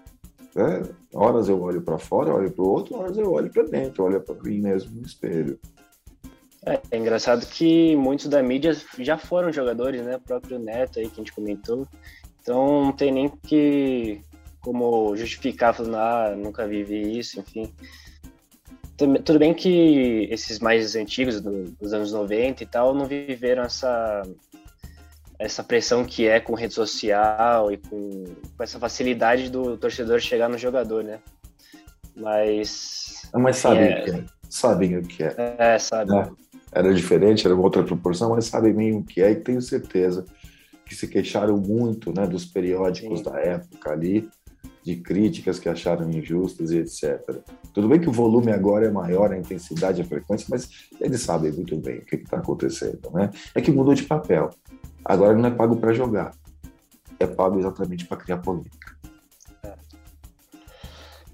Né? 0.54 0.82
Horas 1.12 1.46
eu 1.46 1.60
olho 1.60 1.82
para 1.82 1.98
fora, 1.98 2.34
olho 2.34 2.50
para 2.50 2.64
o 2.64 2.68
outro, 2.68 2.96
horas 2.96 3.18
eu 3.18 3.30
olho 3.30 3.52
para 3.52 3.64
dentro, 3.64 4.02
olho 4.02 4.18
para 4.22 4.34
mim 4.42 4.62
mesmo 4.62 4.98
no 4.98 5.06
espelho. 5.06 5.60
É, 6.64 6.80
é, 6.90 6.96
engraçado 6.96 7.44
que 7.44 7.94
muitos 7.96 8.28
da 8.28 8.42
mídia 8.42 8.74
já 8.98 9.18
foram 9.18 9.52
jogadores, 9.52 10.02
né? 10.02 10.16
O 10.16 10.20
próprio 10.20 10.58
Neto 10.58 10.98
aí 10.98 11.10
que 11.10 11.20
a 11.20 11.22
gente 11.22 11.34
comentou. 11.34 11.86
Então 12.40 12.84
não 12.84 12.92
tem 12.92 13.12
nem 13.12 13.28
que 13.28 14.22
como 14.62 15.14
justificar 15.18 15.74
falando, 15.74 15.96
ah, 15.96 16.34
nunca 16.34 16.66
vivi 16.66 17.18
isso, 17.18 17.38
enfim. 17.38 17.70
Tudo 18.96 19.38
bem 19.38 19.52
que 19.52 20.28
esses 20.30 20.60
mais 20.60 20.96
antigos, 20.96 21.42
dos 21.42 21.92
anos 21.92 22.10
90 22.10 22.62
e 22.62 22.66
tal, 22.66 22.94
não 22.94 23.04
viveram 23.04 23.64
essa 23.64 24.22
essa 25.38 25.62
pressão 25.62 26.04
que 26.04 26.26
é 26.26 26.40
com 26.40 26.54
rede 26.54 26.74
social 26.74 27.72
e 27.72 27.76
com, 27.76 28.24
com 28.56 28.62
essa 28.62 28.78
facilidade 28.78 29.50
do 29.50 29.76
torcedor 29.76 30.20
chegar 30.20 30.48
no 30.48 30.58
jogador, 30.58 31.02
né? 31.02 31.18
Mas. 32.16 33.22
Mas 33.32 33.56
sabem 33.56 33.88
é, 33.88 34.00
o 34.00 34.04
que 34.04 34.10
é. 34.10 34.24
Sabem 34.48 34.96
o 34.98 35.02
que 35.02 35.22
é. 35.24 35.34
É, 35.58 35.78
sabe. 35.78 36.16
É. 36.16 36.30
Era 36.72 36.92
diferente, 36.92 37.46
era 37.46 37.54
outra 37.54 37.82
proporção, 37.82 38.30
mas 38.30 38.46
sabem 38.46 38.72
bem 38.72 38.96
o 38.96 39.02
que 39.02 39.22
é 39.22 39.30
e 39.30 39.36
tenho 39.36 39.62
certeza 39.62 40.24
que 40.84 40.94
se 40.94 41.08
queixaram 41.08 41.56
muito 41.56 42.12
né, 42.12 42.26
dos 42.26 42.44
periódicos 42.44 43.18
Sim. 43.18 43.24
da 43.24 43.38
época 43.38 43.92
ali, 43.92 44.28
de 44.82 44.96
críticas 44.96 45.58
que 45.58 45.68
acharam 45.68 46.10
injustas 46.10 46.70
e 46.70 46.78
etc. 46.78 47.38
Tudo 47.72 47.88
bem 47.88 48.00
que 48.00 48.08
o 48.08 48.12
volume 48.12 48.52
agora 48.52 48.86
é 48.86 48.90
maior, 48.90 49.32
a 49.32 49.38
intensidade, 49.38 50.02
a 50.02 50.04
frequência, 50.04 50.46
mas 50.50 50.68
eles 51.00 51.22
sabem 51.22 51.50
muito 51.52 51.76
bem 51.76 51.98
o 51.98 52.04
que 52.04 52.16
está 52.16 52.36
acontecendo, 52.36 53.10
né? 53.12 53.30
É 53.54 53.60
que 53.60 53.70
mudou 53.70 53.94
de 53.94 54.02
papel. 54.02 54.50
Agora 55.04 55.36
não 55.36 55.48
é 55.48 55.52
pago 55.52 55.76
para 55.76 55.92
jogar, 55.92 56.32
é 57.20 57.26
pago 57.26 57.58
exatamente 57.58 58.06
para 58.06 58.16
criar 58.16 58.38
polêmica. 58.38 58.96
É. 59.62 59.74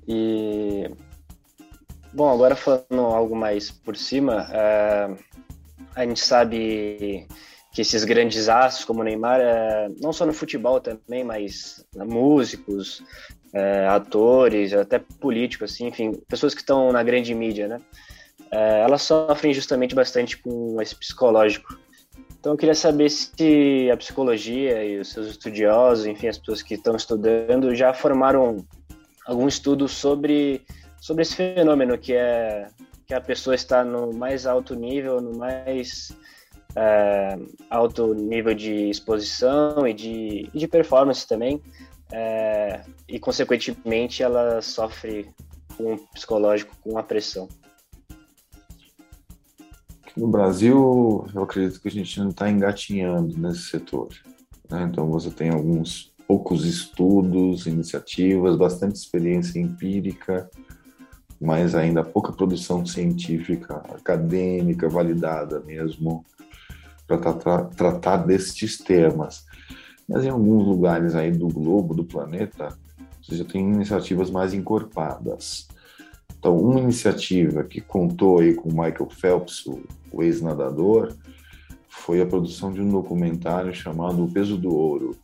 E 0.09 0.91
bom, 2.13 2.29
agora 2.29 2.57
falando 2.57 3.01
algo 3.01 3.37
mais 3.37 3.71
por 3.71 3.97
cima, 3.97 4.49
é... 4.53 5.15
a 5.95 6.05
gente 6.05 6.21
sabe 6.21 7.29
que 7.73 7.81
esses 7.81 8.03
grandes 8.03 8.49
astros 8.49 8.85
como 8.85 9.05
Neymar, 9.05 9.41
é... 9.41 9.89
não 10.01 10.13
só 10.13 10.27
no 10.27 10.33
futebol 10.33 10.81
também, 10.81 11.23
mas 11.23 11.87
músicos, 11.95 13.05
é... 13.53 13.87
atores, 13.87 14.73
até 14.73 14.99
políticos, 14.99 15.73
assim, 15.73 15.87
enfim, 15.87 16.21
pessoas 16.29 16.55
que 16.55 16.61
estão 16.61 16.91
na 16.91 17.05
grande 17.05 17.33
mídia, 17.37 17.69
né? 17.69 17.81
É... 18.51 18.81
elas 18.81 19.03
sofrem 19.03 19.55
justamente 19.55 19.95
bastante 19.95 20.37
com 20.39 20.83
esse 20.83 20.97
psicológico 20.97 21.79
então 22.41 22.53
eu 22.53 22.57
queria 22.57 22.75
saber 22.75 23.11
se 23.11 23.91
a 23.93 23.97
psicologia 23.99 24.83
e 24.83 24.99
os 24.99 25.13
seus 25.13 25.27
estudiosos, 25.29 26.07
enfim, 26.07 26.27
as 26.27 26.39
pessoas 26.39 26.63
que 26.63 26.73
estão 26.73 26.97
estudando, 26.97 27.75
já 27.75 27.93
formaram 27.93 28.65
algum 29.27 29.47
estudo 29.47 29.87
sobre, 29.87 30.63
sobre 30.99 31.21
esse 31.21 31.37
fenômeno 31.37 31.99
que 31.99 32.15
é 32.15 32.67
que 33.07 33.13
a 33.13 33.21
pessoa 33.21 33.55
está 33.57 33.85
no 33.85 34.15
mais 34.15 34.47
alto 34.47 34.75
nível, 34.75 35.21
no 35.21 35.37
mais 35.37 36.17
é, 36.77 37.37
alto 37.69 38.15
nível 38.15 38.55
de 38.55 38.89
exposição 38.89 39.87
e 39.87 39.93
de, 39.93 40.49
de 40.55 40.69
performance 40.69 41.27
também, 41.27 41.61
é, 42.13 42.83
e 43.09 43.19
consequentemente 43.19 44.23
ela 44.23 44.63
sofre 44.63 45.29
com 45.77 45.95
o 45.95 45.99
psicológico, 46.15 46.75
com 46.83 46.97
a 46.97 47.03
pressão. 47.03 47.49
No 50.17 50.29
Brasil, 50.29 51.27
eu 51.35 51.43
acredito 51.43 51.81
que 51.81 51.89
a 51.89 51.91
gente 51.91 52.19
não 52.21 52.31
está 52.31 52.51
engatinhando 52.51 53.39
nesse 53.39 53.63
setor. 53.69 54.09
Né? 54.69 54.89
Então, 54.91 55.09
você 55.09 55.31
tem 55.31 55.51
alguns 55.51 56.13
poucos 56.27 56.65
estudos, 56.65 57.67
iniciativas, 57.67 58.57
bastante 58.57 58.97
experiência 58.97 59.59
empírica, 59.59 60.49
mas 61.41 61.75
ainda 61.75 62.05
pouca 62.05 62.33
produção 62.33 62.85
científica, 62.85 63.83
acadêmica, 63.95 64.89
validada 64.89 65.61
mesmo, 65.61 66.25
para 67.07 67.33
tra 67.33 67.65
tratar 67.65 68.19
destes 68.19 68.79
temas. 68.79 69.45
Mas 70.09 70.25
em 70.25 70.29
alguns 70.29 70.67
lugares 70.67 71.15
aí 71.15 71.31
do 71.31 71.49
globo, 71.49 71.95
do 71.95 72.05
planeta, 72.05 72.69
você 73.23 73.37
já 73.37 73.45
tem 73.45 73.63
iniciativas 73.63 74.31
mais 74.31 74.53
encorpadas. 74.53 75.69
Então, 76.41 76.57
uma 76.57 76.81
iniciativa 76.81 77.63
que 77.63 77.83
contou 77.83 78.39
aí 78.39 78.55
com 78.55 78.71
o 78.71 78.73
Michael 78.73 79.11
Phelps, 79.11 79.67
o, 79.67 79.83
o 80.11 80.23
ex-nadador, 80.23 81.13
foi 81.87 82.23
a 82.23 82.27
produção 82.27 82.73
de 82.73 82.81
um 82.81 82.89
documentário 82.89 83.75
chamado 83.75 84.25
O 84.25 84.33
Peso 84.33 84.57
do 84.57 84.75
Ouro, 84.75 85.15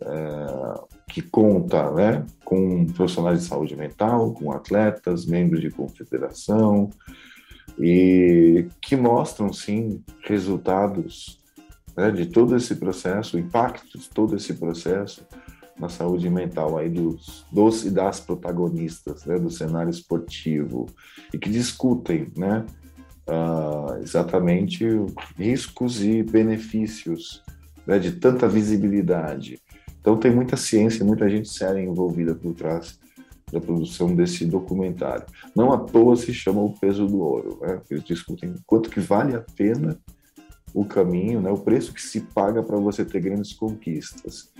é, 0.00 0.80
que 1.08 1.22
conta 1.22 1.90
né, 1.90 2.24
com 2.44 2.86
profissionais 2.86 3.40
de 3.40 3.46
saúde 3.46 3.74
mental, 3.74 4.32
com 4.32 4.52
atletas, 4.52 5.26
membros 5.26 5.60
de 5.60 5.70
confederação, 5.70 6.88
e 7.76 8.68
que 8.80 8.94
mostram, 8.94 9.52
sim, 9.52 10.04
resultados 10.22 11.40
né, 11.96 12.12
de 12.12 12.26
todo 12.26 12.54
esse 12.54 12.76
processo, 12.76 13.36
o 13.36 13.40
impacto 13.40 13.98
de 13.98 14.08
todo 14.08 14.36
esse 14.36 14.54
processo 14.54 15.26
na 15.78 15.88
saúde 15.88 16.28
mental 16.28 16.76
aí 16.76 16.88
dos, 16.88 17.44
dos 17.52 17.84
e 17.84 17.90
das 17.90 18.20
protagonistas 18.20 19.24
né, 19.24 19.38
do 19.38 19.50
cenário 19.50 19.90
esportivo 19.90 20.86
e 21.32 21.38
que 21.38 21.48
discutem 21.48 22.32
né, 22.36 22.64
uh, 23.28 24.02
exatamente 24.02 24.84
riscos 25.36 26.02
e 26.02 26.22
benefícios 26.22 27.42
né, 27.86 27.98
de 27.98 28.12
tanta 28.12 28.48
visibilidade. 28.48 29.60
Então 30.00 30.16
tem 30.16 30.34
muita 30.34 30.56
ciência, 30.56 31.04
muita 31.04 31.28
gente 31.28 31.48
séria 31.48 31.80
envolvida 31.80 32.34
por 32.34 32.54
trás 32.54 32.98
da 33.52 33.60
produção 33.60 34.14
desse 34.14 34.44
documentário. 34.44 35.24
Não 35.54 35.72
à 35.72 35.78
toa 35.78 36.16
se 36.16 36.32
chama 36.34 36.60
O 36.60 36.72
Peso 36.78 37.06
do 37.06 37.18
Ouro. 37.18 37.58
Né? 37.60 37.80
Eles 37.90 38.04
discutem 38.04 38.54
quanto 38.66 38.90
que 38.90 39.00
vale 39.00 39.34
a 39.34 39.44
pena 39.56 39.98
o 40.74 40.84
caminho, 40.84 41.40
né? 41.40 41.50
o 41.50 41.58
preço 41.58 41.92
que 41.92 42.02
se 42.02 42.20
paga 42.20 42.62
para 42.62 42.76
você 42.76 43.04
ter 43.04 43.20
grandes 43.20 43.52
conquistas. 43.52 44.50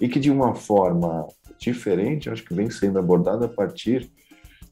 E 0.00 0.08
que 0.08 0.18
de 0.18 0.30
uma 0.30 0.54
forma 0.54 1.26
diferente, 1.58 2.28
acho 2.28 2.44
que 2.44 2.54
vem 2.54 2.70
sendo 2.70 2.98
abordada 2.98 3.46
a 3.46 3.48
partir 3.48 4.10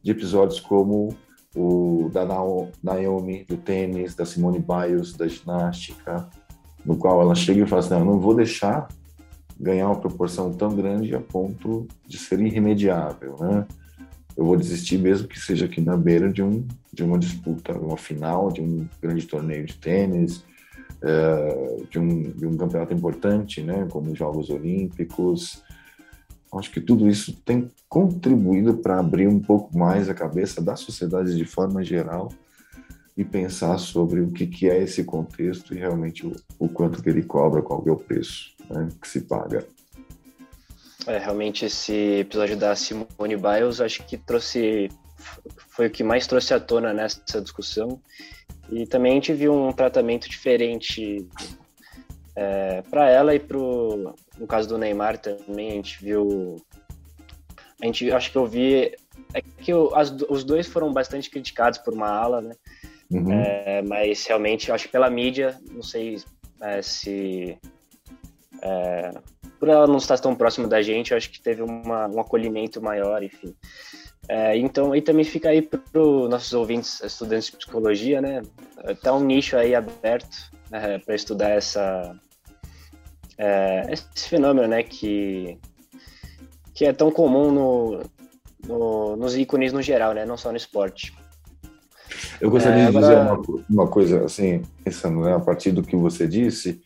de 0.02 0.10
episódios 0.10 0.60
como 0.60 1.14
o 1.54 2.10
da 2.12 2.24
Naomi, 2.24 3.44
do 3.44 3.56
tênis, 3.56 4.14
da 4.14 4.24
Simone 4.24 4.58
Biles, 4.58 5.12
da 5.14 5.26
ginástica, 5.26 6.28
no 6.84 6.96
qual 6.96 7.20
ela 7.20 7.34
chega 7.34 7.62
e 7.62 7.66
fala 7.66 7.80
assim, 7.80 7.90
não, 7.90 8.04
não 8.04 8.20
vou 8.20 8.34
deixar 8.34 8.88
ganhar 9.58 9.88
uma 9.88 10.00
proporção 10.00 10.52
tão 10.52 10.74
grande 10.74 11.14
a 11.14 11.20
ponto 11.20 11.86
de 12.06 12.16
ser 12.16 12.40
irremediável, 12.40 13.36
né? 13.38 13.66
Eu 14.36 14.46
vou 14.46 14.56
desistir 14.56 14.96
mesmo 14.96 15.28
que 15.28 15.38
seja 15.38 15.66
aqui 15.66 15.82
na 15.82 15.96
beira 15.96 16.32
de, 16.32 16.42
um, 16.42 16.66
de 16.90 17.04
uma 17.04 17.18
disputa, 17.18 17.78
uma 17.78 17.96
final 17.96 18.50
de 18.50 18.62
um 18.62 18.88
grande 19.02 19.26
torneio 19.26 19.66
de 19.66 19.74
tênis, 19.74 20.44
é, 21.02 21.76
de, 21.90 21.98
um, 21.98 22.22
de 22.30 22.46
um 22.46 22.56
campeonato 22.56 22.92
importante, 22.94 23.62
né? 23.62 23.86
Como 23.90 24.12
os 24.12 24.18
Jogos 24.18 24.50
Olímpicos. 24.50 25.62
Acho 26.52 26.70
que 26.70 26.80
tudo 26.80 27.08
isso 27.08 27.32
tem 27.44 27.70
contribuído 27.88 28.78
para 28.78 28.98
abrir 28.98 29.28
um 29.28 29.38
pouco 29.38 29.76
mais 29.76 30.08
a 30.08 30.14
cabeça 30.14 30.60
da 30.60 30.74
sociedade 30.74 31.36
de 31.36 31.44
forma 31.44 31.84
geral 31.84 32.32
e 33.16 33.24
pensar 33.24 33.78
sobre 33.78 34.20
o 34.20 34.30
que, 34.30 34.46
que 34.46 34.68
é 34.68 34.82
esse 34.82 35.04
contexto 35.04 35.74
e 35.74 35.78
realmente 35.78 36.26
o, 36.26 36.34
o 36.58 36.68
quanto 36.68 37.02
que 37.02 37.08
ele 37.08 37.22
cobra, 37.22 37.62
qual 37.62 37.82
é 37.86 37.90
o 37.90 37.96
preço 37.96 38.54
né, 38.68 38.88
que 39.00 39.08
se 39.08 39.20
paga. 39.22 39.66
É, 41.06 41.18
realmente 41.18 41.64
esse 41.64 41.92
episódio 42.20 42.56
da 42.56 42.74
Simone 42.74 43.36
Biles 43.36 43.80
acho 43.80 44.04
que 44.06 44.16
trouxe 44.16 44.90
foi 45.68 45.86
o 45.86 45.90
que 45.90 46.02
mais 46.02 46.26
trouxe 46.26 46.54
à 46.54 46.60
tona 46.60 46.92
nessa 46.92 47.40
discussão 47.40 48.00
e 48.70 48.86
também 48.86 49.12
a 49.12 49.14
gente 49.14 49.32
viu 49.32 49.52
um 49.52 49.72
tratamento 49.72 50.28
diferente 50.28 51.26
é, 52.36 52.82
para 52.82 53.08
ela 53.10 53.34
e 53.34 53.38
pro 53.38 54.14
no 54.38 54.46
caso 54.46 54.68
do 54.68 54.78
Neymar 54.78 55.18
também 55.18 55.70
a 55.70 55.74
gente 55.74 56.02
viu 56.02 56.56
a 57.82 57.86
gente 57.86 58.10
acho 58.10 58.30
que 58.30 58.38
eu 58.38 58.46
vi 58.46 58.94
é 59.34 59.40
que 59.40 59.72
o, 59.72 59.94
as, 59.94 60.10
os 60.28 60.44
dois 60.44 60.66
foram 60.66 60.92
bastante 60.92 61.30
criticados 61.30 61.78
por 61.78 61.92
uma 61.92 62.08
ala 62.08 62.40
né 62.40 62.54
uhum. 63.10 63.32
é, 63.32 63.82
mas 63.82 64.24
realmente 64.26 64.70
acho 64.70 64.86
que 64.86 64.92
pela 64.92 65.10
mídia 65.10 65.58
não 65.70 65.82
sei 65.82 66.22
é, 66.62 66.82
se 66.82 67.58
é, 68.62 69.10
por 69.60 69.68
ela 69.68 69.86
não 69.86 69.98
estar 69.98 70.18
tão 70.18 70.34
próxima 70.34 70.66
da 70.66 70.80
gente, 70.80 71.10
eu 71.10 71.18
acho 71.18 71.30
que 71.30 71.40
teve 71.40 71.62
uma, 71.62 72.08
um 72.08 72.18
acolhimento 72.18 72.80
maior, 72.82 73.22
enfim. 73.22 73.54
É, 74.28 74.56
então, 74.56 74.94
e 74.94 75.02
também 75.02 75.24
fica 75.24 75.48
aí 75.48 75.60
para 75.62 75.80
os 76.00 76.30
nossos 76.30 76.52
ouvintes, 76.52 77.02
estudantes 77.02 77.50
de 77.50 77.56
psicologia, 77.56 78.20
né? 78.20 78.42
Tá 79.02 79.14
um 79.14 79.24
nicho 79.24 79.56
aí 79.56 79.74
aberto 79.74 80.50
né, 80.70 80.98
para 80.98 81.14
estudar 81.14 81.50
essa, 81.50 82.14
é, 83.36 83.92
esse 83.92 84.28
fenômeno, 84.28 84.68
né? 84.68 84.82
Que, 84.82 85.58
que 86.74 86.84
é 86.84 86.92
tão 86.92 87.10
comum 87.10 87.50
no, 87.50 88.02
no, 88.66 89.16
nos 89.16 89.36
ícones 89.36 89.72
no 89.72 89.82
geral, 89.82 90.14
né? 90.14 90.24
Não 90.24 90.36
só 90.36 90.50
no 90.50 90.56
esporte. 90.56 91.12
Eu 92.40 92.50
gostaria 92.50 92.84
é, 92.84 92.86
de 92.90 92.96
dizer 92.96 93.16
uma, 93.18 93.42
uma 93.68 93.88
coisa, 93.88 94.24
assim, 94.24 94.62
pensando 94.84 95.20
né, 95.20 95.34
a 95.34 95.40
partir 95.40 95.72
do 95.72 95.82
que 95.82 95.96
você 95.96 96.26
disse, 96.26 96.80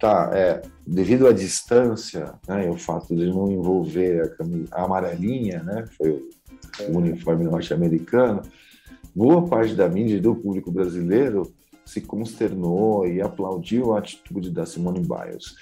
Tá, 0.00 0.30
é, 0.32 0.62
devido 0.86 1.26
à 1.26 1.32
distância, 1.32 2.32
né, 2.48 2.66
e 2.66 2.70
o 2.70 2.78
fato 2.78 3.14
de 3.14 3.26
não 3.26 3.52
envolver 3.52 4.34
a, 4.72 4.80
a 4.80 4.84
amarelinha, 4.86 5.62
né, 5.62 5.84
foi 5.94 6.26
o, 6.88 6.98
uniforme 6.98 7.44
norte-americano, 7.44 8.42
boa 9.14 9.46
parte 9.46 9.74
da 9.74 9.88
mídia 9.88 10.16
e 10.16 10.20
do 10.20 10.34
público 10.34 10.70
brasileiro 10.70 11.52
se 11.84 12.00
consternou 12.00 13.06
e 13.06 13.20
aplaudiu 13.20 13.94
a 13.94 13.98
atitude 13.98 14.50
da 14.50 14.64
Simone 14.64 15.00
Biles. 15.00 15.56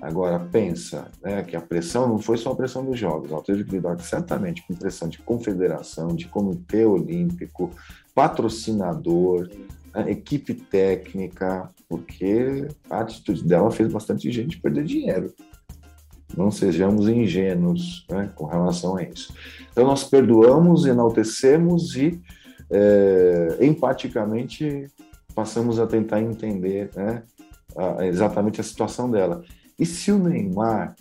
Agora, 0.00 0.38
pensa 0.38 1.10
né, 1.22 1.42
que 1.42 1.56
a 1.56 1.60
pressão 1.60 2.06
não 2.06 2.18
foi 2.18 2.36
só 2.36 2.52
a 2.52 2.56
pressão 2.56 2.84
dos 2.84 2.98
jogos, 2.98 3.30
ela 3.30 3.42
teve 3.42 3.64
que 3.64 3.72
lidar 3.72 3.98
certamente 4.00 4.62
com 4.66 4.74
pressão 4.74 5.08
de 5.08 5.18
confederação, 5.18 6.08
de 6.08 6.28
comitê 6.28 6.84
olímpico, 6.84 7.70
patrocinador, 8.14 9.48
né, 9.94 10.10
equipe 10.10 10.54
técnica, 10.54 11.70
porque 11.88 12.68
a 12.90 13.00
atitude 13.00 13.44
dela 13.44 13.70
fez 13.70 13.90
bastante 13.90 14.30
gente 14.30 14.60
perder 14.60 14.84
dinheiro. 14.84 15.32
Não 16.36 16.50
sejamos 16.50 17.08
ingênuos 17.08 18.06
né, 18.10 18.30
com 18.34 18.46
relação 18.46 18.96
a 18.96 19.02
isso. 19.02 19.34
Então, 19.70 19.86
nós 19.86 20.04
perdoamos, 20.04 20.86
enaltecemos 20.86 21.94
e 21.96 22.20
é, 22.70 23.58
empaticamente 23.60 24.86
passamos 25.34 25.78
a 25.78 25.86
tentar 25.86 26.20
entender 26.20 26.90
né, 26.96 27.22
a, 27.76 28.06
exatamente 28.06 28.60
a 28.60 28.64
situação 28.64 29.10
dela. 29.10 29.42
E 29.78 29.84
se 29.84 30.10
o 30.10 30.18
Neymar, 30.18 30.96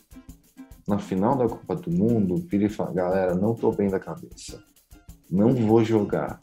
na 0.87 0.99
final 0.99 1.35
da 1.35 1.47
Copa 1.47 1.75
do 1.75 1.89
Mundo, 1.89 2.35
vira 2.47 2.65
e 2.65 2.69
fala: 2.69 2.93
galera, 2.93 3.35
não 3.35 3.53
estou 3.53 3.73
bem 3.73 3.89
da 3.89 3.99
cabeça, 3.99 4.61
não 5.29 5.53
vou 5.53 5.83
jogar. 5.83 6.39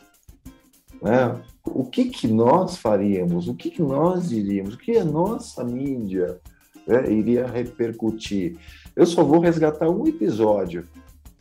Né? 1.01 1.41
o 1.65 1.85
que, 1.85 2.07
que 2.07 2.27
nós 2.27 2.77
faríamos, 2.77 3.49
o 3.49 3.55
que, 3.55 3.71
que 3.71 3.83
nós 3.83 4.29
diríamos, 4.29 4.75
o 4.75 4.79
que 4.79 4.97
a 4.97 5.05
nossa 5.05 5.63
mídia 5.65 6.41
né, 6.87 7.11
iria 7.11 7.47
repercutir. 7.47 8.57
Eu 8.95 9.07
só 9.07 9.25
vou 9.25 9.41
resgatar 9.41 9.89
um 9.89 10.07
episódio, 10.07 10.87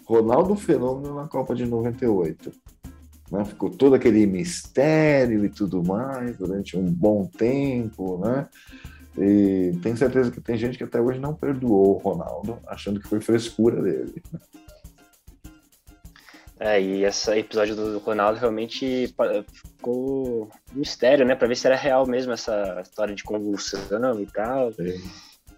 Ronaldo 0.05 0.55
Fenômeno 0.55 1.15
na 1.15 1.27
Copa 1.27 1.55
de 1.55 1.65
98. 1.65 2.51
Né? 3.31 3.45
Ficou 3.45 3.69
todo 3.69 3.95
aquele 3.95 4.25
mistério 4.25 5.45
e 5.45 5.49
tudo 5.49 5.83
mais 5.83 6.37
durante 6.37 6.77
um 6.77 6.85
bom 6.85 7.25
tempo, 7.25 8.17
né? 8.17 8.47
E 9.17 9.77
tenho 9.81 9.97
certeza 9.97 10.31
que 10.31 10.39
tem 10.39 10.57
gente 10.57 10.77
que 10.77 10.83
até 10.83 10.99
hoje 11.01 11.19
não 11.19 11.33
perdoou 11.33 11.95
o 11.95 11.97
Ronaldo, 11.97 12.59
achando 12.65 12.99
que 12.99 13.07
foi 13.07 13.19
frescura 13.19 13.81
dele. 13.81 14.21
É, 16.59 16.79
e 16.79 17.03
esse 17.03 17.31
episódio 17.31 17.75
do 17.75 17.97
Ronaldo 17.97 18.39
realmente 18.39 19.13
ficou 19.51 20.43
um 20.73 20.79
mistério, 20.79 21.25
né? 21.25 21.35
Pra 21.35 21.47
ver 21.47 21.55
se 21.55 21.65
era 21.65 21.75
real 21.75 22.05
mesmo 22.05 22.31
essa 22.31 22.79
história 22.81 23.15
de 23.15 23.23
convulsão 23.23 24.21
e 24.21 24.25
tal. 24.27 24.71
Sim. 24.73 25.01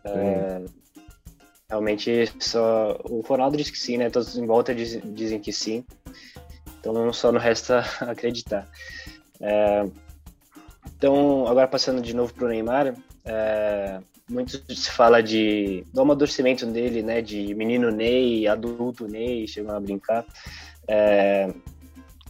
É, 0.05 0.65
realmente 1.69 2.31
só. 2.39 2.99
O 3.05 3.21
Ronaldo 3.21 3.57
diz 3.57 3.69
que 3.69 3.77
sim, 3.77 3.97
né? 3.97 4.09
Todos 4.09 4.37
em 4.37 4.45
volta 4.45 4.73
diz, 4.73 4.99
dizem 5.03 5.39
que 5.39 5.51
sim. 5.51 5.85
Então 6.79 7.11
só 7.13 7.31
não 7.31 7.39
resta 7.39 7.79
acreditar. 8.01 8.69
É, 9.39 9.85
então, 10.97 11.47
agora 11.47 11.67
passando 11.67 12.01
de 12.01 12.15
novo 12.15 12.33
pro 12.33 12.47
Neymar, 12.47 12.95
é, 13.25 13.99
muito 14.29 14.61
se 14.73 14.91
fala 14.91 15.21
de 15.21 15.85
do 15.93 16.01
amadurecimento 16.01 16.65
dele, 16.65 17.01
né? 17.01 17.21
De 17.21 17.53
menino 17.55 17.89
Ney, 17.91 18.47
adulto 18.47 19.07
Ney, 19.07 19.47
chegam 19.47 19.75
a 19.75 19.79
brincar. 19.79 20.25
É, 20.87 21.49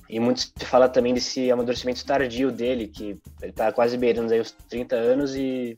e 0.09 0.19
muito 0.19 0.41
se 0.41 0.65
fala 0.65 0.87
também 0.87 1.13
desse 1.13 1.51
amadurecimento 1.51 2.05
tardio 2.05 2.51
dele, 2.51 2.87
que 2.87 3.17
ele 3.41 3.49
está 3.49 3.71
quase 3.71 3.97
beirando 3.97 4.31
aí 4.31 4.39
os 4.39 4.51
30 4.51 4.95
anos 4.95 5.35
e, 5.35 5.75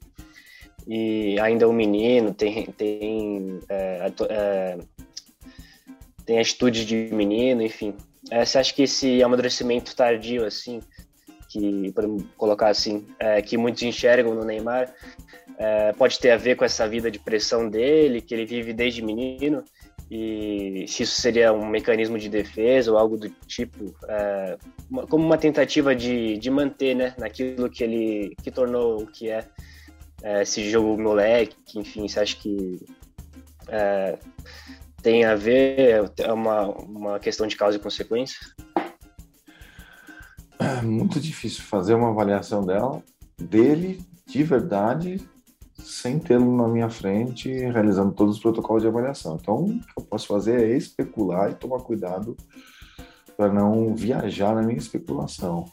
e 0.87 1.39
ainda 1.39 1.65
é 1.65 1.67
um 1.67 1.73
menino, 1.73 2.33
tem, 2.33 2.65
tem, 2.77 3.59
é, 3.69 4.11
é, 4.29 4.77
tem 6.25 6.39
atitude 6.39 6.85
de 6.85 7.09
menino, 7.13 7.61
enfim. 7.61 7.95
É, 8.31 8.43
você 8.45 8.57
acha 8.57 8.73
que 8.73 8.83
esse 8.83 9.21
amadurecimento 9.23 9.95
tardio, 9.95 10.45
assim, 10.45 10.79
que 11.49 11.91
podemos 11.93 12.23
colocar 12.37 12.69
assim, 12.69 13.05
é, 13.19 13.41
que 13.41 13.57
muitos 13.57 13.83
enxergam 13.83 14.33
no 14.33 14.43
Neymar, 14.43 14.93
é, 15.57 15.93
pode 15.93 16.19
ter 16.19 16.31
a 16.31 16.37
ver 16.37 16.55
com 16.55 16.65
essa 16.65 16.87
vida 16.87 17.09
de 17.09 17.19
pressão 17.19 17.69
dele, 17.69 18.21
que 18.21 18.33
ele 18.33 18.45
vive 18.45 18.73
desde 18.73 19.01
menino, 19.01 19.63
e 20.09 20.85
se 20.87 21.03
isso 21.03 21.19
seria 21.19 21.51
um 21.51 21.65
mecanismo 21.65 22.17
de 22.19 22.29
defesa 22.29 22.91
ou 22.91 22.97
algo 22.97 23.17
do 23.17 23.29
tipo, 23.29 23.95
é, 24.07 24.57
como 25.09 25.25
uma 25.25 25.37
tentativa 25.37 25.95
de, 25.95 26.37
de 26.37 26.51
manter, 26.51 26.95
né, 26.95 27.15
naquilo 27.17 27.69
que 27.69 27.83
ele 27.83 28.35
que 28.43 28.51
tornou 28.51 29.01
o 29.01 29.07
que 29.07 29.29
é. 29.29 29.47
É, 30.25 30.41
esse 30.41 30.67
jogo 30.67 30.99
moleque, 30.99 31.55
enfim, 31.77 32.07
você 32.07 32.19
acha 32.19 32.35
que 32.35 32.83
é, 33.67 34.17
tem 35.01 35.23
a 35.23 35.35
ver, 35.35 36.11
é 36.17 36.33
uma, 36.33 36.67
uma 36.67 37.19
questão 37.19 37.45
de 37.45 37.55
causa 37.55 37.77
e 37.77 37.79
consequência? 37.79 38.39
É 40.57 40.81
muito 40.81 41.19
difícil 41.19 41.63
fazer 41.63 41.93
uma 41.93 42.09
avaliação 42.09 42.65
dela, 42.65 43.03
dele, 43.37 44.03
de 44.25 44.41
verdade, 44.41 45.21
sem 45.77 46.17
tê-lo 46.17 46.57
na 46.57 46.67
minha 46.67 46.89
frente, 46.89 47.47
realizando 47.49 48.11
todos 48.11 48.37
os 48.37 48.41
protocolos 48.41 48.81
de 48.81 48.87
avaliação. 48.87 49.37
Então, 49.39 49.65
o 49.65 49.79
que 49.79 49.99
eu 49.99 50.03
posso 50.05 50.25
fazer 50.25 50.59
é 50.59 50.75
especular 50.75 51.51
e 51.51 51.55
tomar 51.55 51.81
cuidado 51.81 52.35
para 53.37 53.53
não 53.53 53.93
viajar 53.93 54.55
na 54.55 54.63
minha 54.63 54.79
especulação. 54.79 55.65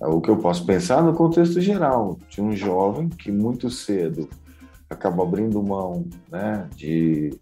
O 0.00 0.20
que 0.20 0.30
eu 0.30 0.36
posso 0.36 0.64
pensar 0.64 1.02
no 1.02 1.12
contexto 1.12 1.60
geral 1.60 2.18
de 2.28 2.40
um 2.40 2.54
jovem 2.54 3.08
que 3.08 3.32
muito 3.32 3.68
cedo 3.68 4.28
acaba 4.88 5.22
abrindo 5.22 5.62
mão 5.62 6.06
né, 6.30 6.68
de, 6.74 7.38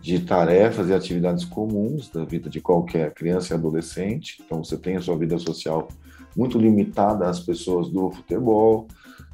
de 0.00 0.20
tarefas 0.20 0.88
e 0.88 0.94
atividades 0.94 1.44
comuns 1.44 2.08
da 2.10 2.24
vida 2.24 2.50
de 2.50 2.60
qualquer 2.60 3.12
criança 3.14 3.54
e 3.54 3.56
adolescente. 3.56 4.42
Então, 4.44 4.62
você 4.62 4.76
tem 4.76 4.96
a 4.96 5.00
sua 5.00 5.16
vida 5.16 5.38
social 5.38 5.88
muito 6.36 6.58
limitada 6.58 7.28
às 7.28 7.40
pessoas 7.40 7.88
do 7.88 8.10
futebol, 8.10 8.86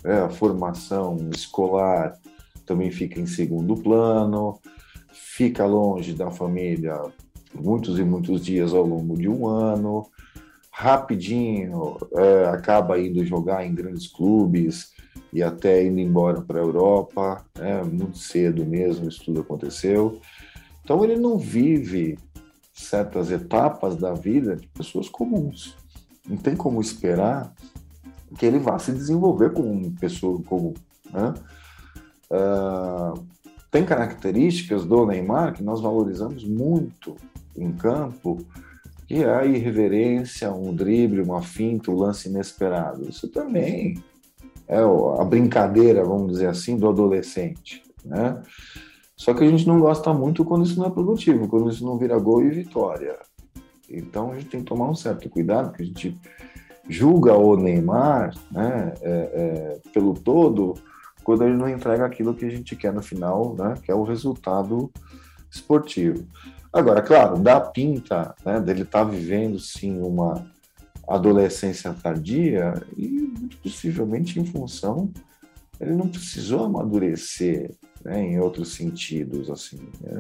né, 0.04 0.22
a 0.22 0.30
formação 0.30 1.16
escolar 1.34 2.14
também 2.64 2.92
fica 2.92 3.20
em 3.20 3.26
segundo 3.26 3.76
plano, 3.76 4.58
fica 5.12 5.66
longe 5.66 6.14
da 6.14 6.30
família 6.30 6.96
muitos 7.54 7.98
e 7.98 8.04
muitos 8.04 8.44
dias 8.44 8.72
ao 8.72 8.86
longo 8.86 9.16
de 9.16 9.28
um 9.28 9.46
ano, 9.46 10.06
rapidinho 10.73 11.99
é, 12.14 12.47
acaba 12.47 12.99
indo 12.99 13.25
jogar 13.27 13.64
em 13.64 13.75
grandes 13.75 14.07
clubes 14.07 14.93
e 15.31 15.43
até 15.43 15.85
indo 15.85 16.01
embora 16.01 16.41
para 16.41 16.59
a 16.59 16.62
Europa, 16.62 17.45
é, 17.57 17.83
muito 17.83 18.16
cedo 18.16 18.64
mesmo 18.64 19.09
isso 19.09 19.23
tudo 19.27 19.43
aconteceu. 19.43 20.18
Então 20.83 21.05
ele 21.05 21.16
não 21.16 21.39
vive 21.39 22.18
certas 22.73 23.31
etapas 23.31 23.97
da 23.97 24.14
vida 24.14 24.57
de 24.57 24.66
pessoas 24.68 25.09
comuns. 25.09 25.77
Não 26.27 26.39
tem 26.39 26.57
como 26.57 26.81
esperar 26.81 27.53
que 28.39 28.47
ele 28.47 28.59
vá 28.59 28.79
se 28.79 28.93
desenvolver 28.93 29.53
como 29.53 29.70
uma 29.70 29.91
pessoa 30.01 30.43
comum. 30.43 30.73
Né? 31.12 31.35
Uh, 32.31 33.23
tem 33.70 33.85
características 33.85 34.87
do 34.87 35.05
Neymar 35.05 35.53
que 35.53 35.62
nós 35.62 35.81
valorizamos 35.81 36.45
muito 36.45 37.14
em 37.55 37.73
campo, 37.73 38.39
é 39.20 39.34
a 39.34 39.44
irreverência, 39.44 40.52
um 40.52 40.74
drible, 40.74 41.20
uma 41.20 41.42
finta, 41.42 41.90
um 41.90 41.96
lance 41.96 42.28
inesperado. 42.28 43.08
Isso 43.08 43.28
também 43.28 44.02
é 44.68 44.78
a 44.78 45.24
brincadeira, 45.24 46.04
vamos 46.04 46.32
dizer 46.32 46.46
assim, 46.46 46.76
do 46.76 46.88
adolescente, 46.88 47.82
né? 48.04 48.40
Só 49.16 49.34
que 49.34 49.44
a 49.44 49.48
gente 49.48 49.66
não 49.66 49.78
gosta 49.78 50.12
muito 50.12 50.44
quando 50.44 50.64
isso 50.64 50.78
não 50.78 50.86
é 50.86 50.90
produtivo, 50.90 51.46
quando 51.46 51.70
isso 51.70 51.84
não 51.84 51.98
vira 51.98 52.18
gol 52.18 52.42
e 52.44 52.50
vitória. 52.50 53.18
Então 53.88 54.32
a 54.32 54.34
gente 54.36 54.48
tem 54.48 54.60
que 54.60 54.66
tomar 54.66 54.88
um 54.88 54.94
certo 54.94 55.28
cuidado, 55.28 55.68
porque 55.68 55.82
a 55.82 55.86
gente 55.86 56.18
julga 56.88 57.36
o 57.36 57.56
Neymar 57.56 58.34
né, 58.50 58.94
é, 59.02 59.10
é, 59.10 59.90
pelo 59.92 60.14
todo 60.14 60.74
quando 61.22 61.44
ele 61.44 61.56
não 61.56 61.68
entrega 61.68 62.04
aquilo 62.04 62.34
que 62.34 62.44
a 62.44 62.50
gente 62.50 62.74
quer 62.74 62.92
no 62.92 63.02
final, 63.02 63.54
né, 63.54 63.74
que 63.82 63.90
é 63.90 63.94
o 63.94 64.02
resultado 64.02 64.90
esportivo. 65.50 66.26
Agora, 66.73 67.03
claro, 67.03 67.39
dá 67.39 67.61
pinta 67.61 68.35
né, 68.45 68.59
dele 68.61 68.83
estar 68.83 69.05
tá 69.05 69.11
vivendo 69.11 69.59
sim 69.59 70.01
uma 70.01 70.47
adolescência 71.07 71.93
tardia 71.93 72.75
e 72.97 73.09
muito 73.09 73.59
possivelmente 73.59 74.39
em 74.39 74.45
função 74.45 75.12
ele 75.81 75.95
não 75.95 76.09
precisou 76.09 76.64
amadurecer 76.64 77.73
né, 78.05 78.23
em 78.23 78.39
outros 78.39 78.75
sentidos 78.75 79.51
assim 79.51 79.81
é, 80.05 80.14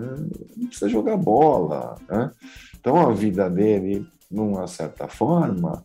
não 0.56 0.66
precisa 0.66 0.88
jogar 0.88 1.16
bola 1.16 1.96
né? 2.08 2.30
então 2.78 3.00
a 3.00 3.12
vida 3.12 3.48
dele 3.48 4.06
numa 4.30 4.66
certa 4.66 5.06
forma 5.06 5.84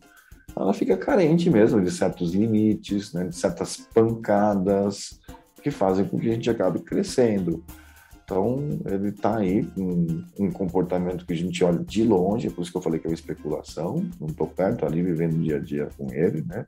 ela 0.56 0.74
fica 0.74 0.98
carente 0.98 1.50
mesmo 1.50 1.82
de 1.82 1.92
certos 1.92 2.34
limites 2.34 3.14
né, 3.14 3.28
de 3.28 3.36
certas 3.36 3.78
pancadas 3.94 5.20
que 5.62 5.70
fazem 5.70 6.06
com 6.06 6.20
que 6.20 6.30
a 6.30 6.34
gente 6.34 6.50
acabe 6.50 6.80
crescendo 6.80 7.64
então, 8.30 8.60
ele 8.86 9.08
está 9.08 9.38
aí 9.38 9.64
com 9.64 10.22
um 10.38 10.52
comportamento 10.52 11.26
que 11.26 11.32
a 11.32 11.36
gente 11.36 11.64
olha 11.64 11.80
de 11.80 12.04
longe, 12.04 12.48
é 12.48 12.50
por 12.50 12.62
isso 12.62 12.70
que 12.70 12.78
eu 12.78 12.82
falei 12.82 13.00
que 13.00 13.08
é 13.08 13.10
uma 13.10 13.16
especulação, 13.16 14.06
não 14.20 14.28
estou 14.28 14.46
perto 14.46 14.86
ali 14.86 15.02
vivendo 15.02 15.42
dia 15.42 15.56
a 15.56 15.60
dia 15.60 15.90
com 15.98 16.12
ele, 16.12 16.44
né? 16.46 16.66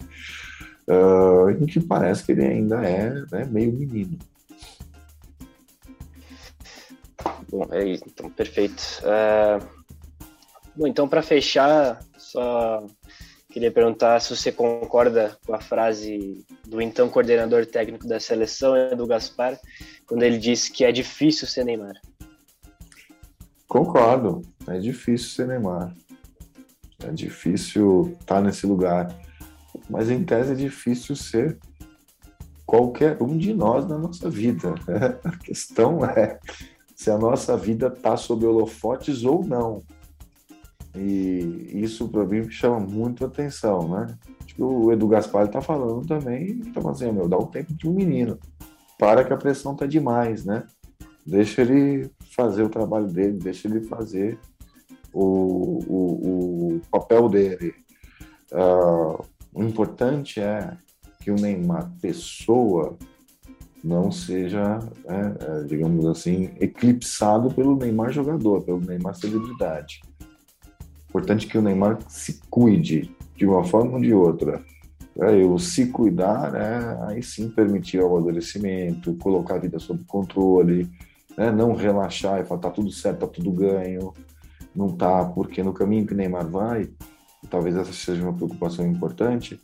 Uh, 0.88 1.50
e 1.52 1.66
que 1.68 1.82
parece 1.82 2.24
que 2.24 2.32
ele 2.32 2.46
ainda 2.46 2.82
é 2.82 3.10
né, 3.30 3.46
meio 3.52 3.74
menino. 3.74 4.18
Bom, 7.52 7.68
é 7.72 7.86
isso, 7.90 8.06
então, 8.08 8.30
perfeito. 8.30 8.82
Uh, 9.04 9.62
bom, 10.78 10.88
então, 10.88 11.10
para 11.10 11.22
fechar, 11.22 12.00
só 12.18 12.86
queria 13.52 13.70
perguntar 13.72 14.22
se 14.22 14.34
você 14.34 14.50
concorda 14.50 15.38
com 15.46 15.54
a 15.54 15.60
frase 15.60 16.46
do 16.66 16.82
então 16.82 17.10
coordenador 17.10 17.66
técnico 17.66 18.08
da 18.08 18.18
seleção, 18.18 18.78
Edu 18.78 19.06
Gaspar, 19.06 19.60
quando 20.10 20.24
ele 20.24 20.40
disse 20.40 20.72
que 20.72 20.84
é 20.84 20.92
difícil 20.92 21.48
ser 21.48 21.64
Neymar. 21.64 21.94
Concordo, 23.68 24.42
é 24.68 24.80
difícil 24.80 25.30
ser 25.30 25.48
Neymar. 25.48 25.94
É 27.04 27.12
difícil 27.12 28.18
estar 28.20 28.42
nesse 28.42 28.66
lugar. 28.66 29.16
Mas 29.88 30.10
em 30.10 30.24
tese 30.24 30.54
é 30.54 30.56
difícil 30.56 31.16
ser 31.16 31.60
qualquer 32.66 33.22
um 33.22 33.38
de 33.38 33.54
nós 33.54 33.88
na 33.88 34.00
nossa 34.00 34.32
vida. 34.32 34.74
A 35.24 35.38
questão 35.38 36.04
é 36.04 36.40
se 36.96 37.12
a 37.12 37.18
nossa 37.18 37.56
vida 37.56 37.88
está 37.88 38.18
sob 38.18 38.46
holofotes 38.46 39.24
ou 39.24 39.46
não. 39.46 39.84
E 40.96 41.70
isso 41.76 42.10
para 42.10 42.26
mim 42.26 42.42
me 42.42 42.52
chama 42.52 42.80
muito 42.80 43.24
atenção, 43.24 43.88
né? 43.88 44.18
O 44.58 44.92
Edu 44.92 45.08
Gaspar 45.08 45.46
está 45.46 45.62
falando 45.62 46.06
também, 46.06 46.60
está 46.60 46.82
falando 46.82 46.96
assim, 46.96 47.12
meu, 47.12 47.30
dá 47.30 47.38
o 47.38 47.46
tempo 47.46 47.74
de 47.74 47.88
um 47.88 47.94
menino 47.94 48.38
para 49.00 49.24
que 49.24 49.32
a 49.32 49.38
pressão 49.38 49.74
tá 49.74 49.86
demais, 49.86 50.44
né? 50.44 50.68
Deixa 51.26 51.62
ele 51.62 52.12
fazer 52.36 52.64
o 52.64 52.70
trabalho 52.70 53.08
dele, 53.08 53.40
deixa 53.40 53.68
ele 53.68 53.82
fazer 53.86 54.38
o, 55.14 55.80
o, 55.88 56.76
o 56.76 56.82
papel 56.92 57.30
dele. 57.30 57.74
Uh, 58.52 59.24
o 59.54 59.64
importante 59.64 60.42
é 60.42 60.76
que 61.22 61.32
o 61.32 61.36
Neymar 61.36 61.90
pessoa 62.02 62.98
não 63.82 64.12
seja, 64.12 64.80
né, 65.06 65.36
é, 65.40 65.64
digamos 65.64 66.06
assim, 66.06 66.52
eclipsado 66.60 67.50
pelo 67.54 67.78
Neymar 67.78 68.12
jogador, 68.12 68.62
pelo 68.64 68.82
Neymar 68.82 69.16
celebridade. 69.16 70.02
Importante 71.08 71.48
que 71.48 71.58
o 71.58 71.62
Neymar 71.62 72.00
se 72.10 72.42
cuide 72.50 73.16
de 73.38 73.46
uma 73.46 73.64
forma 73.64 73.94
ou 73.94 74.02
de 74.02 74.14
outra 74.14 74.62
é, 75.18 75.44
eu 75.44 75.58
se 75.58 75.88
cuidar, 75.88 76.52
né, 76.52 76.98
aí 77.08 77.24
sim 77.24 77.50
permitir 77.50 78.00
o 78.00 78.06
amadurecimento, 78.06 79.16
colocar 79.16 79.56
a 79.56 79.60
vida 79.60 79.80
sob 79.80 80.04
controle, 80.06 80.90
né, 81.38 81.52
não 81.52 81.74
relaxar 81.74 82.40
e 82.40 82.46
falar 82.46 82.62
tá 82.62 82.70
tudo 82.70 82.92
certo, 82.92 83.20
tá 83.20 83.28
tudo 83.28 83.52
ganho, 83.52 84.14
não 84.76 84.96
tá, 84.96 85.26
porque 85.26 85.64
no 85.64 85.74
caminho 85.74 86.06
que 86.06 86.14
Neymar 86.14 86.48
vai, 86.48 86.90
talvez 87.50 87.76
essa 87.76 87.92
seja 87.92 88.24
uma 88.24 88.34
preocupação 88.34 88.86
importante, 88.86 89.60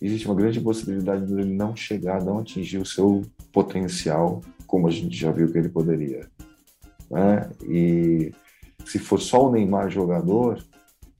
existe 0.00 0.26
uma 0.26 0.34
grande 0.34 0.60
possibilidade 0.60 1.26
de 1.26 1.32
ele 1.32 1.54
não 1.54 1.76
chegar, 1.76 2.24
não 2.24 2.38
atingir 2.38 2.78
o 2.78 2.86
seu 2.86 3.22
potencial, 3.52 4.40
como 4.66 4.88
a 4.88 4.90
gente 4.90 5.16
já 5.16 5.30
viu 5.30 5.50
que 5.50 5.58
ele 5.58 5.68
poderia. 5.68 6.28
Né? 7.10 7.50
E 7.68 8.32
se 8.84 8.98
for 8.98 9.20
só 9.20 9.48
o 9.48 9.52
Neymar 9.52 9.90
jogador, 9.90 10.64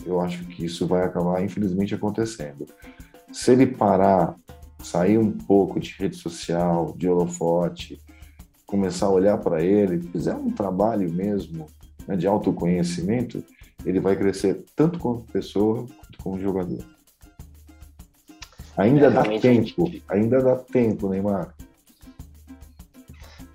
eu 0.04 0.20
acho 0.20 0.44
que 0.46 0.64
isso 0.64 0.86
vai 0.86 1.04
acabar, 1.04 1.42
infelizmente, 1.44 1.94
acontecendo 1.94 2.66
se 3.32 3.52
ele 3.52 3.66
parar, 3.66 4.34
sair 4.82 5.18
um 5.18 5.32
pouco 5.32 5.78
de 5.80 5.94
rede 5.98 6.16
social, 6.16 6.94
de 6.96 7.08
holofote, 7.08 8.00
começar 8.66 9.06
a 9.06 9.10
olhar 9.10 9.38
para 9.38 9.62
ele, 9.62 10.02
fizer 10.10 10.34
um 10.34 10.50
trabalho 10.50 11.10
mesmo 11.12 11.66
né, 12.06 12.16
de 12.16 12.26
autoconhecimento, 12.26 13.42
ele 13.84 14.00
vai 14.00 14.16
crescer 14.16 14.64
tanto 14.74 14.98
como 14.98 15.22
pessoa 15.22 15.86
quanto 15.86 16.18
como 16.22 16.40
jogador. 16.40 16.84
Ainda 18.76 19.06
é, 19.06 19.10
dá 19.10 19.22
tempo, 19.22 19.86
gente... 19.86 20.04
ainda 20.08 20.40
dá 20.40 20.56
tempo, 20.56 21.08
Neymar. 21.08 21.54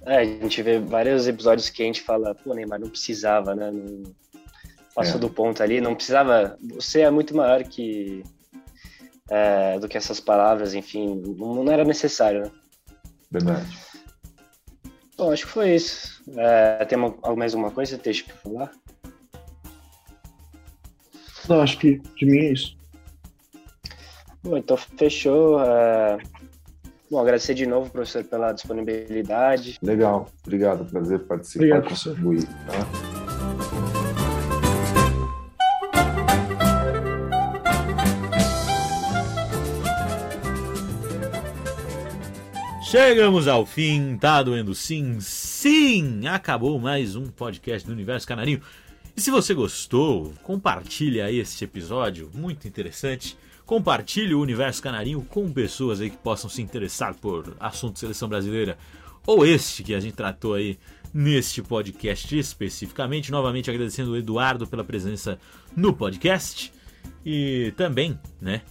É, 0.05 0.17
a 0.17 0.26
gente 0.26 0.61
vê 0.61 0.80
vários 0.80 1.28
episódios 1.28 1.69
que 1.69 1.82
a 1.82 1.86
gente 1.86 2.01
fala, 2.01 2.36
pô, 2.36 2.53
Neymar 2.53 2.80
não 2.80 2.89
precisava, 2.89 3.55
né? 3.55 3.71
Não... 3.71 4.03
Passou 4.93 5.15
é. 5.15 5.19
do 5.19 5.30
ponto 5.30 5.63
ali, 5.63 5.80
não 5.80 5.95
precisava. 5.95 6.57
Você 6.76 7.01
é 7.01 7.09
muito 7.09 7.36
maior 7.36 7.63
que, 7.63 8.21
é, 9.34 9.79
do 9.79 9.89
que 9.89 9.97
essas 9.97 10.19
palavras, 10.19 10.75
enfim, 10.75 11.19
não 11.38 11.71
era 11.71 11.84
necessário, 11.84 12.43
né? 12.43 12.51
Verdade. 13.31 13.79
Bom, 15.17 15.31
acho 15.31 15.45
que 15.47 15.51
foi 15.51 15.75
isso. 15.75 16.21
É, 16.38 16.86
tem 16.86 16.97
uma, 16.97 17.15
mais 17.36 17.55
alguma 17.55 17.71
coisa, 17.71 17.97
Teixe, 17.97 18.23
para 18.23 18.36
falar? 18.36 18.71
Não, 21.49 21.61
acho 21.61 21.79
que 21.79 21.99
de 21.99 22.25
mim 22.25 22.38
é 22.38 22.51
isso. 22.53 22.77
Bom, 24.43 24.57
então 24.57 24.77
fechou. 24.77 25.59
É... 25.61 26.17
Bom, 27.09 27.19
agradecer 27.19 27.55
de 27.55 27.65
novo, 27.65 27.89
professor, 27.89 28.23
pela 28.23 28.51
disponibilidade. 28.51 29.79
Legal, 29.81 30.29
obrigado, 30.45 30.86
prazer 30.86 31.19
participar 31.25 31.59
Obrigado, 31.59 31.84
e 31.84 31.88
professor. 31.88 32.09
contribuir. 32.15 32.45
Tá? 32.45 33.12
Chegamos 42.93 43.47
ao 43.47 43.65
fim, 43.65 44.15
tá 44.17 44.43
doendo 44.43 44.75
sim, 44.75 45.19
sim! 45.19 46.27
Acabou 46.27 46.79
mais 46.79 47.15
um 47.15 47.25
podcast 47.25 47.87
do 47.87 47.91
Universo 47.91 48.27
Canarinho. 48.27 48.61
E 49.17 49.19
se 49.19 49.31
você 49.31 49.51
gostou, 49.55 50.31
compartilhe 50.43 51.19
aí 51.19 51.39
este 51.39 51.63
episódio, 51.63 52.29
muito 52.35 52.67
interessante. 52.67 53.35
Compartilhe 53.65 54.35
o 54.35 54.39
Universo 54.39 54.79
Canarinho 54.79 55.25
com 55.27 55.51
pessoas 55.51 56.01
aí 56.01 56.11
que 56.11 56.17
possam 56.17 56.47
se 56.47 56.61
interessar 56.61 57.15
por 57.15 57.57
assunto 57.59 57.97
seleção 57.97 58.29
brasileira. 58.29 58.77
Ou 59.25 59.43
este 59.43 59.81
que 59.81 59.95
a 59.95 59.99
gente 59.99 60.13
tratou 60.13 60.53
aí 60.53 60.77
neste 61.11 61.63
podcast 61.63 62.37
especificamente. 62.37 63.31
Novamente 63.31 63.71
agradecendo 63.71 64.11
o 64.11 64.17
Eduardo 64.17 64.67
pela 64.67 64.83
presença 64.83 65.39
no 65.75 65.93
podcast. 65.95 66.71
E 67.25 67.73
também, 67.75 68.19
né, 68.39 68.61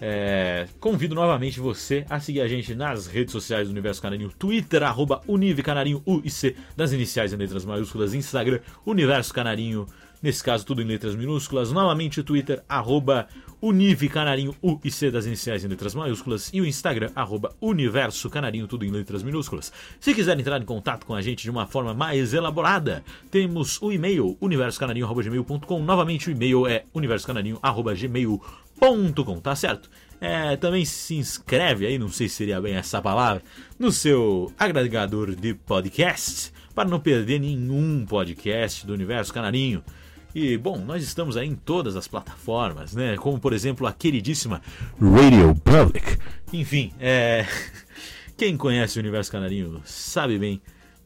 é, 0.00 0.66
convido 0.78 1.14
novamente 1.14 1.60
você 1.60 2.04
a 2.10 2.20
seguir 2.20 2.40
a 2.40 2.48
gente 2.48 2.74
nas 2.74 3.06
redes 3.06 3.32
sociais 3.32 3.68
do 3.68 3.72
Universo 3.72 4.02
Canarinho, 4.02 4.32
Twitter, 4.38 4.82
arroba 4.82 5.22
Univecanarinho, 5.26 6.02
UIC, 6.06 6.56
das 6.76 6.92
iniciais 6.92 7.32
em 7.32 7.36
letras 7.36 7.64
maiúsculas, 7.64 8.14
Instagram, 8.14 8.60
Universo 8.84 9.32
Canarinho, 9.32 9.86
nesse 10.22 10.42
caso 10.42 10.66
tudo 10.66 10.82
em 10.82 10.84
letras 10.84 11.14
minúsculas, 11.14 11.72
novamente 11.72 12.22
Twitter, 12.22 12.62
arroba 12.68 13.26
Univecanarinho, 13.62 14.54
UIC, 14.62 15.10
das 15.10 15.24
iniciais 15.24 15.64
em 15.64 15.68
letras 15.68 15.94
maiúsculas, 15.94 16.50
e 16.52 16.60
o 16.60 16.66
Instagram, 16.66 17.10
arroba 17.14 17.54
Universo 17.58 18.28
Canarinho, 18.28 18.66
tudo 18.66 18.84
em 18.84 18.90
letras 18.90 19.22
minúsculas. 19.22 19.72
Se 19.98 20.14
quiser 20.14 20.38
entrar 20.38 20.60
em 20.60 20.64
contato 20.64 21.06
com 21.06 21.14
a 21.14 21.22
gente 21.22 21.42
de 21.42 21.50
uma 21.50 21.66
forma 21.66 21.94
mais 21.94 22.34
elaborada, 22.34 23.02
temos 23.30 23.80
o 23.80 23.90
e-mail, 23.90 24.36
universocanarinho.gmail.com, 24.42 25.82
novamente 25.82 26.28
o 26.28 26.32
e-mail 26.32 26.66
é 26.66 26.84
universocanarinho.gmail.com 26.92 28.65
com, 28.78 29.40
tá 29.40 29.54
certo? 29.56 29.90
É, 30.20 30.56
também 30.56 30.84
se 30.84 31.14
inscreve 31.14 31.86
aí, 31.86 31.98
não 31.98 32.08
sei 32.08 32.28
se 32.28 32.36
seria 32.36 32.60
bem 32.60 32.74
essa 32.74 33.02
palavra, 33.02 33.42
no 33.78 33.92
seu 33.92 34.52
agregador 34.58 35.34
de 35.34 35.54
podcast 35.54 36.52
para 36.74 36.88
não 36.88 37.00
perder 37.00 37.40
nenhum 37.40 38.04
podcast 38.04 38.86
do 38.86 38.92
Universo 38.92 39.32
Canarinho. 39.32 39.82
E 40.34 40.58
bom, 40.58 40.78
nós 40.78 41.02
estamos 41.02 41.34
aí 41.36 41.48
em 41.48 41.54
todas 41.54 41.96
as 41.96 42.06
plataformas, 42.06 42.92
né? 42.94 43.16
Como 43.16 43.40
por 43.40 43.54
exemplo 43.54 43.86
a 43.86 43.92
queridíssima 43.92 44.60
Radio 45.00 45.54
Public. 45.54 46.18
Enfim, 46.52 46.92
é. 47.00 47.46
Quem 48.36 48.54
conhece 48.58 48.98
o 48.98 49.00
Universo 49.00 49.32
Canarinho 49.32 49.80
sabe 49.86 50.38
bem 50.38 50.60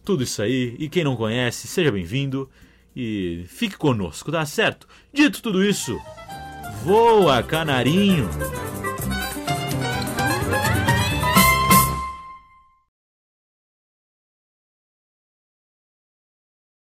tudo 0.04 0.24
isso 0.24 0.42
aí. 0.42 0.74
E 0.80 0.88
quem 0.88 1.04
não 1.04 1.14
conhece, 1.14 1.68
seja 1.68 1.92
bem-vindo 1.92 2.50
e 2.96 3.44
fique 3.46 3.76
conosco, 3.76 4.32
tá 4.32 4.44
certo? 4.44 4.88
Dito 5.12 5.40
tudo 5.40 5.64
isso, 5.64 5.96
Voa, 6.82 7.42
canarinho! 7.42 8.28